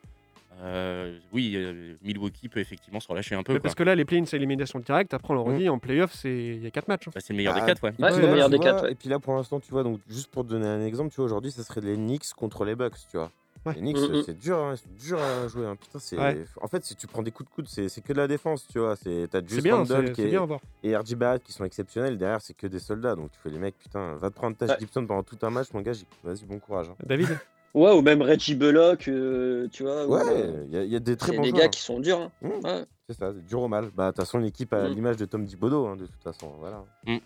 Euh, 0.61 1.17
oui, 1.33 1.53
euh, 1.55 1.95
Milwaukee 2.03 2.49
peut 2.49 2.59
effectivement 2.59 2.99
se 2.99 3.07
relâcher 3.07 3.37
un 3.37 3.45
peu. 3.45 3.53
Mais 3.53 3.59
quoi. 3.61 3.63
parce 3.63 3.77
que 3.77 3.85
là, 3.85 3.95
les 3.95 4.05
play-ins, 4.05 4.25
c'est 4.27 4.37
élimination 4.37 4.81
directe. 4.81 5.15
Après, 5.15 5.33
on 5.33 5.37
le 5.37 5.41
redit, 5.43 5.69
en 5.69 5.79
playoff, 5.79 6.13
c'est 6.13 6.35
il 6.57 6.65
y 6.65 6.67
a 6.67 6.71
4 6.73 6.89
matchs. 6.89 7.07
hein. 7.07 7.13
Bah, 7.15 7.21
c'est 7.23 7.33
le 7.33 7.37
meilleur 7.37 7.55
Ah, 7.57 7.61
des 7.61 7.67
quatre, 7.67 7.85
ouais. 7.85 7.93
et 7.97 8.03
Ouais, 8.03 8.11
c'est 8.11 8.21
le 8.23 8.27
meilleur 8.29 8.51
des 8.51 8.59
ouais. 8.59 8.91
Et 8.93 8.95
puis 8.97 9.09
là, 9.09 9.21
pour 9.21 9.35
l'instant, 9.37 9.61
tu 9.61 9.71
vois, 9.71 9.85
donc 9.85 10.01
juste 10.09 10.33
pour 10.33 10.43
te 10.45 10.49
donner 10.51 10.67
un 10.67 10.85
exemple, 10.85 11.11
tu 11.11 11.17
vois, 11.17 11.27
aujourd'hui, 11.27 11.53
ça 11.53 11.63
serait 11.63 11.81
les 11.81 11.95
Knicks 11.95 12.33
contre 12.37 12.65
les 12.65 12.75
Bucks, 12.75 12.97
tu 13.09 13.17
vois. 13.17 13.31
Ouais. 13.69 13.75
Les 13.75 13.81
Knicks, 13.81 13.97
Mhm. 13.99 14.23
c'est 14.25 14.39
dur, 14.39 14.59
hein, 14.59 14.75
durs 14.99 15.21
à 15.21 15.49
jouer. 15.49 15.67
hein. 15.67 15.77
Putain, 15.77 15.99
c'est... 15.99 16.19
Ouais. 16.19 16.45
En 16.61 16.69
fait, 16.69 16.85
si 16.85 16.97
tu 16.97 17.07
prends 17.07 17.23
des 17.23 17.31
coups 17.31 17.49
de 17.49 17.55
coude, 17.55 17.67
c'est, 17.69 17.89
c'est 17.89 18.01
que 18.01 18.13
de 18.13 18.19
la 18.19 18.27
défense, 18.29 18.67
tu 18.71 18.79
vois. 18.79 18.97
C'est... 18.97 19.29
T'as 19.31 19.41
C'est 19.41 19.49
juste 19.51 19.63
bien, 19.63 19.85
c'est 19.85 20.05
qui 20.13 20.23
c'est 20.23 20.29
est- 20.29 20.31
bien 20.31 20.43
à 20.43 20.47
voir. 20.47 20.61
et 20.83 20.97
RJ 20.97 21.15
Barrett 21.15 21.43
qui 21.43 21.53
sont 21.53 21.65
exceptionnels. 21.65 22.19
Derrière, 22.19 22.41
c'est 22.41 22.55
que 22.55 22.67
des 22.67 22.79
soldats. 22.79 23.15
Donc 23.15 23.31
tu 23.33 23.39
fais 23.41 23.51
les 23.51 23.59
mecs, 23.59 23.79
putain, 23.79 24.15
va 24.17 24.31
te 24.31 24.35
prendre 24.35 24.57
Tash 24.57 24.71
Ouais. 24.71 24.77
Gibson 24.81 25.07
pendant 25.07 25.23
tout 25.23 25.39
un 25.43 25.51
match, 25.51 25.69
mon 25.73 25.81
gars. 25.81 25.93
Vas-y, 26.25 26.45
bon 26.45 26.59
courage. 26.59 26.89
hein. 26.91 26.97
David 27.05 27.29
Ouais, 27.75 27.93
ou 27.93 28.01
même 28.01 28.23
Reggie 28.23 28.55
Bullock, 28.55 29.09
euh, 29.09 29.69
tu 29.71 29.83
vois. 29.83 30.07
ou, 30.07 30.15
Ouais, 30.15 30.23
euh, 30.27 30.65
il 30.69 30.75
y, 30.75 30.79
a- 30.79 30.85
il 30.85 30.91
y 30.91 30.97
a 30.97 31.01
des 31.01 31.17
très 31.17 31.33
c'est 31.33 31.37
bons 31.37 31.43
des 31.43 31.51
joueurs. 31.51 31.63
gars 31.65 31.69
qui 31.69 31.81
sont 31.83 32.01
durs. 32.01 32.19
hein. 32.21 32.33
Mmh. 32.41 32.49
Ouais. 32.67 32.85
C'est 33.09 33.19
ça, 33.19 33.33
c'est 33.35 33.45
dur 33.45 33.61
au 33.61 33.69
mal. 33.69 33.91
Bah, 33.95 34.07
de 34.07 34.11
toute 34.17 34.25
façon, 34.25 34.39
l'équipe 34.39 34.73
à 34.73 34.89
Mm. 34.89 34.95
l'image 34.95 35.17
de 35.19 35.27
Tom 35.27 35.45
Thibodeau, 35.47 35.87
hein, 35.87 35.97
de 35.97 36.07
toute 36.07 36.23
façon. 36.23 36.51
Voilà. 36.59 36.83
Mmh. 37.07 37.19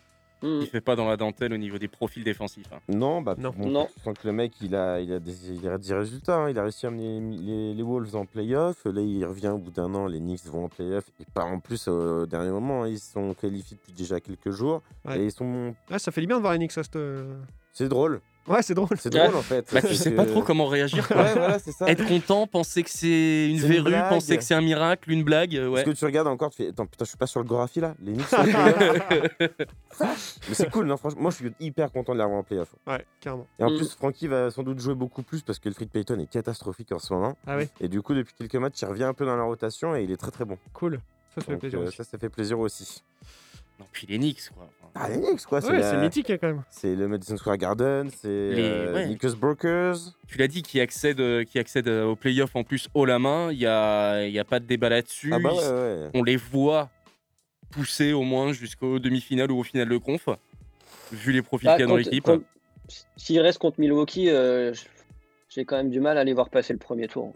Il 0.42 0.66
fait 0.66 0.80
pas 0.80 0.96
dans 0.96 1.06
la 1.08 1.16
dentelle 1.16 1.52
au 1.52 1.56
niveau 1.56 1.78
des 1.78 1.88
profils 1.88 2.24
défensifs. 2.24 2.66
hein. 2.72 2.78
Non, 2.88 3.22
bah, 3.22 3.34
Non. 3.38 3.52
bon, 3.56 3.68
Non. 3.68 3.88
que 4.04 4.26
le 4.26 4.32
mec, 4.32 4.52
il 4.60 4.74
a, 4.74 5.00
il 5.00 5.12
a, 5.12 5.18
des, 5.20 5.50
il 5.52 5.68
a 5.68 5.78
des 5.78 5.94
résultats. 5.94 6.36
hein. 6.36 6.50
Il 6.50 6.58
a 6.58 6.62
réussi 6.62 6.86
à 6.86 6.88
amener 6.88 7.20
les, 7.20 7.74
les 7.74 7.82
Wolves 7.82 8.16
en 8.16 8.26
playoff. 8.26 8.84
Là, 8.84 9.00
il 9.00 9.24
revient 9.24 9.48
au 9.48 9.58
bout 9.58 9.70
d'un 9.70 9.94
an. 9.94 10.06
Les 10.06 10.18
Knicks 10.20 10.44
vont 10.46 10.64
en 10.64 10.68
playoff. 10.68 11.04
Et 11.20 11.24
pas 11.32 11.44
en 11.44 11.60
plus 11.60 11.86
au 11.88 12.26
dernier 12.26 12.50
moment. 12.50 12.82
hein. 12.82 12.88
Ils 12.88 12.98
sont 12.98 13.34
qualifiés 13.34 13.76
depuis 13.76 13.92
déjà 13.92 14.20
quelques 14.20 14.50
jours. 14.50 14.82
Ouais. 15.04 15.20
Et 15.20 15.24
ils 15.26 15.32
sont. 15.32 15.74
Ah, 15.90 15.98
ça 15.98 16.10
fait 16.12 16.20
du 16.20 16.26
bien 16.26 16.36
de 16.36 16.40
voir 16.42 16.52
les 16.54 16.58
Knicks, 16.58 16.72
ça, 16.72 16.82
cette- 16.82 16.96
euh, 16.96 17.34
C'est 17.72 17.88
drôle. 17.88 18.20
Ouais, 18.48 18.60
c'est 18.60 18.74
drôle. 18.74 18.88
C'est 18.98 19.14
Ouais. 19.14 19.22
drôle 19.22 19.36
en 19.36 19.42
fait. 19.42 19.72
Bah, 19.72 19.80
tu 19.80 19.86
Parce 19.86 19.98
sais 19.98 20.10
que- 20.10 20.16
pas 20.16 20.26
trop 20.26 20.42
comment 20.42 20.66
réagir. 20.66 21.06
quoi. 21.06 21.16
Ouais, 21.22 21.32
voilà, 21.34 21.58
c'est 21.60 21.70
ça. 21.70 21.88
Être 21.88 22.04
content, 22.08 22.48
penser 22.48 22.82
que 22.82 22.90
c'est 22.90 23.48
une 23.48 23.58
verrue, 23.60 23.84
blague. 23.84 24.08
penser 24.08 24.36
que 24.36 24.42
c'est 24.42 24.54
un 24.54 24.60
miracle, 24.60 25.12
une 25.12 25.22
blague. 25.22 25.54
euh, 25.56 25.70
Parce 25.70 25.84
Ouais. 25.86 25.92
que 25.92 25.96
tu 25.96 26.04
regardes 26.04 26.26
encore, 26.26 26.50
tu 26.50 26.56
fais 26.64 26.68
Attends, 26.70 26.86
putain, 26.86 27.04
je 27.04 27.08
suis 27.10 27.16
pas 27.18 27.28
sur 27.28 27.38
le 27.40 27.46
Gorafi 27.46 27.78
là 27.80 27.94
Les 28.02 28.14
playoff 28.14 29.38
Mais 30.48 30.54
c'est 30.54 30.70
cool, 30.70 30.86
non, 30.86 30.96
franchement. 30.96 31.22
Moi, 31.22 31.30
je 31.30 31.36
suis 31.36 31.52
hyper 31.60 31.92
content 31.92 32.12
de 32.14 32.18
les 32.18 32.24
revoir 32.24 32.40
en 32.40 32.42
playoff. 32.42 32.74
Ouais, 32.86 33.04
carrément. 33.20 33.46
Et 33.60 33.64
en 33.64 33.70
Mm. 33.70 33.76
plus, 33.76 33.94
Frankie 33.94 34.26
va 34.26 34.50
sans 34.50 34.64
doute 34.64 34.80
jouer 34.80 34.94
beaucoup 34.96 35.22
plus 35.22 35.42
parce 35.42 35.58
que 35.60 35.68
le 35.68 35.74
Fried 35.74 35.90
Payton 35.90 36.18
est 36.18 36.26
catastrophique 36.30 36.90
en 36.92 36.98
ce 36.98 37.12
moment. 37.14 37.36
Ah 37.46 37.56
oui, 37.56 37.68
Et 37.80 37.88
du 37.88 38.02
coup, 38.02 38.12
depuis 38.14 38.34
quelques 38.36 38.56
matchs, 38.56 38.82
il 38.82 38.86
revient 38.86 39.04
un 39.04 39.14
peu 39.14 39.24
dans 39.24 39.36
la 39.36 39.44
rotation 39.44 39.94
et 39.94 40.02
il 40.02 40.10
est 40.10 40.16
très 40.16 40.30
très 40.32 40.44
bon. 40.44 40.58
cool. 40.72 40.98
Ça, 41.34 41.40
ça 41.40 41.46
fait 41.46 41.52
Donc, 41.52 41.60
plaisir 41.60 41.78
euh, 41.80 41.86
aussi. 41.86 41.96
ça, 41.96 42.04
ça 42.04 42.18
fait 42.18 42.28
plaisir 42.28 42.58
aussi. 42.58 43.02
Non, 43.80 43.86
puis 43.92 44.06
les 44.06 44.18
Knicks, 44.18 44.50
quoi. 44.54 44.68
Ah, 44.94 45.08
les 45.08 45.16
Knicks, 45.16 45.44
quoi. 45.46 45.60
Ouais, 45.64 45.78
la- 45.78 45.90
c'est 45.90 45.96
mythique 45.98 46.28
hein, 46.30 46.36
quand 46.40 46.48
même. 46.48 46.62
C'est 46.70 46.94
le 46.94 47.08
Madison 47.08 47.36
Square 47.36 47.56
Garden, 47.56 48.10
c'est 48.10 48.28
Les- 48.28 48.62
euh, 48.62 48.94
ouais. 48.94 49.06
Lakers 49.06 49.36
Brokers. 49.36 49.96
Tu 50.28 50.38
l'as 50.38 50.48
dit, 50.48 50.62
qui 50.62 50.80
accède, 50.80 51.18
euh, 51.20 51.44
qui 51.44 51.58
accède 51.58 51.88
euh, 51.88 52.04
aux 52.04 52.16
playoffs 52.16 52.54
en 52.56 52.62
plus 52.64 52.88
haut 52.94 53.04
la 53.06 53.18
main. 53.18 53.50
Il 53.52 53.58
n'y 53.58 53.66
a, 53.66 54.26
il 54.26 54.32
y 54.32 54.38
a 54.38 54.44
pas 54.44 54.60
de 54.60 54.66
débat 54.66 54.88
là-dessus. 54.90 55.30
Ah 55.32 55.38
bah 55.38 55.52
ouais. 55.54 56.10
On 56.14 56.22
les 56.22 56.36
voit 56.36 56.90
pousser 57.70 58.12
au 58.12 58.22
moins 58.22 58.52
jusqu'aux 58.52 58.98
demi-finales 58.98 59.50
ou 59.50 59.58
au 59.60 59.62
final 59.62 59.88
de 59.88 59.96
conf, 59.96 60.28
vu 61.10 61.32
les 61.32 61.40
profils 61.42 61.66
Bah, 61.66 61.72
qu'il 61.76 61.80
y 61.80 61.84
a 61.84 61.86
dans 61.88 61.96
l'équipe. 61.96 62.30
S'il 63.16 63.40
reste 63.40 63.58
contre 63.58 63.80
Milwaukee, 63.80 64.28
euh, 64.28 64.74
j'ai 65.48 65.64
quand 65.64 65.76
même 65.78 65.88
du 65.88 66.00
mal 66.00 66.18
à 66.18 66.24
les 66.24 66.34
voir 66.34 66.50
passer 66.50 66.74
le 66.74 66.78
premier 66.78 67.08
tour. 67.08 67.32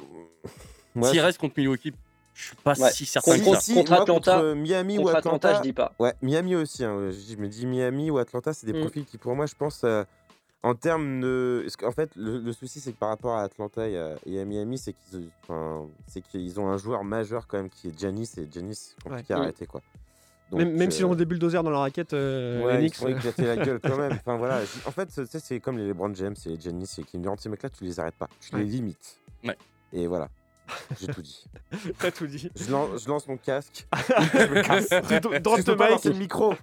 S'il 1.03 1.21
reste 1.21 1.39
contre 1.39 1.55
Milwaukee, 1.57 1.93
je 2.37 2.47
suis 2.49 2.57
pas 2.57 2.79
Ouais. 2.79 2.91
si 2.93 3.07
certain 3.07 3.33
Si, 3.33 3.39
que 3.41 3.45
contre- 3.45 3.57
ça. 3.57 3.63
si, 3.63 3.75
contre 3.75 3.91
moi, 3.93 4.03
Atlanta- 4.03 4.33
contre 4.41 4.55
Miami 4.55 4.97
Contre 4.97 5.07
ou 5.07 5.17
Atlanta, 5.17 5.37
Atlanta. 5.37 5.57
je 5.59 5.63
dis 5.63 5.73
pas. 5.73 5.93
Ouais, 5.99 6.13
Miami 6.21 6.55
aussi. 6.55 6.85
hein, 6.85 6.95
ouais, 6.97 7.13
Je 7.13 7.33
je 7.33 7.37
me 7.37 7.49
dis 7.49 7.67
Miami 7.67 8.11
ou 8.11 8.19
Atlanta, 8.19 8.53
c'est 8.53 8.67
des 8.67 8.75
Mm. 8.75 8.81
profils 8.81 9.05
qui, 9.07 9.17
pour 9.19 9.35
moi, 9.35 9.47
je 9.47 9.55
pense, 9.55 9.83
euh, 9.85 10.05
en 10.63 10.75
termes 10.75 11.21
de. 11.21 11.67
qu'en 11.79 11.93
fait, 11.93 12.11
le, 12.17 12.39
le 12.39 12.53
souci, 12.53 12.81
c'est 12.81 12.93
que 12.93 12.99
par 12.99 13.09
rapport 13.09 13.37
à 13.37 13.43
Atlanta 13.45 13.89
et 13.89 13.97
à, 13.97 14.17
et 14.27 14.39
à 14.41 14.45
Miami, 14.45 14.77
c'est 14.79 14.93
qu'ils 14.93 15.29
enfin, 15.45 15.87
c'est 16.09 16.21
qu'ils 16.21 16.61
ont 16.61 16.69
un 16.69 16.77
joueur 16.77 17.05
majeur 17.05 17.47
quand 17.47 17.57
même 17.57 17.71
qui 17.71 17.89
est 17.89 17.99
Giannis, 17.99 18.31
et 18.37 18.47
Giannis, 18.53 18.75
c'est 18.97 19.03
compliqué 19.09 19.33
à 19.33 19.39
Ouais. 19.39 19.43
arrêter, 19.45 19.67
quoi. 19.67 19.81
Donc, 20.51 20.61
Même, 20.61 20.75
même 20.77 20.89
euh, 20.89 20.91
s'ils 20.93 21.05
ont 21.05 21.15
des 21.17 21.25
bulldozers 21.25 21.63
dans 21.65 21.71
la 21.71 21.81
raquette, 21.81 22.13
euh, 22.13 22.63
Ouais, 22.65 22.81
les 22.81 22.87
ils 22.87 23.09
éclater 23.11 23.47
la 23.47 23.57
gueule 23.57 23.81
quand 23.83 23.97
même. 23.97 24.13
Enfin 24.25 24.37
voilà. 24.37 24.61
En 24.87 24.91
fait, 24.93 25.07
tu 25.07 25.27
sais, 25.27 25.41
c'est 25.41 25.59
comme 25.59 25.77
les 25.77 25.87
LeBron 25.89 26.15
James 26.15 26.37
et 26.47 26.61
Giannis 26.61 26.89
et 26.99 27.03
Kim 27.03 27.21
Durant. 27.23 27.37
Ces 27.37 27.49
mecs-là, 27.49 27.69
tu 27.71 27.83
les 27.83 27.99
arrêtes 27.99 28.15
pas. 28.15 28.29
Tu 28.41 28.55
Ouais. 28.55 28.63
les 28.63 28.69
limites. 28.69 29.19
Ouais. 29.45 29.57
Et 29.93 30.07
voilà. 30.07 30.29
J'ai 31.01 31.07
tout 31.09 31.23
dit. 31.23 31.45
T'as 31.99 32.11
tout 32.11 32.27
dit. 32.27 32.51
Je 32.57 32.71
lance, 32.71 33.03
je 33.05 33.09
lance 33.09 33.27
mon 33.29 33.37
casque. 33.37 33.87
je 34.09 34.47
me 34.47 34.63
casse. 34.63 34.89
Drop 35.43 35.57
je 35.59 35.63
the 35.63 35.67
peux 35.67 35.77
pas 35.77 35.91
mic. 35.93 36.05
le 36.05 36.13
micro. 36.15 36.55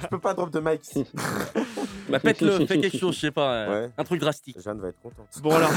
Je 0.00 0.06
peux 0.08 0.18
pas 0.18 0.34
drop 0.34 0.50
de 0.50 0.60
mic 0.60 0.82
ici. 0.86 1.06
Bah, 2.08 2.18
pète-le, 2.20 2.66
fais 2.66 2.80
quelque 2.80 2.98
chose, 2.98 3.14
je 3.14 3.20
sais 3.20 3.30
pas, 3.30 3.52
euh, 3.54 3.86
Ouais. 3.86 3.90
un 3.96 4.04
truc 4.04 4.20
drastique. 4.20 4.60
Jeanne 4.60 4.80
va 4.80 4.88
être 4.88 5.00
contente. 5.00 5.26
Bon 5.42 5.54
alors. 5.54 5.70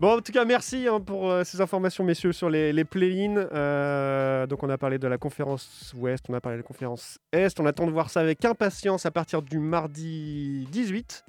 Bon, 0.00 0.18
en 0.18 0.20
tout 0.20 0.32
cas, 0.32 0.44
merci 0.44 0.86
hein, 0.86 1.00
pour 1.00 1.30
euh, 1.30 1.42
ces 1.42 1.62
informations, 1.62 2.04
messieurs, 2.04 2.32
sur 2.34 2.50
les, 2.50 2.74
les 2.74 2.84
play-in. 2.84 3.36
Euh, 3.38 4.46
donc, 4.46 4.62
on 4.62 4.68
a 4.68 4.76
parlé 4.76 4.98
de 4.98 5.08
la 5.08 5.16
conférence 5.16 5.94
Ouest, 5.96 6.26
on 6.28 6.34
a 6.34 6.42
parlé 6.42 6.58
de 6.58 6.62
la 6.62 6.66
conférence 6.66 7.18
Est. 7.32 7.58
On 7.58 7.64
attend 7.64 7.86
de 7.86 7.90
voir 7.92 8.10
ça 8.10 8.20
avec 8.20 8.44
impatience 8.44 9.06
à 9.06 9.10
partir 9.10 9.40
du 9.40 9.58
mardi 9.58 10.66
18. 10.72 11.24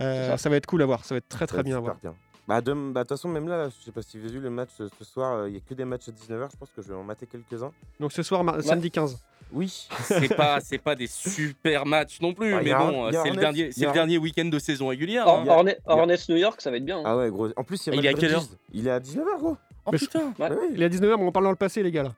Euh, 0.00 0.24
C'est 0.26 0.30
ça. 0.32 0.36
ça 0.36 0.50
va 0.50 0.56
être 0.56 0.66
cool 0.66 0.82
à 0.82 0.86
voir, 0.86 1.02
ça 1.06 1.14
va 1.14 1.18
être 1.18 1.28
très 1.30 1.46
très 1.46 1.62
bien 1.62 1.78
à 1.78 1.80
voir. 1.80 1.96
bien. 2.02 2.14
Bah, 2.50 2.60
de 2.60 2.72
bah, 2.72 3.04
de 3.04 3.08
toute 3.08 3.08
façon, 3.10 3.28
même 3.28 3.46
là, 3.46 3.56
là, 3.56 3.68
je 3.68 3.84
sais 3.84 3.92
pas 3.92 4.02
si 4.02 4.18
vous 4.18 4.24
avez 4.24 4.34
vu 4.34 4.40
le 4.40 4.50
match 4.50 4.70
euh, 4.80 4.88
ce 4.98 5.04
soir, 5.04 5.34
euh, 5.36 5.48
il 5.48 5.54
y 5.54 5.56
a 5.56 5.60
que 5.60 5.72
des 5.72 5.84
matchs 5.84 6.08
à 6.08 6.10
19h. 6.10 6.48
Je 6.50 6.56
pense 6.56 6.68
que 6.74 6.82
je 6.82 6.88
vais 6.88 6.94
en 6.94 7.04
mater 7.04 7.24
quelques-uns. 7.26 7.70
Donc, 8.00 8.10
ce 8.12 8.24
soir, 8.24 8.44
samedi 8.64 8.90
15. 8.90 9.18
Oui. 9.52 9.86
C'est 10.02 10.34
pas, 10.34 10.58
c'est 10.60 10.78
pas 10.78 10.96
des 10.96 11.06
super 11.06 11.86
matchs 11.86 12.20
non 12.20 12.34
plus, 12.34 12.50
y 12.52 12.64
mais 12.64 12.72
a 12.72 12.78
bon, 12.78 13.08
y 13.10 13.16
a 13.16 13.22
c'est 13.22 13.30
le 13.30 13.30
Hornets, 13.30 13.40
dernier, 13.40 13.68
y 13.68 13.72
c'est 13.72 13.82
a 13.82 13.84
le 13.84 13.90
un- 13.90 13.94
dernier 13.94 14.18
week-end 14.18 14.46
de 14.46 14.58
saison 14.58 14.88
régulière. 14.88 15.28
Or- 15.28 15.38
hein. 15.38 15.44
y 15.44 15.48
a- 15.48 15.52
Hornet- 15.56 15.78
y 15.86 15.90
a- 15.90 15.96
Hornets 15.96 16.18
New 16.28 16.36
York, 16.36 16.60
ça 16.60 16.70
va 16.72 16.76
être 16.78 16.84
bien. 16.84 16.98
hein. 16.98 17.02
Ah 17.06 17.16
ouais, 17.16 17.30
gros. 17.30 17.48
En 17.56 17.62
plus, 17.62 17.86
il 17.86 17.94
y 17.94 17.96
a 17.96 18.00
Il 18.00 18.06
est 18.06 18.08
à 18.08 18.14
quelle 18.14 18.32
heure 18.34 18.40
Bridges. 18.40 18.56
Il 18.72 18.86
est 18.88 18.90
à 18.90 18.98
19h, 18.98 19.38
gros. 19.38 19.56
Oh 19.86 19.90
Mais- 19.92 19.98
putain 19.98 20.34
Ouais. 20.40 20.48
Il 20.74 20.82
est 20.82 20.86
à 20.86 20.88
19h, 20.88 21.18
mais 21.18 21.24
on 21.24 21.32
parle 21.32 21.44
dans 21.44 21.50
le 21.50 21.56
passé, 21.56 21.82
les 21.84 21.90
gars, 21.92 22.02
là. 22.02 22.14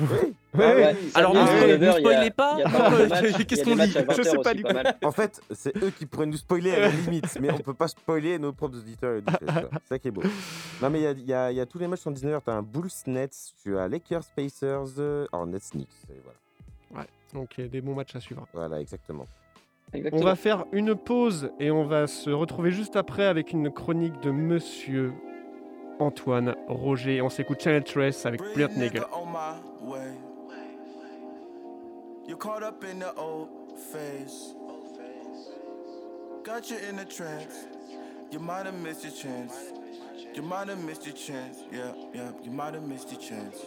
Oui. 0.00 0.06
Ouais, 0.08 0.34
Ah 0.54 0.58
ouais. 0.58 0.74
ouais, 0.84 0.96
Alors, 1.14 1.32
samedi, 1.34 1.50
nous, 1.50 1.56
à 1.56 1.56
spoil- 1.56 1.70
19h, 1.70 1.78
nous 1.78 1.82
il 1.82 1.82
y 1.82 1.86
a- 1.86 1.98
spoilez 1.98 2.30
pas 2.30 2.56
Qu'est-ce 3.48 3.64
qu'on 3.64 3.74
dit 3.74 3.98
à 3.98 4.02
20 4.04 4.14
Je 4.16 4.22
sais 4.22 4.38
pas 4.38 4.54
du 4.54 4.62
pas 4.62 4.92
tout. 4.92 5.06
En 5.06 5.12
fait, 5.12 5.40
c'est 5.50 5.76
eux 5.82 5.90
qui 5.90 6.06
pourraient 6.06 6.26
nous 6.26 6.36
spoiler 6.36 6.72
à 6.72 6.80
la 6.80 6.88
limite, 6.88 7.38
mais 7.40 7.50
on 7.50 7.58
peut 7.58 7.74
pas 7.74 7.88
spoiler 7.88 8.38
nos 8.38 8.52
propres 8.52 8.78
auditeurs. 8.78 9.20
C'est 9.40 9.88
ça 9.88 9.98
qui 9.98 10.08
est 10.08 10.10
beau. 10.10 10.22
Non, 10.82 10.90
mais 10.90 11.00
il 11.00 11.24
y 11.26 11.32
a, 11.34 11.50
y 11.52 11.56
y 11.58 11.66
tous 11.66 11.78
les 11.78 11.88
matchs 11.88 12.00
sont 12.00 12.10
19h. 12.10 12.40
Tu 12.44 12.50
as 12.50 12.54
un 12.54 12.62
Bulls 12.62 12.90
Nets, 13.06 13.52
tu 13.62 13.78
as 13.78 13.88
Lakers 13.88 14.24
Pacers, 14.36 14.84
euh, 14.98 15.26
Hornets 15.32 15.58
Knicks. 15.72 15.88
Voilà. 16.90 17.06
Donc, 17.32 17.54
il 17.58 17.64
y 17.64 17.66
a 17.66 17.70
des 17.70 17.80
bons 17.80 17.94
matchs 17.94 18.14
à 18.16 18.20
suivre. 18.20 18.46
voilà, 18.52 18.80
exactement. 18.80 19.26
On 20.12 20.22
va 20.22 20.36
faire 20.36 20.64
une 20.72 20.94
pause 20.94 21.50
et 21.60 21.70
on 21.70 21.84
va 21.84 22.06
se 22.06 22.30
retrouver 22.30 22.70
juste 22.70 22.96
après 22.96 23.24
avec 23.26 23.52
une 23.52 23.70
chronique 23.70 24.18
de 24.22 24.30
monsieur 24.30 25.12
Antoine 26.00 26.54
Roger. 26.68 27.20
On 27.20 27.28
s'écoute 27.28 27.60
Channel 27.60 27.84
Trace 27.84 28.26
avec 28.26 28.40
my 29.26 29.54
way. 29.80 30.12
You're 32.26 32.38
caught 32.38 32.62
up 32.62 32.84
in 32.84 33.00
the 33.00 33.12
old 33.14 33.48
phase. 33.92 34.54
Got 36.44 36.70
you 36.70 36.76
in 36.88 36.98
a 36.98 37.04
trance. 37.04 37.66
You 38.30 38.38
might 38.38 38.66
have 38.66 38.78
missed 38.80 39.04
your 39.04 39.12
chance. 39.12 39.54
You 40.34 40.42
might 40.42 40.68
have 40.68 40.82
missed 40.82 41.04
your 41.04 41.14
chance. 41.14 41.58
Yeah, 41.70 41.92
yeah, 42.14 42.30
you 42.42 42.50
might 42.50 42.74
have 42.74 42.82
missed 42.84 43.12
your 43.12 43.20
chance. 43.20 43.66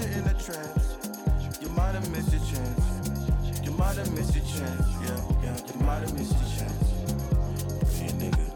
You 0.00 0.06
in 0.06 0.26
a 0.26 0.34
trance. 0.34 0.96
You 1.60 1.68
might 1.70 1.92
have 1.92 2.10
missed 2.10 2.32
your 2.32 2.40
chance. 2.40 3.64
You 3.64 3.72
might 3.72 3.96
have 3.96 4.12
missed 4.12 4.34
your 4.34 4.44
chance. 4.44 4.86
Yeah, 5.02 5.20
yeah, 5.42 5.56
you 5.66 5.80
might 5.84 6.00
have 6.00 6.14
missed 6.14 6.32
your 6.32 6.50
chance. 6.58 6.90
Brilliant 7.98 8.20
nigga. 8.20 8.49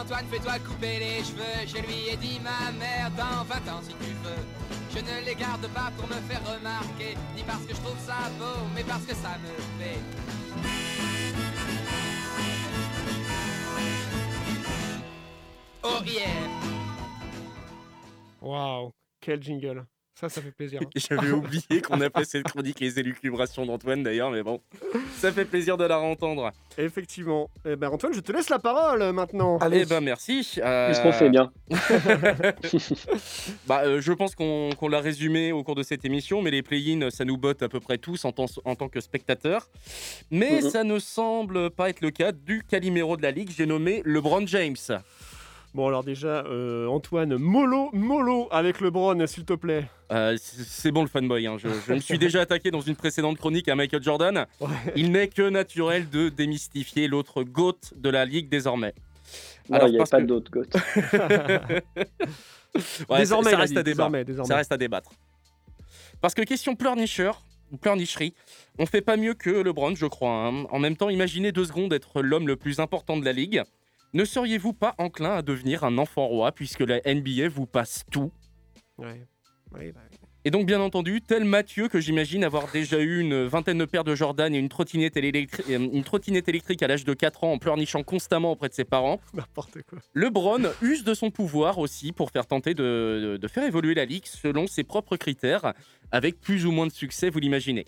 Antoine 0.00 0.26
fais-toi 0.30 0.58
couper 0.60 1.00
les 1.00 1.24
cheveux. 1.24 1.66
Je 1.66 1.78
lui 1.78 2.08
ai 2.08 2.16
dit 2.16 2.38
ma 2.40 2.70
mère 2.72 3.10
dans 3.16 3.42
20 3.44 3.72
ans 3.72 3.82
si 3.82 3.88
tu 3.94 4.12
veux 4.22 4.44
Je 4.94 4.98
ne 4.98 5.26
les 5.26 5.34
garde 5.34 5.66
pas 5.68 5.90
pour 5.96 6.06
me 6.06 6.20
faire 6.28 6.40
remarquer 6.44 7.16
Ni 7.34 7.42
parce 7.42 7.64
que 7.64 7.74
je 7.74 7.80
trouve 7.80 7.98
ça 7.98 8.30
beau 8.38 8.66
Mais 8.74 8.84
parce 8.84 9.04
que 9.04 9.14
ça 9.14 9.36
me 9.38 9.78
plaît. 9.78 9.98
Oh 15.82 16.00
yeah. 16.04 16.28
Waouh, 18.40 18.92
quel 19.20 19.42
jingle. 19.42 19.84
Ça, 20.18 20.28
ça 20.28 20.42
fait 20.42 20.50
plaisir. 20.50 20.80
hein. 20.82 20.88
J'avais 20.96 21.30
oublié 21.30 21.80
qu'on 21.80 22.00
appelait 22.00 22.24
cette 22.24 22.44
chronique 22.44 22.80
les 22.80 22.98
élucubrations 22.98 23.64
d'Antoine 23.64 24.02
d'ailleurs, 24.02 24.30
mais 24.32 24.42
bon, 24.42 24.60
ça 25.16 25.30
fait 25.30 25.44
plaisir 25.44 25.76
de 25.76 25.84
la 25.84 26.00
entendre. 26.00 26.50
Effectivement. 26.76 27.48
Eh 27.64 27.76
ben, 27.76 27.88
Antoine, 27.88 28.12
je 28.14 28.20
te 28.20 28.32
laisse 28.32 28.48
la 28.50 28.58
parole 28.58 29.02
euh, 29.02 29.12
maintenant. 29.12 29.58
Eh 29.72 29.84
ben 29.84 30.00
merci. 30.00 30.54
euh, 30.58 30.88
Qu'est-ce 30.88 31.02
qu'on 31.02 31.12
fait 31.12 31.30
bien 31.30 31.52
bah, 33.66 33.82
euh, 33.84 34.00
je 34.00 34.12
pense 34.12 34.34
qu'on 34.34 34.88
l'a 34.88 35.00
résumé 35.00 35.52
au 35.52 35.62
cours 35.62 35.74
de 35.74 35.82
cette 35.82 36.04
émission, 36.04 36.42
mais 36.42 36.50
les 36.50 36.62
play-in, 36.62 37.10
ça 37.10 37.24
nous 37.24 37.36
botte 37.36 37.62
à 37.62 37.68
peu 37.68 37.80
près 37.80 37.98
tous 37.98 38.24
en, 38.24 38.32
tant- 38.32 38.46
en 38.64 38.74
tant 38.74 38.88
que 38.88 39.00
spectateurs. 39.00 39.68
Mais 40.30 40.60
Mhm. 40.62 40.70
ça 40.70 40.84
ne 40.84 40.98
semble 40.98 41.70
pas 41.70 41.90
être 41.90 42.00
le 42.00 42.10
cas 42.10 42.32
du 42.32 42.62
Calimero 42.68 43.16
de 43.16 43.22
la 43.22 43.30
Ligue, 43.30 43.50
j'ai 43.56 43.66
nommé 43.66 44.02
LeBron 44.04 44.46
James. 44.46 44.76
Bon, 45.74 45.86
alors 45.88 46.02
déjà, 46.02 46.44
euh, 46.46 46.86
Antoine, 46.86 47.36
mollo, 47.36 47.90
mollo 47.92 48.48
avec 48.50 48.80
LeBron, 48.80 49.26
s'il 49.26 49.44
te 49.44 49.52
plaît. 49.52 49.84
Euh, 50.10 50.36
c'est 50.40 50.90
bon 50.90 51.02
le 51.02 51.08
fanboy, 51.08 51.46
hein. 51.46 51.56
je, 51.58 51.68
je 51.86 51.92
me 51.92 52.00
suis 52.00 52.18
déjà 52.18 52.40
attaqué 52.40 52.70
dans 52.70 52.80
une 52.80 52.96
précédente 52.96 53.36
chronique 53.38 53.68
à 53.68 53.74
Michael 53.76 54.02
Jordan. 54.02 54.46
Il 54.96 55.12
n'est 55.12 55.28
que 55.28 55.48
naturel 55.48 56.08
de 56.08 56.30
démystifier 56.30 57.06
l'autre 57.06 57.42
GOAT 57.42 57.78
de 57.96 58.08
la 58.08 58.24
Ligue 58.24 58.48
désormais. 58.48 58.94
Non, 59.68 59.80
il 59.86 59.90
n'y 59.90 59.96
a 59.96 59.98
parce 59.98 60.10
pas 60.10 60.20
que- 60.20 60.26
d'autre 60.26 60.50
goth. 60.50 60.74
Ouais, 63.08 63.18
Désormais, 63.18 63.50
ça, 63.50 63.56
reste 63.56 63.76
à 63.76 63.82
débattre. 63.82 64.10
désormais, 64.10 64.24
désormais. 64.24 64.48
Ça 64.48 64.56
reste 64.56 64.72
à 64.72 64.76
débattre. 64.76 65.10
Parce 66.20 66.34
que 66.34 66.42
question 66.42 66.76
pleurnicheur 66.76 67.42
ou 67.72 67.76
pleurnicherie, 67.76 68.34
on 68.78 68.86
fait 68.86 69.00
pas 69.00 69.16
mieux 69.16 69.34
que 69.34 69.48
LeBron, 69.50 69.94
je 69.94 70.06
crois. 70.06 70.30
hein. 70.46 70.64
En 70.70 70.78
même 70.78 70.96
temps, 70.96 71.08
imaginez 71.08 71.50
deux 71.50 71.64
secondes 71.64 71.92
être 71.92 72.20
l'homme 72.22 72.46
le 72.46 72.56
plus 72.56 72.78
important 72.78 73.16
de 73.16 73.24
la 73.24 73.32
ligue. 73.32 73.62
Ne 74.14 74.24
seriez-vous 74.24 74.72
pas 74.72 74.94
enclin 74.98 75.34
à 75.36 75.42
devenir 75.42 75.84
un 75.84 75.98
enfant 75.98 76.26
roi 76.26 76.52
puisque 76.52 76.80
la 76.80 77.00
NBA 77.04 77.48
vous 77.48 77.66
passe 77.66 78.04
tout? 78.10 78.32
Ouais. 78.96 79.26
Ouais, 79.74 79.92
bah, 79.92 80.00
Et 80.46 80.50
donc, 80.50 80.64
bien 80.66 80.80
entendu, 80.80 81.20
tel 81.20 81.44
Mathieu 81.44 81.88
que 81.88 82.00
j'imagine 82.00 82.42
avoir 82.42 82.72
déjà 82.72 82.98
eu 83.00 83.20
une 83.20 83.44
vingtaine 83.44 83.76
de 83.76 83.84
paires 83.84 84.02
de 84.04 84.14
Jordan 84.14 84.54
et 84.54 84.58
une 84.58 84.70
trottinette, 84.70 85.16
électri- 85.16 85.62
euh, 85.70 85.78
une 85.92 86.02
trottinette 86.04 86.48
électrique 86.48 86.82
à 86.82 86.86
l'âge 86.86 87.04
de 87.04 87.12
4 87.12 87.44
ans 87.44 87.52
en 87.52 87.58
pleurnichant 87.58 88.02
constamment 88.02 88.52
auprès 88.52 88.70
de 88.70 88.74
ses 88.74 88.86
parents, 88.86 89.20
N'importe 89.34 89.82
quoi. 89.82 89.98
LeBron 90.14 90.62
use 90.80 91.04
de 91.04 91.12
son 91.12 91.30
pouvoir 91.30 91.76
aussi 91.76 92.12
pour 92.12 92.30
faire 92.30 92.46
tenter 92.46 92.72
de, 92.72 93.20
de- 93.34 93.36
de 93.36 93.48
faire 93.48 93.64
évoluer 93.64 93.94
la 93.94 94.06
ligue 94.06 94.24
selon 94.24 94.66
ses 94.66 94.84
propres 94.84 95.18
critères, 95.18 95.74
avec 96.12 96.40
plus 96.40 96.64
ou 96.64 96.72
moins 96.72 96.86
de 96.86 96.92
succès, 96.92 97.28
vous 97.28 97.40
l'imaginez. 97.40 97.84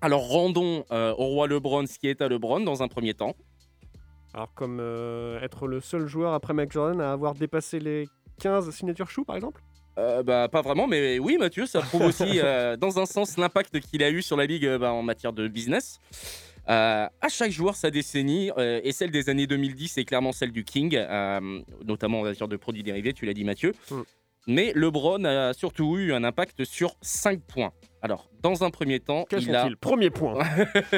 Alors 0.00 0.28
rendons 0.28 0.84
euh, 0.90 1.12
au 1.12 1.26
roi 1.26 1.46
LeBron 1.46 1.86
ce 1.86 1.96
qui 2.00 2.08
est 2.08 2.20
à 2.22 2.28
LeBron 2.28 2.60
dans 2.60 2.82
un 2.82 2.88
premier 2.88 3.14
temps. 3.14 3.36
Alors, 4.34 4.52
comme 4.54 4.78
euh, 4.80 5.40
être 5.40 5.66
le 5.66 5.80
seul 5.80 6.06
joueur 6.06 6.34
après 6.34 6.54
Mike 6.54 6.72
Jordan 6.72 7.00
à 7.00 7.12
avoir 7.12 7.34
dépassé 7.34 7.80
les 7.80 8.08
15 8.40 8.70
signatures 8.70 9.10
chou, 9.10 9.24
par 9.24 9.36
exemple? 9.36 9.62
Euh, 9.98 10.22
bah, 10.22 10.48
pas 10.48 10.62
vraiment, 10.62 10.86
mais 10.86 11.18
oui, 11.18 11.36
Mathieu, 11.38 11.66
ça 11.66 11.80
prouve 11.80 12.02
aussi, 12.02 12.38
euh, 12.38 12.76
dans 12.76 12.98
un 12.98 13.06
sens, 13.06 13.36
l'impact 13.36 13.80
qu'il 13.80 14.02
a 14.02 14.10
eu 14.10 14.22
sur 14.22 14.36
la 14.36 14.46
ligue 14.46 14.68
bah, 14.76 14.92
en 14.92 15.02
matière 15.02 15.32
de 15.32 15.48
business. 15.48 15.98
Euh, 16.68 17.06
à 17.20 17.28
chaque 17.28 17.50
joueur 17.50 17.74
sa 17.74 17.90
décennie, 17.90 18.50
et 18.58 18.92
celle 18.92 19.10
des 19.10 19.28
années 19.28 19.46
2010 19.46 19.98
est 19.98 20.04
clairement 20.04 20.32
celle 20.32 20.52
du 20.52 20.64
King, 20.64 20.98
notamment 21.84 22.20
en 22.20 22.24
matière 22.24 22.48
de 22.48 22.56
produits 22.56 22.82
dérivés, 22.82 23.12
tu 23.12 23.26
l'as 23.26 23.34
dit 23.34 23.44
Mathieu. 23.44 23.72
Mm. 23.90 24.00
Mais 24.46 24.72
LeBron 24.74 25.24
a 25.24 25.52
surtout 25.52 25.98
eu 25.98 26.12
un 26.12 26.24
impact 26.24 26.64
sur 26.64 26.94
5 27.02 27.40
points. 27.42 27.72
Alors, 28.00 28.30
dans 28.40 28.64
un 28.64 28.70
premier 28.70 29.00
temps, 29.00 29.26
Quels 29.28 29.42
il 29.42 29.54
a... 29.54 29.68
Premier 29.80 30.08
point. 30.08 30.38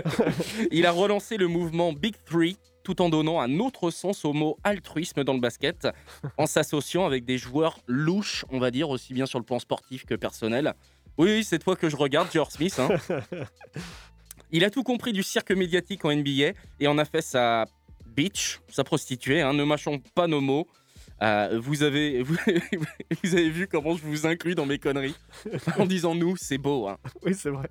il 0.70 0.86
a 0.86 0.92
relancé 0.92 1.36
le 1.36 1.48
mouvement 1.48 1.92
Big 1.92 2.14
Three 2.24 2.56
tout 2.82 3.02
en 3.02 3.08
donnant 3.08 3.40
un 3.40 3.58
autre 3.58 3.90
sens 3.90 4.24
au 4.24 4.32
mot 4.32 4.56
altruisme 4.64 5.24
dans 5.24 5.34
le 5.34 5.40
basket, 5.40 5.88
en 6.38 6.46
s'associant 6.46 7.06
avec 7.06 7.24
des 7.24 7.38
joueurs 7.38 7.78
louches, 7.86 8.44
on 8.50 8.58
va 8.58 8.70
dire, 8.70 8.90
aussi 8.90 9.12
bien 9.14 9.26
sur 9.26 9.38
le 9.38 9.44
plan 9.44 9.58
sportif 9.58 10.04
que 10.04 10.14
personnel. 10.14 10.74
Oui, 11.18 11.44
cette 11.44 11.64
fois 11.64 11.76
que 11.76 11.88
je 11.90 11.96
regarde 11.96 12.28
George 12.32 12.52
Smith. 12.52 12.78
hein. 12.78 12.88
Il 14.52 14.64
a 14.64 14.70
tout 14.70 14.82
compris 14.82 15.12
du 15.12 15.22
cirque 15.22 15.52
médiatique 15.52 16.04
en 16.04 16.14
NBA 16.14 16.52
et 16.80 16.88
en 16.88 16.98
a 16.98 17.04
fait 17.04 17.22
sa 17.22 17.66
bitch, 18.16 18.60
sa 18.68 18.82
prostituée, 18.82 19.40
hein, 19.42 19.52
ne 19.52 19.62
mâchons 19.64 20.00
pas 20.14 20.26
nos 20.26 20.40
mots. 20.40 20.66
Euh, 21.22 21.60
vous, 21.62 21.82
avez, 21.82 22.22
vous, 22.24 22.36
vous 23.22 23.34
avez 23.34 23.50
vu 23.50 23.68
comment 23.68 23.94
je 23.96 24.02
vous 24.02 24.26
inclus 24.26 24.54
dans 24.54 24.66
mes 24.66 24.78
conneries 24.78 25.14
en 25.78 25.86
disant 25.86 26.14
nous, 26.14 26.36
c'est 26.36 26.58
beau. 26.58 26.88
hein. 26.88 26.96
oui, 27.22 27.34
c'est 27.34 27.50
vrai. 27.50 27.68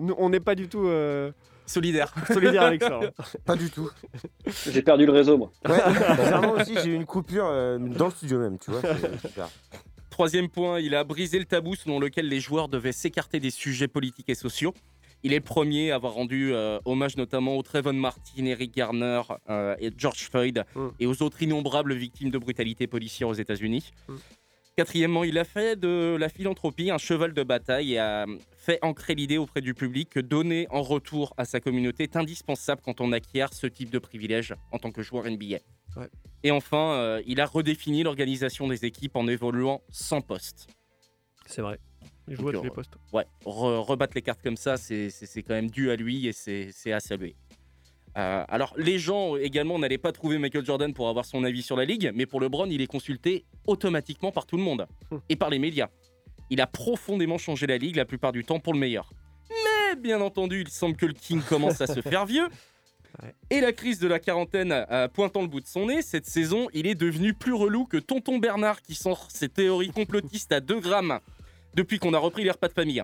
Nous, 0.00 0.14
on 0.16 0.30
n'est 0.30 0.40
pas 0.40 0.54
du 0.54 0.68
tout 0.68 0.86
euh, 0.86 1.32
Solidaire. 1.70 2.12
solidaire 2.26 2.62
avec 2.62 2.82
ça. 2.82 3.00
hein. 3.02 3.10
Pas 3.44 3.56
du 3.56 3.70
tout. 3.70 3.90
J'ai 4.70 4.82
perdu 4.82 5.06
le 5.06 5.12
réseau, 5.12 5.38
moi. 5.38 5.50
Ouais, 5.68 6.60
aussi, 6.60 6.74
j'ai 6.82 6.90
eu 6.90 6.94
une 6.94 7.06
coupure 7.06 7.46
euh, 7.46 7.78
dans 7.78 8.06
le 8.06 8.10
studio 8.12 8.38
même, 8.38 8.58
tu 8.58 8.70
vois. 8.70 8.82
Troisième 10.10 10.48
point, 10.48 10.80
il 10.80 10.94
a 10.94 11.04
brisé 11.04 11.38
le 11.38 11.44
tabou 11.44 11.74
selon 11.76 11.98
lequel 12.00 12.28
les 12.28 12.40
joueurs 12.40 12.68
devaient 12.68 12.92
s'écarter 12.92 13.40
des 13.40 13.50
sujets 13.50 13.88
politiques 13.88 14.28
et 14.28 14.34
sociaux. 14.34 14.74
Il 15.22 15.32
est 15.32 15.36
le 15.38 15.44
premier 15.44 15.90
à 15.92 15.96
avoir 15.96 16.14
rendu 16.14 16.52
euh, 16.54 16.78
hommage 16.86 17.16
notamment 17.16 17.56
aux 17.56 17.62
Trayvon 17.62 17.92
Martin, 17.92 18.44
Eric 18.46 18.74
Garner 18.74 19.20
euh, 19.50 19.76
et 19.78 19.90
George 19.96 20.28
Floyd 20.30 20.64
Mm. 20.74 20.88
et 20.98 21.06
aux 21.06 21.22
autres 21.22 21.42
innombrables 21.42 21.92
victimes 21.94 22.30
de 22.30 22.38
brutalité 22.38 22.86
policière 22.86 23.28
aux 23.28 23.34
États-Unis. 23.34 23.90
Mm. 24.08 24.14
Quatrièmement, 24.76 25.24
il 25.24 25.36
a 25.36 25.44
fait 25.44 25.78
de 25.78 26.16
la 26.18 26.28
philanthropie 26.28 26.90
un 26.90 26.96
cheval 26.98 27.34
de 27.34 27.42
bataille 27.42 27.94
et 27.94 27.98
a 27.98 28.24
fait 28.56 28.78
ancrer 28.82 29.14
l'idée 29.14 29.36
auprès 29.36 29.60
du 29.60 29.74
public 29.74 30.08
que 30.10 30.20
donner 30.20 30.66
en 30.70 30.82
retour 30.82 31.34
à 31.36 31.44
sa 31.44 31.60
communauté 31.60 32.04
est 32.04 32.16
indispensable 32.16 32.80
quand 32.82 33.00
on 33.00 33.12
acquiert 33.12 33.52
ce 33.52 33.66
type 33.66 33.90
de 33.90 33.98
privilège 33.98 34.54
en 34.72 34.78
tant 34.78 34.90
que 34.90 35.02
joueur 35.02 35.24
NBA. 35.28 35.58
Ouais. 35.96 36.08
Et 36.44 36.50
enfin, 36.50 36.92
euh, 36.92 37.22
il 37.26 37.40
a 37.40 37.46
redéfini 37.46 38.02
l'organisation 38.04 38.68
des 38.68 38.84
équipes 38.86 39.16
en 39.16 39.26
évoluant 39.26 39.82
sans 39.90 40.20
poste. 40.22 40.68
C'est 41.46 41.62
vrai. 41.62 41.78
Il 42.28 42.36
joue 42.36 42.48
à 42.48 42.52
tous 42.52 42.60
euh, 42.60 42.62
les 42.62 42.70
postes. 42.70 42.92
Ouais, 43.12 43.24
re- 43.44 43.80
rebattre 43.80 44.12
les 44.14 44.22
cartes 44.22 44.40
comme 44.42 44.56
ça, 44.56 44.76
c'est 44.76 45.10
c'est- 45.10 45.26
c'est 45.26 45.42
quand 45.42 45.54
même 45.54 45.68
dû 45.70 45.90
à 45.90 45.96
lui 45.96 46.26
et 46.28 46.32
c'est 46.32 46.70
c'est 46.72 46.92
à 46.92 47.00
saluer. 47.00 47.34
Euh, 48.16 48.44
alors, 48.48 48.74
les 48.76 48.98
gens 48.98 49.36
également 49.36 49.78
n'allaient 49.78 49.98
pas 49.98 50.12
trouver 50.12 50.38
Michael 50.38 50.64
Jordan 50.64 50.92
pour 50.92 51.08
avoir 51.08 51.24
son 51.24 51.44
avis 51.44 51.62
sur 51.62 51.76
la 51.76 51.84
ligue, 51.84 52.10
mais 52.14 52.26
pour 52.26 52.40
LeBron, 52.40 52.66
il 52.66 52.80
est 52.80 52.86
consulté 52.86 53.44
automatiquement 53.66 54.32
par 54.32 54.46
tout 54.46 54.56
le 54.56 54.62
monde 54.62 54.86
et 55.28 55.36
par 55.36 55.50
les 55.50 55.58
médias. 55.58 55.88
Il 56.50 56.60
a 56.60 56.66
profondément 56.66 57.38
changé 57.38 57.66
la 57.66 57.78
ligue 57.78 57.96
la 57.96 58.04
plupart 58.04 58.32
du 58.32 58.44
temps 58.44 58.58
pour 58.58 58.72
le 58.72 58.78
meilleur. 58.78 59.12
Mais 59.48 59.96
bien 59.96 60.20
entendu, 60.20 60.62
il 60.62 60.68
semble 60.68 60.96
que 60.96 61.06
le 61.06 61.12
King 61.12 61.40
commence 61.42 61.80
à 61.80 61.86
se 61.86 62.00
faire 62.00 62.26
vieux. 62.26 62.48
Et 63.50 63.60
la 63.60 63.72
crise 63.72 63.98
de 63.98 64.06
la 64.06 64.18
quarantaine 64.20 64.72
euh, 64.72 65.08
pointant 65.08 65.42
le 65.42 65.48
bout 65.48 65.60
de 65.60 65.66
son 65.66 65.86
nez, 65.86 66.00
cette 66.00 66.26
saison, 66.26 66.68
il 66.72 66.86
est 66.86 66.94
devenu 66.94 67.34
plus 67.34 67.52
relou 67.52 67.84
que 67.84 67.96
Tonton 67.96 68.38
Bernard 68.38 68.82
qui 68.82 68.94
sort 68.94 69.26
ses 69.30 69.48
théories 69.48 69.90
complotistes 69.90 70.52
à 70.52 70.60
2 70.60 70.78
grammes 70.80 71.18
depuis 71.74 71.98
qu'on 71.98 72.14
a 72.14 72.18
repris 72.18 72.44
les 72.44 72.50
repas 72.50 72.68
de 72.68 72.72
famille. 72.72 73.02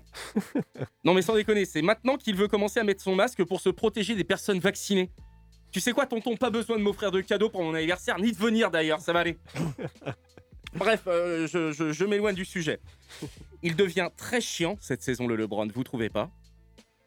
non 1.05 1.15
mais 1.15 1.23
sans 1.23 1.35
déconner, 1.35 1.65
c'est 1.65 1.83
maintenant 1.83 2.17
qu'il 2.17 2.37
veut 2.37 2.49
commencer 2.49 2.81
à 2.81 2.85
mettre 2.85 3.03
son 3.03 3.15
masque 3.15 3.45
pour 3.45 3.61
se 3.61 3.69
protéger 3.69 4.15
des 4.15 4.25
personnes 4.25 4.59
vaccinées. 4.59 5.11
Tu 5.73 5.81
sais 5.81 5.93
quoi, 5.93 6.07
tonton, 6.07 6.37
pas 6.37 6.51
besoin 6.51 6.79
de 6.79 6.83
m'offrir 6.83 7.11
de 7.11 7.21
cadeaux 7.21 7.51
pour 7.51 7.63
mon 7.63 7.75
anniversaire, 7.75 8.19
ni 8.19 8.33
de 8.33 8.37
venir 8.37 8.71
d'ailleurs, 8.71 9.01
ça 9.01 9.13
va 9.13 9.21
aller. 9.21 9.37
Bref, 10.75 11.03
euh, 11.07 11.47
je, 11.47 11.73
je- 11.73 11.93
je 11.93 12.05
m'éloigne 12.05 12.35
du 12.35 12.45
sujet. 12.45 12.81
Il 13.63 13.77
devient 13.77 14.09
très 14.17 14.41
chiant 14.41 14.77
cette 14.81 15.03
saison, 15.03 15.27
le 15.27 15.37
LeBron, 15.37 15.67
vous 15.75 15.85
trouvez 15.85 16.11
pas? 16.11 16.31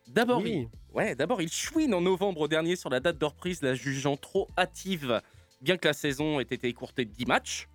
D'abord, 0.07 0.41
Oui. 0.41 0.68
il, 0.91 0.95
ouais, 0.95 1.14
d'abord, 1.16 1.41
il 1.41 1.51
chouine 1.51 1.93
en 1.93 2.01
novembre 2.01 2.47
dernier 2.47 2.76
sur 2.76 2.89
la 2.89 2.99
date 2.99 3.18
de 3.20 3.26
reprise, 3.26 3.62
la 3.62 3.76
jugeant 3.76 4.18
trop 4.18 4.47
hâtive, 4.57 5.22
bien 5.62 5.78
que 5.78 5.88
la 5.88 5.93
saison 5.93 6.39
ait 6.39 6.43
été 6.43 6.68
écourtée 6.68 7.05
de 7.05 7.12
10 7.12 7.26
matchs. 7.26 7.68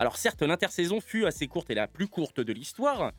Alors 0.00 0.16
certes, 0.16 0.40
l'intersaison 0.42 0.98
fut 1.00 1.26
assez 1.26 1.46
courte 1.46 1.68
et 1.68 1.74
la 1.74 1.86
plus 1.86 2.08
courte 2.08 2.40
de 2.40 2.52
l'histoire, 2.54 3.12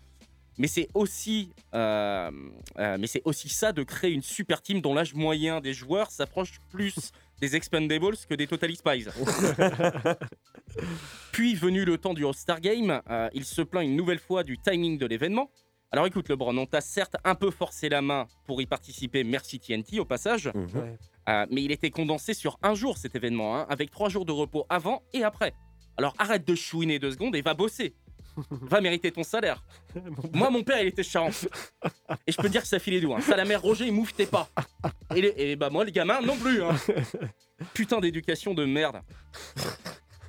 mais 0.57 0.65
c'est 0.67 0.87
aussi, 0.95 1.51
euh, 1.75 2.31
euh, 2.79 2.97
mais 2.99 3.05
c'est 3.05 3.21
aussi 3.23 3.49
ça 3.49 3.71
de 3.71 3.83
créer 3.83 4.11
une 4.11 4.23
super 4.23 4.63
team 4.63 4.81
dont 4.81 4.95
l'âge 4.95 5.13
moyen 5.13 5.61
des 5.61 5.75
joueurs 5.75 6.09
s'approche 6.09 6.59
plus 6.71 7.11
des 7.39 7.55
Expendables 7.55 8.17
que 8.27 8.33
des 8.33 8.47
Totally 8.47 8.75
Spies. 8.77 9.05
Puis 11.31 11.53
venu 11.53 11.85
le 11.85 11.99
temps 11.99 12.15
du 12.15 12.25
All-Star 12.25 12.59
Game, 12.59 12.99
euh, 13.11 13.29
il 13.33 13.45
se 13.45 13.61
plaint 13.61 13.85
une 13.85 13.95
nouvelle 13.95 14.19
fois 14.19 14.43
du 14.43 14.57
timing 14.57 14.97
de 14.97 15.05
l'événement. 15.05 15.51
Alors 15.91 16.07
écoute 16.07 16.29
LeBron, 16.29 16.57
on 16.57 16.65
t'a 16.65 16.81
certes 16.81 17.15
un 17.25 17.35
peu 17.35 17.51
forcé 17.51 17.89
la 17.89 18.01
main 18.01 18.25
pour 18.47 18.59
y 18.61 18.65
participer, 18.65 19.23
merci 19.23 19.59
TNT 19.59 19.99
au 19.99 20.05
passage, 20.05 20.47
Ouais. 20.55 20.97
euh, 21.29 21.45
mais 21.51 21.61
il 21.63 21.71
était 21.71 21.91
condensé 21.91 22.33
sur 22.33 22.57
un 22.63 22.73
jour 22.73 22.97
cet 22.97 23.15
événement, 23.15 23.55
hein, 23.57 23.65
avec 23.69 23.91
trois 23.91 24.09
jours 24.09 24.25
de 24.25 24.31
repos 24.31 24.65
avant 24.69 25.03
et 25.13 25.23
après. 25.23 25.53
Alors 25.97 26.13
arrête 26.17 26.47
de 26.47 26.55
chouiner 26.55 26.99
deux 26.99 27.11
secondes 27.11 27.35
et 27.35 27.41
va 27.41 27.53
bosser. 27.53 27.93
Va 28.49 28.79
mériter 28.79 29.11
ton 29.11 29.23
salaire. 29.23 29.61
Moi, 30.33 30.49
mon 30.49 30.63
père, 30.63 30.79
il 30.81 30.87
était 30.87 31.03
Charente. 31.03 31.49
Et 32.25 32.31
je 32.31 32.37
peux 32.37 32.47
dire 32.47 32.61
que 32.61 32.67
ça 32.67 32.79
filait 32.79 33.01
doux. 33.01 33.13
Hein. 33.13 33.19
Ça, 33.19 33.35
la 33.35 33.43
mère 33.43 33.61
Roger, 33.61 33.85
il 33.87 33.91
mouftait 33.91 34.25
pas. 34.25 34.47
Et, 35.13 35.21
les- 35.21 35.33
et 35.35 35.55
bah, 35.57 35.69
moi, 35.69 35.83
le 35.83 35.91
gamin, 35.91 36.21
non 36.21 36.37
plus. 36.37 36.63
hein. 36.63 36.73
Putain 37.73 37.99
d'éducation 37.99 38.53
de 38.53 38.63
merde. 38.63 39.01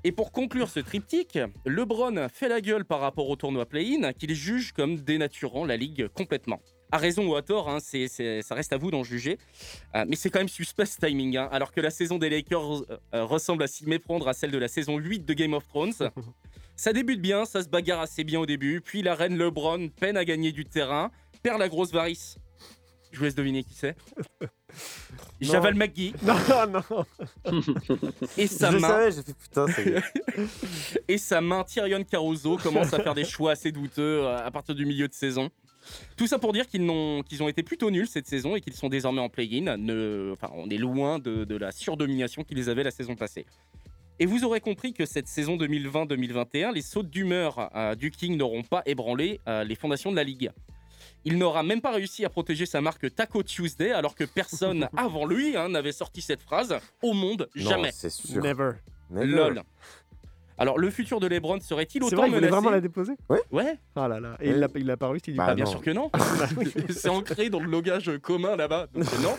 Et 0.02 0.10
pour 0.10 0.32
conclure 0.32 0.68
ce 0.68 0.80
triptyque, 0.80 1.38
LeBron 1.64 2.26
fait 2.28 2.48
la 2.48 2.60
gueule 2.60 2.84
par 2.84 2.98
rapport 2.98 3.28
au 3.28 3.36
tournoi 3.36 3.66
play-in 3.66 4.12
qu'il 4.12 4.34
juge 4.34 4.72
comme 4.72 4.96
dénaturant 4.96 5.64
la 5.64 5.76
ligue 5.76 6.08
complètement. 6.08 6.60
À 6.92 6.98
raison 6.98 7.26
ou 7.26 7.34
à 7.36 7.42
tort, 7.42 7.68
hein, 7.70 7.78
ça 7.80 8.54
reste 8.54 8.72
à 8.72 8.76
vous 8.76 8.90
d'en 8.90 9.02
juger. 9.02 9.38
Euh, 9.96 10.04
mais 10.06 10.14
c'est 10.14 10.28
quand 10.30 10.40
même 10.40 10.48
suspect 10.48 10.84
ce 10.86 10.98
timing. 10.98 11.36
hein. 11.38 11.48
Alors 11.50 11.72
que 11.72 11.80
la 11.80 11.90
saison 11.90 12.18
des 12.18 12.28
Lakers 12.28 12.82
euh, 12.82 12.98
euh, 13.14 13.24
ressemble 13.24 13.62
à 13.62 13.66
s'y 13.66 13.86
méprendre 13.86 14.28
à 14.28 14.34
celle 14.34 14.50
de 14.50 14.58
la 14.58 14.68
saison 14.68 14.98
8 14.98 15.24
de 15.24 15.32
Game 15.32 15.54
of 15.54 15.66
Thrones. 15.68 15.94
Ça 16.76 16.92
débute 16.92 17.20
bien, 17.20 17.44
ça 17.44 17.62
se 17.62 17.68
bagarre 17.68 18.00
assez 18.00 18.24
bien 18.24 18.40
au 18.40 18.46
début, 18.46 18.80
puis 18.80 19.02
la 19.02 19.14
reine 19.14 19.36
LeBron 19.36 19.88
peine 19.90 20.16
à 20.16 20.24
gagner 20.24 20.52
du 20.52 20.64
terrain, 20.64 21.10
perd 21.42 21.60
la 21.60 21.68
grosse 21.68 21.92
varice. 21.92 22.38
Je 23.12 23.18
vous 23.18 23.24
laisse 23.24 23.34
deviner 23.34 23.62
qui 23.62 23.74
c'est. 23.74 23.94
Javal 25.40 25.74
McGee. 25.74 26.14
Non, 26.22 26.34
non. 26.66 27.04
Et 28.38 28.46
sa 28.46 28.70
Je 28.70 28.78
main. 28.78 28.88
savais, 28.88 29.12
fait 29.12 29.34
putain. 29.34 29.66
Et 31.08 31.18
sa 31.18 31.40
main, 31.42 31.62
Tyrion 31.62 32.02
Caruso, 32.04 32.56
commence 32.56 32.92
à 32.94 33.02
faire 33.02 33.14
des 33.14 33.24
choix 33.26 33.52
assez 33.52 33.70
douteux 33.70 34.26
à 34.26 34.50
partir 34.50 34.74
du 34.74 34.86
milieu 34.86 35.06
de 35.08 35.14
saison. 35.14 35.50
Tout 36.16 36.26
ça 36.26 36.38
pour 36.38 36.52
dire 36.52 36.66
qu'ils 36.68 36.82
ont 36.90 37.48
été 37.48 37.62
plutôt 37.62 37.90
nuls 37.90 38.06
cette 38.06 38.26
saison 38.26 38.56
et 38.56 38.60
qu'ils 38.60 38.74
sont 38.74 38.88
désormais 38.88 39.20
en 39.20 39.28
play-in. 39.28 39.66
Enfin, 40.32 40.50
on 40.54 40.68
est 40.70 40.78
loin 40.78 41.18
de, 41.18 41.44
de 41.44 41.56
la 41.56 41.72
surdomination 41.72 42.44
qu'ils 42.44 42.68
avaient 42.70 42.84
la 42.84 42.90
saison 42.90 43.14
passée. 43.16 43.46
Et 44.18 44.26
vous 44.26 44.44
aurez 44.44 44.60
compris 44.60 44.92
que 44.92 45.06
cette 45.06 45.26
saison 45.26 45.56
2020-2021, 45.56 46.72
les 46.74 46.82
sautes 46.82 47.10
d'humeur 47.10 47.70
euh, 47.74 47.94
du 47.94 48.10
King 48.10 48.36
n'auront 48.36 48.62
pas 48.62 48.82
ébranlé 48.86 49.40
euh, 49.48 49.64
les 49.64 49.74
fondations 49.74 50.10
de 50.10 50.16
la 50.16 50.22
Ligue. 50.24 50.50
Il 51.24 51.38
n'aura 51.38 51.62
même 51.62 51.80
pas 51.80 51.92
réussi 51.92 52.24
à 52.24 52.28
protéger 52.28 52.66
sa 52.66 52.80
marque 52.80 53.12
Taco 53.14 53.42
Tuesday 53.42 53.90
alors 53.92 54.14
que 54.14 54.24
personne 54.24 54.88
avant 54.96 55.26
lui 55.26 55.56
hein, 55.56 55.68
n'avait 55.70 55.92
sorti 55.92 56.20
cette 56.20 56.42
phrase 56.42 56.76
au 57.02 57.14
monde 57.14 57.48
Non, 57.56 57.70
jamais. 57.70 57.90
c'est 57.92 58.10
sûr. 58.10 58.42
Never. 58.42 58.72
Never. 59.10 59.26
Lol. 59.26 59.62
Alors 60.62 60.78
le 60.78 60.90
futur 60.90 61.18
de 61.18 61.26
LeBron 61.26 61.58
serait-il 61.58 62.00
C'est 62.02 62.06
autant 62.06 62.16
vrai, 62.18 62.28
il 62.28 62.34
voulait 62.34 62.40
menacé 62.42 62.52
vraiment 62.54 62.70
la 62.70 62.80
déposer? 62.80 63.14
Ouais. 63.50 63.78
Ah 63.96 64.06
là 64.06 64.20
là. 64.20 64.36
Et 64.40 64.50
Ouais. 64.50 64.54
il 64.54 64.60
l'a 64.60 64.68
il 64.76 64.96
pas 64.96 65.08
réussi, 65.08 65.24
il 65.28 65.32
dit 65.32 65.38
Bah, 65.38 65.46
pas. 65.46 65.54
bien 65.56 65.64
non. 65.64 65.70
sûr 65.72 65.80
que 65.80 65.90
non. 65.90 66.08
c'est 66.90 67.08
ancré 67.08 67.50
dans 67.50 67.58
le 67.58 67.66
logage 67.68 68.12
commun 68.22 68.54
là-bas. 68.54 68.86
Donc 68.94 69.04
non. 69.22 69.36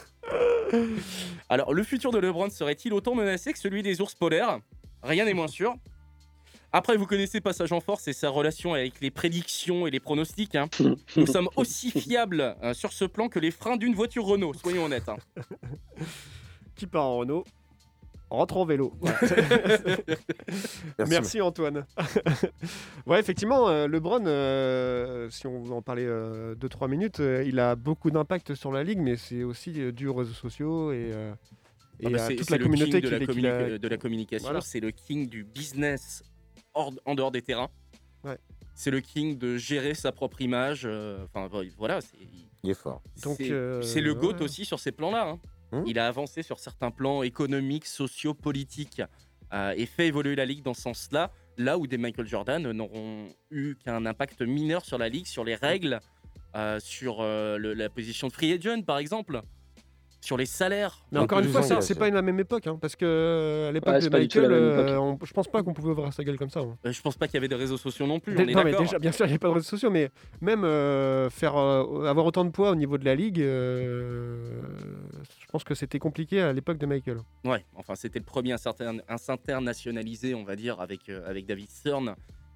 Alors, 1.47 1.73
le 1.73 1.81
futur 1.83 2.11
de 2.11 2.17
LeBron 2.17 2.49
serait-il 2.49 2.91
autant 2.93 3.15
menacé 3.15 3.53
que 3.53 3.59
celui 3.59 3.83
des 3.83 4.01
ours 4.01 4.15
polaires? 4.15 4.59
Rien 5.01 5.23
n'est 5.23 5.33
moins 5.33 5.47
sûr. 5.47 5.75
Après, 6.73 6.97
vous 6.97 7.05
connaissez 7.05 7.39
Passage 7.39 7.71
en 7.71 7.79
Force 7.79 8.05
et 8.09 8.13
sa 8.13 8.29
relation 8.29 8.73
avec 8.73 8.99
les 8.99 9.09
prédictions 9.11 9.87
et 9.87 9.91
les 9.91 10.01
pronostics. 10.01 10.55
hein. 10.55 10.67
Nous 11.15 11.27
sommes 11.27 11.47
aussi 11.55 11.89
fiables 11.91 12.55
euh, 12.63 12.73
sur 12.73 12.91
ce 12.91 13.05
plan 13.05 13.29
que 13.29 13.39
les 13.39 13.51
freins 13.51 13.77
d'une 13.77 13.93
voiture 13.95 14.25
Renault, 14.25 14.53
soyons 14.55 14.85
honnêtes. 14.85 15.07
hein. 15.07 15.17
Qui 16.75 16.85
part 16.87 17.05
en 17.05 17.17
Renault? 17.19 17.45
Rentre 18.37 18.57
en 18.57 18.65
vélo. 18.65 18.93
Merci, 21.07 21.41
Antoine. 21.41 21.85
ouais, 23.05 23.19
effectivement, 23.19 23.69
euh, 23.69 23.87
LeBron, 23.87 24.25
euh, 24.25 25.29
si 25.29 25.47
on 25.47 25.61
veut 25.61 25.73
en 25.73 25.81
parler 25.81 26.05
2-3 26.05 26.89
minutes, 26.89 27.19
euh, 27.19 27.43
il 27.45 27.59
a 27.59 27.75
beaucoup 27.75 28.11
d'impact 28.11 28.55
sur 28.55 28.71
la 28.71 28.83
ligue, 28.83 28.99
mais 28.99 29.17
c'est 29.17 29.43
aussi 29.43 29.73
euh, 29.79 29.91
dû 29.91 30.07
aux 30.07 30.13
réseaux 30.13 30.33
sociaux 30.33 30.91
et, 30.91 31.11
euh, 31.13 31.33
et 31.99 32.07
Ah 32.07 32.09
bah, 32.09 32.23
à 32.23 32.27
c'est- 32.27 32.35
toute 32.35 32.49
la 32.49 32.57
le 32.57 32.63
communauté 32.65 33.01
king 33.01 33.09
de 33.09 33.15
la, 33.17 33.25
communi- 33.25 33.47
a- 33.47 33.77
de 33.77 33.87
la 33.87 33.97
communication, 33.97 34.45
Voilà. 34.47 34.61
c'est 34.61 34.79
le 34.79 34.91
king 34.91 35.27
du 35.29 35.43
business 35.43 36.23
hors- 36.73 36.93
en 37.05 37.15
dehors 37.15 37.31
des 37.31 37.41
terrains. 37.41 37.69
Ouais. 38.23 38.37
C'est 38.75 38.91
le 38.91 39.01
king 39.01 39.37
de 39.37 39.57
gérer 39.57 39.93
sa 39.93 40.11
propre 40.11 40.41
image. 40.41 40.83
euh, 40.85 41.23
Enfin 41.25 41.47
voilà, 41.77 42.01
c'est 42.01 42.17
Il 42.63 42.71
est 42.71 42.73
fort. 42.73 43.03
Donc, 43.21 43.35
c'est 43.37 43.51
euh, 43.51 43.81
c'est 43.83 44.01
le 44.01 44.15
GOAT 44.15 44.33
ouais. 44.37 44.41
aussi 44.41 44.65
sur 44.65 44.79
ces 44.79 44.91
plans-là. 44.91 45.29
hein. 45.29 45.39
Hmm. 45.73 45.83
Il 45.87 45.97
a 45.97 46.07
avancé 46.07 46.43
sur 46.43 46.59
certains 46.59 46.91
plans 46.91 47.23
économiques, 47.23 47.85
sociaux, 47.87 48.33
politiques 48.35 49.01
euh, 49.53 49.73
et 49.75 49.85
fait 49.87 50.07
évoluer 50.07 50.35
la 50.35 50.45
ligue 50.45 50.61
dans 50.63 50.73
ce 50.75 50.81
sens-là, 50.83 51.31
là 51.57 51.77
où 51.79 51.87
des 51.87 51.97
Michael 51.97 52.27
Jordan 52.27 52.71
n'auront 52.71 53.27
eu 53.51 53.75
qu'un 53.83 54.05
impact 54.05 54.41
mineur 54.43 54.85
sur 54.85 54.97
la 54.97 55.09
ligue, 55.09 55.25
sur 55.25 55.43
les 55.43 55.55
règles, 55.55 55.99
euh, 56.55 56.79
sur 56.79 57.17
euh, 57.21 57.57
le- 57.57 57.73
la 57.73 57.89
position 57.89 58.27
de 58.27 58.33
free 58.33 58.53
agent 58.53 58.81
par 58.83 58.99
exemple, 58.99 59.41
sur 60.21 60.37
les 60.37 60.45
salaires. 60.45 61.03
Mais 61.11 61.19
encore 61.19 61.39
une 61.39 61.49
fois, 61.49 61.61
c'est- 61.63 61.73
ans, 61.73 61.81
c'est 61.81 61.95
pas 61.99 62.09
la 62.09 62.21
même 62.21 62.39
époque, 62.39 62.65
hein, 62.65 62.77
parce 62.79 62.95
que 62.95 63.65
à 63.67 63.71
l'époque 63.73 63.93
Ouais, 63.95 63.99
de 63.99 64.09
Michael, 64.09 64.51
euh, 64.53 64.97
on- 64.99 65.17
je 65.21 65.33
pense 65.33 65.49
pas 65.49 65.61
qu'on 65.63 65.73
pouvait 65.73 65.91
ouvrir 65.91 66.13
sa 66.13 66.23
gueule 66.23 66.37
comme 66.37 66.49
ça. 66.49 66.61
hein. 66.61 66.77
Euh, 66.85 66.91
Je 66.93 67.01
pense 67.01 67.17
pas 67.17 67.27
qu'il 67.27 67.33
y 67.33 67.37
avait 67.39 67.49
des 67.49 67.55
réseaux 67.55 67.77
sociaux 67.77 68.07
non 68.07 68.19
plus, 68.21 68.33
Dé- 68.33 68.43
on 68.43 68.47
est 68.47 68.53
non, 68.53 68.63
mais 68.63 68.73
déjà, 68.73 68.99
bien 68.99 69.11
sûr, 69.11 69.25
il 69.25 69.29
n'y 69.29 69.35
a 69.35 69.39
pas 69.39 69.49
de 69.49 69.53
réseaux 69.55 69.65
sociaux, 69.67 69.89
mais 69.91 70.09
même 70.39 70.63
euh, 70.63 71.29
faire 71.29 71.57
euh, 71.57 72.05
avoir 72.07 72.25
autant 72.25 72.45
de 72.45 72.51
poids 72.51 72.71
au 72.71 72.75
niveau 72.75 72.97
de 72.97 73.03
la 73.05 73.15
ligue, 73.15 73.41
euh, 73.41 74.61
pense 75.53 75.63
que 75.63 75.75
c'était 75.75 75.99
compliqué 75.99 76.41
à 76.41 76.51
l'époque 76.51 76.79
de 76.79 76.87
Michael. 76.87 77.19
Ouais, 77.45 77.63
enfin 77.75 77.93
c'était 77.93 78.17
le 78.17 78.25
premier 78.25 78.53
à 78.53 78.57
s'inter- 78.57 78.99
à 79.07 79.17
s'internationaliser, 79.19 80.33
on 80.33 80.43
va 80.43 80.55
dire, 80.55 80.81
avec, 80.81 81.09
euh, 81.09 81.29
avec 81.29 81.45
David 81.45 81.69
Stern. 81.69 82.15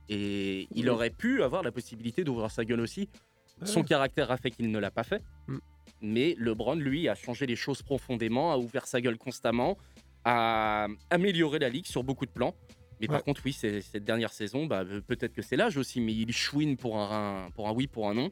Et 0.10 0.68
il 0.74 0.90
aurait 0.90 1.12
pu 1.12 1.44
avoir 1.44 1.62
la 1.62 1.72
possibilité 1.72 2.24
d'ouvrir 2.24 2.50
sa 2.50 2.66
gueule 2.66 2.82
aussi. 2.82 3.08
Son 3.64 3.84
caractère 3.84 4.32
a 4.32 4.38
fait 4.38 4.50
qu'il 4.50 4.72
ne 4.72 4.80
l'a 4.80 4.90
pas 4.90 5.04
fait. 5.04 5.22
Mm. 5.48 5.58
Mais 6.02 6.36
LeBron, 6.40 6.76
lui, 6.76 7.08
a 7.08 7.14
changé 7.14 7.46
les 7.46 7.56
choses 7.56 7.84
profondément, 7.84 8.52
a 8.52 8.58
ouvert 8.58 8.88
sa 8.88 9.00
gueule 9.00 9.18
constamment, 9.18 9.78
a 10.26 10.88
amélioré 11.12 11.60
la 11.60 11.70
ligue 11.70 11.86
sur 11.86 12.04
beaucoup 12.04 12.26
de 12.26 12.32
plans. 12.32 12.56
Mais 13.00 13.08
par 13.08 13.24
contre, 13.24 13.42
oui, 13.46 13.54
cette 13.54 14.04
dernière 14.04 14.34
saison, 14.34 14.66
bah, 14.66 14.84
peut-être 15.06 15.34
que 15.34 15.44
c'est 15.44 15.56
l'âge 15.56 15.78
aussi, 15.78 16.02
mais 16.02 16.14
il 16.16 16.32
chouine 16.34 16.78
pour 16.78 16.98
un, 16.98 17.52
pour 17.54 17.68
un 17.68 17.74
oui, 17.74 17.86
pour 17.86 18.10
un 18.10 18.16
non. 18.16 18.32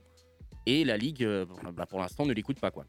Et 0.66 0.84
la 0.84 0.98
Ligue, 0.98 1.24
euh, 1.24 1.46
bah, 1.74 1.86
pour 1.86 2.00
l'instant, 2.00 2.26
ne 2.26 2.34
l'écoute 2.34 2.60
pas. 2.60 2.72
quoi. 2.72 2.86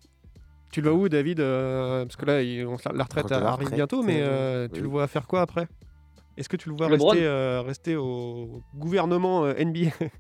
Tu 0.73 0.81
le 0.81 0.91
vois 0.91 0.99
où, 0.99 1.09
David 1.09 1.41
Euh, 1.41 2.05
Parce 2.05 2.17
que 2.17 2.27
là, 2.27 2.43
il- 2.43 2.67
on- 2.67 2.77
la 2.93 3.05
retraite 3.05 3.31
la 3.31 3.37
arrive 3.39 3.51
retraite, 3.61 3.75
bientôt, 3.75 4.03
mais 4.03 4.21
euh, 4.21 4.65
oui. 4.71 4.77
tu 4.77 4.83
le 4.83 4.89
vois 4.89 5.07
faire 5.07 5.27
quoi 5.27 5.41
après? 5.43 5.69
Est-ce 6.37 6.49
que 6.49 6.57
tu 6.57 6.69
le 6.69 6.75
vois 6.77 6.89
rester, 6.89 7.25
euh, 7.25 7.63
rester 7.63 7.97
au 7.97 8.61
gouvernement 8.75 9.45
euh, 9.47 9.55
NBA 9.57 9.91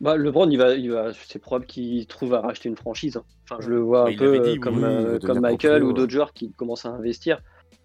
Bah, 0.00 0.16
LeBron, 0.16 0.48
il 0.48 0.56
va, 0.56 0.74
il 0.74 0.90
va, 0.90 1.12
c'est 1.12 1.38
probable 1.38 1.66
qu'il 1.66 2.06
trouve 2.06 2.32
à 2.34 2.40
racheter 2.40 2.68
une 2.70 2.76
franchise. 2.76 3.18
hein. 3.18 3.24
Enfin, 3.48 3.60
je 3.62 3.68
le 3.68 3.80
vois 3.80 4.08
un 4.08 4.16
peu 4.16 4.38
dit, 4.40 4.50
euh, 4.50 4.56
comme, 4.58 4.76
oui, 4.78 4.82
euh, 4.84 5.18
comme 5.18 5.40
Michael 5.40 5.84
ou 5.84 5.88
ouais. 5.88 5.92
d'autres 5.94 6.10
joueurs 6.12 6.32
qui 6.32 6.50
commencent 6.52 6.86
à 6.86 6.90
investir. 6.90 7.40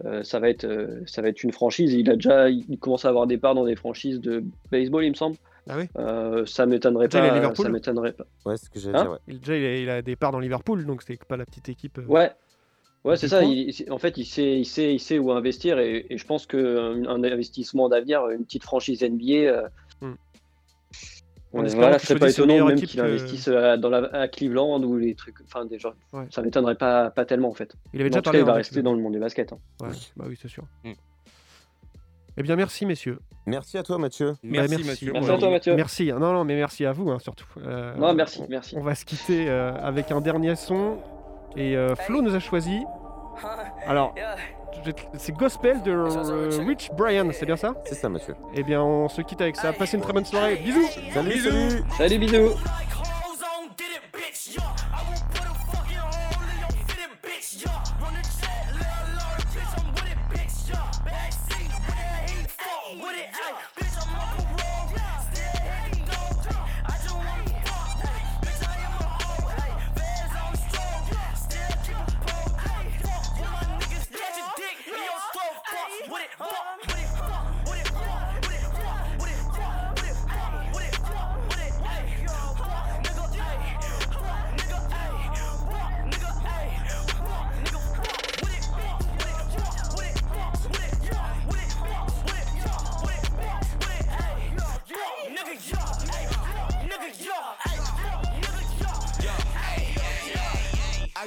Euh, 0.05 0.23
ça 0.23 0.39
va 0.39 0.49
être, 0.49 0.63
euh, 0.65 1.01
ça 1.07 1.21
va 1.21 1.27
être 1.27 1.43
une 1.43 1.51
franchise. 1.51 1.93
Il 1.93 2.09
a 2.09 2.15
déjà, 2.15 2.49
il 2.49 2.77
commence 2.79 3.03
à 3.05 3.09
avoir 3.09 3.27
des 3.27 3.37
parts 3.37 3.53
dans 3.55 3.65
des 3.65 3.75
franchises 3.75 4.21
de 4.21 4.43
baseball, 4.71 5.03
il 5.03 5.09
me 5.09 5.15
semble. 5.15 5.35
Ah 5.67 5.77
oui 5.77 5.85
Euh, 5.97 6.45
ça 6.45 6.65
m'étonnerait 6.65 7.07
Déjà, 7.07 7.25
il 7.25 7.29
pas. 7.29 7.35
Liverpool 7.35 7.65
Ça 7.65 7.71
m'étonnerait 7.71 8.13
pas. 8.13 8.25
Ouais, 8.45 8.57
ce 8.57 8.69
que 8.69 8.79
j'allais 8.79 8.97
Hein 8.97 9.01
dire. 9.03 9.11
Ouais. 9.13 9.17
il, 9.27 9.39
déjà, 9.39 9.57
il 9.57 9.65
a, 9.65 9.77
il 9.79 9.89
a 9.89 10.01
des 10.01 10.15
parts 10.15 10.31
dans 10.31 10.39
Liverpool, 10.39 10.85
donc 10.85 11.01
c'est 11.01 11.23
pas 11.25 11.37
la 11.37 11.45
petite 11.45 11.69
équipe. 11.69 11.97
euh. 11.97 12.05
Ouais. 12.05 12.31
Ouais, 13.03 13.17
c'est 13.17 13.27
ça. 13.27 13.43
il- 13.43 13.71
en 13.91 13.99
fait, 13.99 14.17
il 14.17 14.25
sait, 14.25 14.57
il 14.59 14.65
sait, 14.65 14.93
il 14.93 14.99
sait 14.99 15.19
où 15.19 15.31
investir 15.31 15.77
et, 15.79 16.07
et 16.09 16.17
je 16.17 16.25
pense 16.25 16.47
qu'un 16.47 17.05
un 17.07 17.23
investissement 17.23 17.87
d'avenir, 17.87 18.27
une 18.29 18.45
petite 18.45 18.63
franchise 18.63 19.03
NBA, 19.03 19.33
euh, 19.33 19.67
euh, 20.03 20.13
En 21.53 21.63
espérant 21.63 21.83
voilà, 21.83 21.99
ce 21.99 22.07
serait 22.07 22.19
pas 22.19 22.29
étonnant 22.29 22.65
même 22.65 22.79
qu'il 22.79 22.99
que- 22.99 23.05
investisse 23.05 23.47
à, 23.47 23.77
dans 23.77 23.89
la, 23.89 23.99
à 24.13 24.27
Cleveland 24.27 24.81
ou 24.83 24.97
les 24.97 25.13
trucs. 25.15 25.35
Enfin, 25.45 25.65
des 25.65 25.77
gens. 25.79 25.93
Ouais. 26.13 26.25
Ça 26.31 26.41
m'étonnerait 26.41 26.75
pas, 26.75 27.11
pas 27.11 27.25
tellement 27.25 27.49
en 27.49 27.53
fait. 27.53 27.75
Il 27.93 28.01
avait 28.01 28.09
déjà 28.09 28.19
en 28.19 28.21
tout 28.23 28.25
cas, 28.25 28.31
parlé 28.31 28.39
il 28.39 28.45
va 28.45 28.53
avec 28.53 28.65
rester 28.65 28.81
dans 28.81 28.93
le 28.93 28.99
monde 29.01 29.13
du 29.13 29.19
basket. 29.19 29.53
hein. 29.53 29.59
Ouais, 29.81 29.89
bah 30.17 30.25
oui, 30.27 30.37
c'est 30.41 30.47
sûr. 30.49 30.63
Mm. 30.83 30.93
Eh 32.37 32.43
bien, 32.43 32.55
merci, 32.55 32.85
messieurs. 32.85 33.19
Merci 33.45 33.77
à 33.77 33.83
toi, 33.83 33.97
Mathieu. 33.97 34.31
Bah, 34.43 34.65
Merci, 34.67 34.83
Mathieu. 34.83 35.11
Merci 35.13 35.27
pour 35.27 35.35
à 35.35 35.39
toi, 35.39 35.49
Mathieu. 35.49 35.75
Merci. 35.75 36.07
Non, 36.11 36.33
non, 36.33 36.43
mais 36.43 36.55
merci 36.55 36.85
à 36.85 36.91
vous, 36.91 37.09
hein, 37.11 37.19
surtout. 37.19 37.45
Euh, 37.63 37.93
Non, 37.95 38.13
merci, 38.13 38.41
on- 38.41 38.47
merci. 38.49 38.75
On 38.77 38.81
va 38.81 38.95
se 38.95 39.05
quitter 39.05 39.47
euh, 39.49 39.71
avec 39.81 40.11
un 40.11 40.19
dernier 40.21 40.55
son. 40.55 40.97
Et 41.55 41.77
euh, 41.77 41.95
Flo 41.95 42.21
nous 42.21 42.35
a 42.35 42.39
choisi. 42.39 42.83
Alors, 43.85 44.13
c'est 45.17 45.31
Gospel 45.33 45.81
de 45.83 45.91
euh, 45.91 46.49
Rich 46.67 46.89
Brian, 46.97 47.27
c'est 47.31 47.45
bien 47.45 47.55
ça? 47.57 47.75
C'est 47.85 47.95
ça, 47.95 48.09
Mathieu. 48.09 48.35
Eh 48.53 48.63
bien, 48.63 48.81
on 48.81 49.07
se 49.09 49.21
quitte 49.21 49.41
avec 49.41 49.55
ça. 49.55 49.71
Passez 49.73 49.95
une 49.97 50.03
très 50.03 50.13
bonne 50.13 50.25
soirée. 50.25 50.55
Bisous 50.57 50.87
Salut, 51.13 51.29
Bisous. 51.31 51.49
salut. 51.51 51.83
Salut, 51.97 52.17
bisous. 52.19 52.55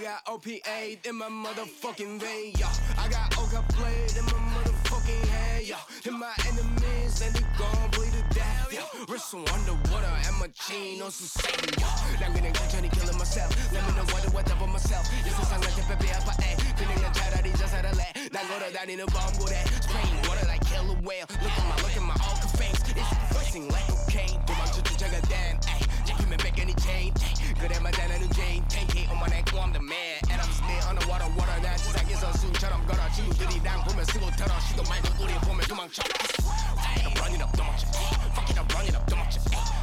got 0.09 0.25
OPA 0.25 1.07
in 1.07 1.17
my 1.17 1.29
motherfucking 1.29 2.19
vein, 2.19 2.55
yo. 2.57 2.67
I 2.97 3.09
got 3.09 3.29
Oka 3.37 3.61
blade 3.77 4.17
in 4.17 4.25
my 4.25 4.41
motherfucking 4.57 5.25
hand, 5.29 5.69
yo. 5.69 5.77
And 6.07 6.19
my 6.19 6.33
enemies, 6.49 7.21
and 7.21 7.35
they 7.37 7.45
gon' 7.59 7.91
bleed 7.93 8.13
to 8.17 8.25
death, 8.33 8.73
yo. 8.73 8.85
Wrist 9.05 9.35
underwater, 9.35 10.17
and 10.25 10.37
my 10.41 10.49
chain 10.57 11.03
on 11.03 11.11
society, 11.11 11.77
yo. 11.77 11.89
Now 12.21 12.33
gonna 12.33 12.53
go 12.57 12.65
trying 12.73 12.89
to 12.89 12.97
killing 12.97 13.19
myself. 13.19 13.53
Let 13.71 13.85
me 13.85 13.93
know 14.01 14.09
what 14.09 14.23
to 14.25 14.31
what 14.31 14.51
up 14.51 14.61
with 14.63 14.71
myself. 14.71 15.05
This 15.25 15.37
is 15.37 15.51
like 15.53 15.77
a 15.77 15.85
baby 15.93 16.09
up 16.17 16.25
a 16.25 16.33
A. 16.41 16.51
Feeling 16.81 17.05
a 17.05 17.11
tired, 17.13 17.45
I 17.45 17.53
just 17.53 17.75
had 17.75 17.85
a 17.85 17.93
let. 17.93 18.17
Now 18.33 18.49
go 18.49 18.65
to 18.65 18.73
that 18.73 18.89
in 18.89 19.01
a 19.01 19.07
bomb 19.13 19.37
with 19.37 19.53
that. 19.53 19.69
Spraying 19.85 20.25
water 20.25 20.47
like 20.49 20.65
killer 20.65 20.97
whale. 21.05 21.29
Look 21.29 21.53
at 21.53 21.65
my, 21.69 21.77
look 21.85 21.97
at 22.01 22.07
my 22.09 22.17
alka 22.25 22.49
face. 22.57 22.81
It's 22.97 23.13
pressing 23.37 23.69
like 23.69 23.85
cocaine. 23.93 24.41
Do 24.49 24.57
my 24.57 24.65
juju 24.73 24.95
jaga 24.97 25.21
damn, 25.29 25.61
ayy. 25.69 25.85
Jack, 26.09 26.17
you 26.21 26.29
may 26.33 26.39
any 26.57 26.73
chain, 26.81 27.13
그래만 27.60 27.92
다나는 27.92 28.30
Jane, 28.32 28.64
KK 28.68 29.08
on 29.10 29.18
my 29.18 29.28
neck, 29.30 29.46
I'm 29.54 29.72
the 29.72 29.82
man. 29.82 30.20
And 30.30 30.42
I'm 30.42 30.52
still 30.52 30.84
underwater, 30.90 31.30
water. 31.38 31.60
난 31.62 31.78
지상에서 31.78 32.34
수처럼 32.34 32.86
걸어. 32.86 33.10
친구들이 33.12 33.62
난 33.62 33.84
보면 33.84 34.06
쓰고 34.06 34.30
털어. 34.32 34.60
시도 34.62 34.84
말고 34.84 35.24
우리 35.24 35.34
보면 35.40 35.66
도망쳐. 35.68 36.04
I'm 36.04 37.18
running 37.18 37.44
up, 37.44 37.52
도망쳐. 37.58 37.88
Fuck 38.36 38.50
it, 38.50 38.60
I'm 38.60 38.68
running 38.74 38.96
up, 38.96 39.06
도망쳐. 39.08 39.40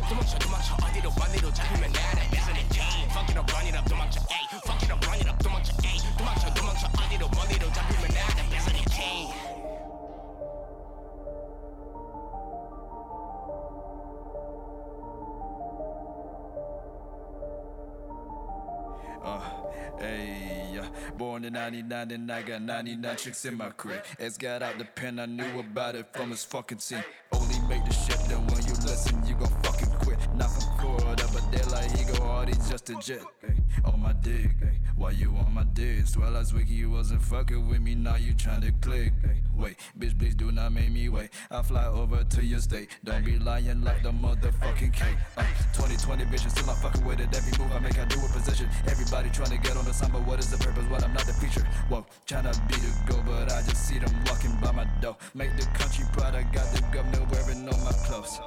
도망쳐, 0.08 0.38
도망쳐. 0.38 0.76
어디로 0.86 1.10
어디로 1.10 1.52
잡히면 1.52 1.92
나를 1.92 2.30
뺏어내. 2.30 2.60
Fuck 3.10 3.30
it, 3.30 3.38
I'm 3.38 3.48
running 3.50 3.76
up, 3.76 3.88
도망쳐. 3.88 4.20
Fuck 4.66 4.82
it, 4.84 4.92
I'm 4.92 5.00
running 5.06 5.28
up, 5.28 5.33
Uh, 19.25 19.41
hey. 19.99 20.79
Born 21.17 21.45
in 21.45 21.53
99 21.53 22.11
and 22.11 22.31
I 22.31 22.41
got 22.41 22.61
99 22.61 23.15
chicks 23.17 23.45
in 23.45 23.57
my 23.57 23.69
crib. 23.69 24.03
It's 24.19 24.37
got 24.37 24.61
out 24.61 24.77
the 24.77 24.85
pen, 24.85 25.17
I 25.19 25.25
knew 25.25 25.59
about 25.59 25.95
it 25.95 26.07
from 26.13 26.29
his 26.31 26.43
fucking 26.43 26.79
scene. 26.79 27.03
Only 27.31 27.59
make 27.67 27.85
the 27.85 27.93
shit 27.93 28.19
then 28.27 28.45
when 28.47 28.65
you 28.65 28.73
listen, 28.83 29.25
you 29.25 29.35
gon' 29.35 29.54
jet. 32.93 33.21
Hey, 33.41 33.55
on 33.83 33.99
my 33.99 34.13
dick, 34.13 34.51
hey. 34.59 34.79
Why 34.95 35.11
you 35.11 35.29
on 35.35 35.53
my 35.53 35.63
dick? 35.73 36.07
Swell 36.07 36.31
last 36.31 36.53
week 36.53 36.69
you 36.69 36.89
wasn't 36.89 37.21
fucking 37.21 37.67
with 37.67 37.81
me, 37.81 37.95
now 37.95 38.15
you 38.15 38.33
tryna 38.33 38.79
click. 38.81 39.11
Hey, 39.21 39.41
wait, 39.55 39.77
bitch, 39.99 40.17
please 40.17 40.35
do 40.35 40.51
not 40.51 40.71
make 40.71 40.91
me 40.91 41.09
wait. 41.09 41.31
I 41.51 41.61
fly 41.63 41.85
over 41.85 42.23
to 42.23 42.45
your 42.45 42.59
state. 42.59 42.89
Don't 43.03 43.25
be 43.25 43.37
lying 43.39 43.83
like 43.83 44.03
the 44.03 44.11
motherfucking 44.11 44.93
cake. 44.93 45.17
Uh, 45.35 45.43
2020 45.73 46.23
bitches 46.25 46.51
still 46.51 46.69
I'm 46.69 46.77
fucking 46.77 47.05
with 47.05 47.19
it. 47.19 47.35
Every 47.35 47.57
move 47.63 47.73
I 47.73 47.79
make, 47.79 47.97
I 47.97 48.05
do 48.05 48.19
with 48.21 48.31
possession. 48.31 48.69
Everybody 48.87 49.29
tryna 49.29 49.61
get 49.63 49.75
on 49.75 49.85
the 49.85 49.93
sun, 49.93 50.11
but 50.11 50.25
what 50.25 50.39
is 50.39 50.49
the 50.51 50.57
purpose? 50.63 50.85
What 50.89 51.03
I'm 51.03 51.13
not 51.13 51.25
the 51.25 51.33
feature. 51.33 51.67
Whoa, 51.89 52.05
tryna 52.27 52.53
be 52.67 52.75
the 52.75 53.11
go, 53.11 53.21
but 53.25 53.51
I 53.51 53.61
just 53.63 53.87
see 53.87 53.99
them 53.99 54.13
walking 54.27 54.55
by 54.61 54.71
my 54.71 54.85
door. 55.01 55.17
Make 55.33 55.57
the 55.57 55.65
country 55.77 56.05
proud, 56.13 56.35
I 56.35 56.43
got 56.43 56.71
the 56.73 56.81
governor 56.93 57.25
wearing 57.31 57.67
all 57.67 57.79
my 57.79 57.91
clothes. 58.05 58.39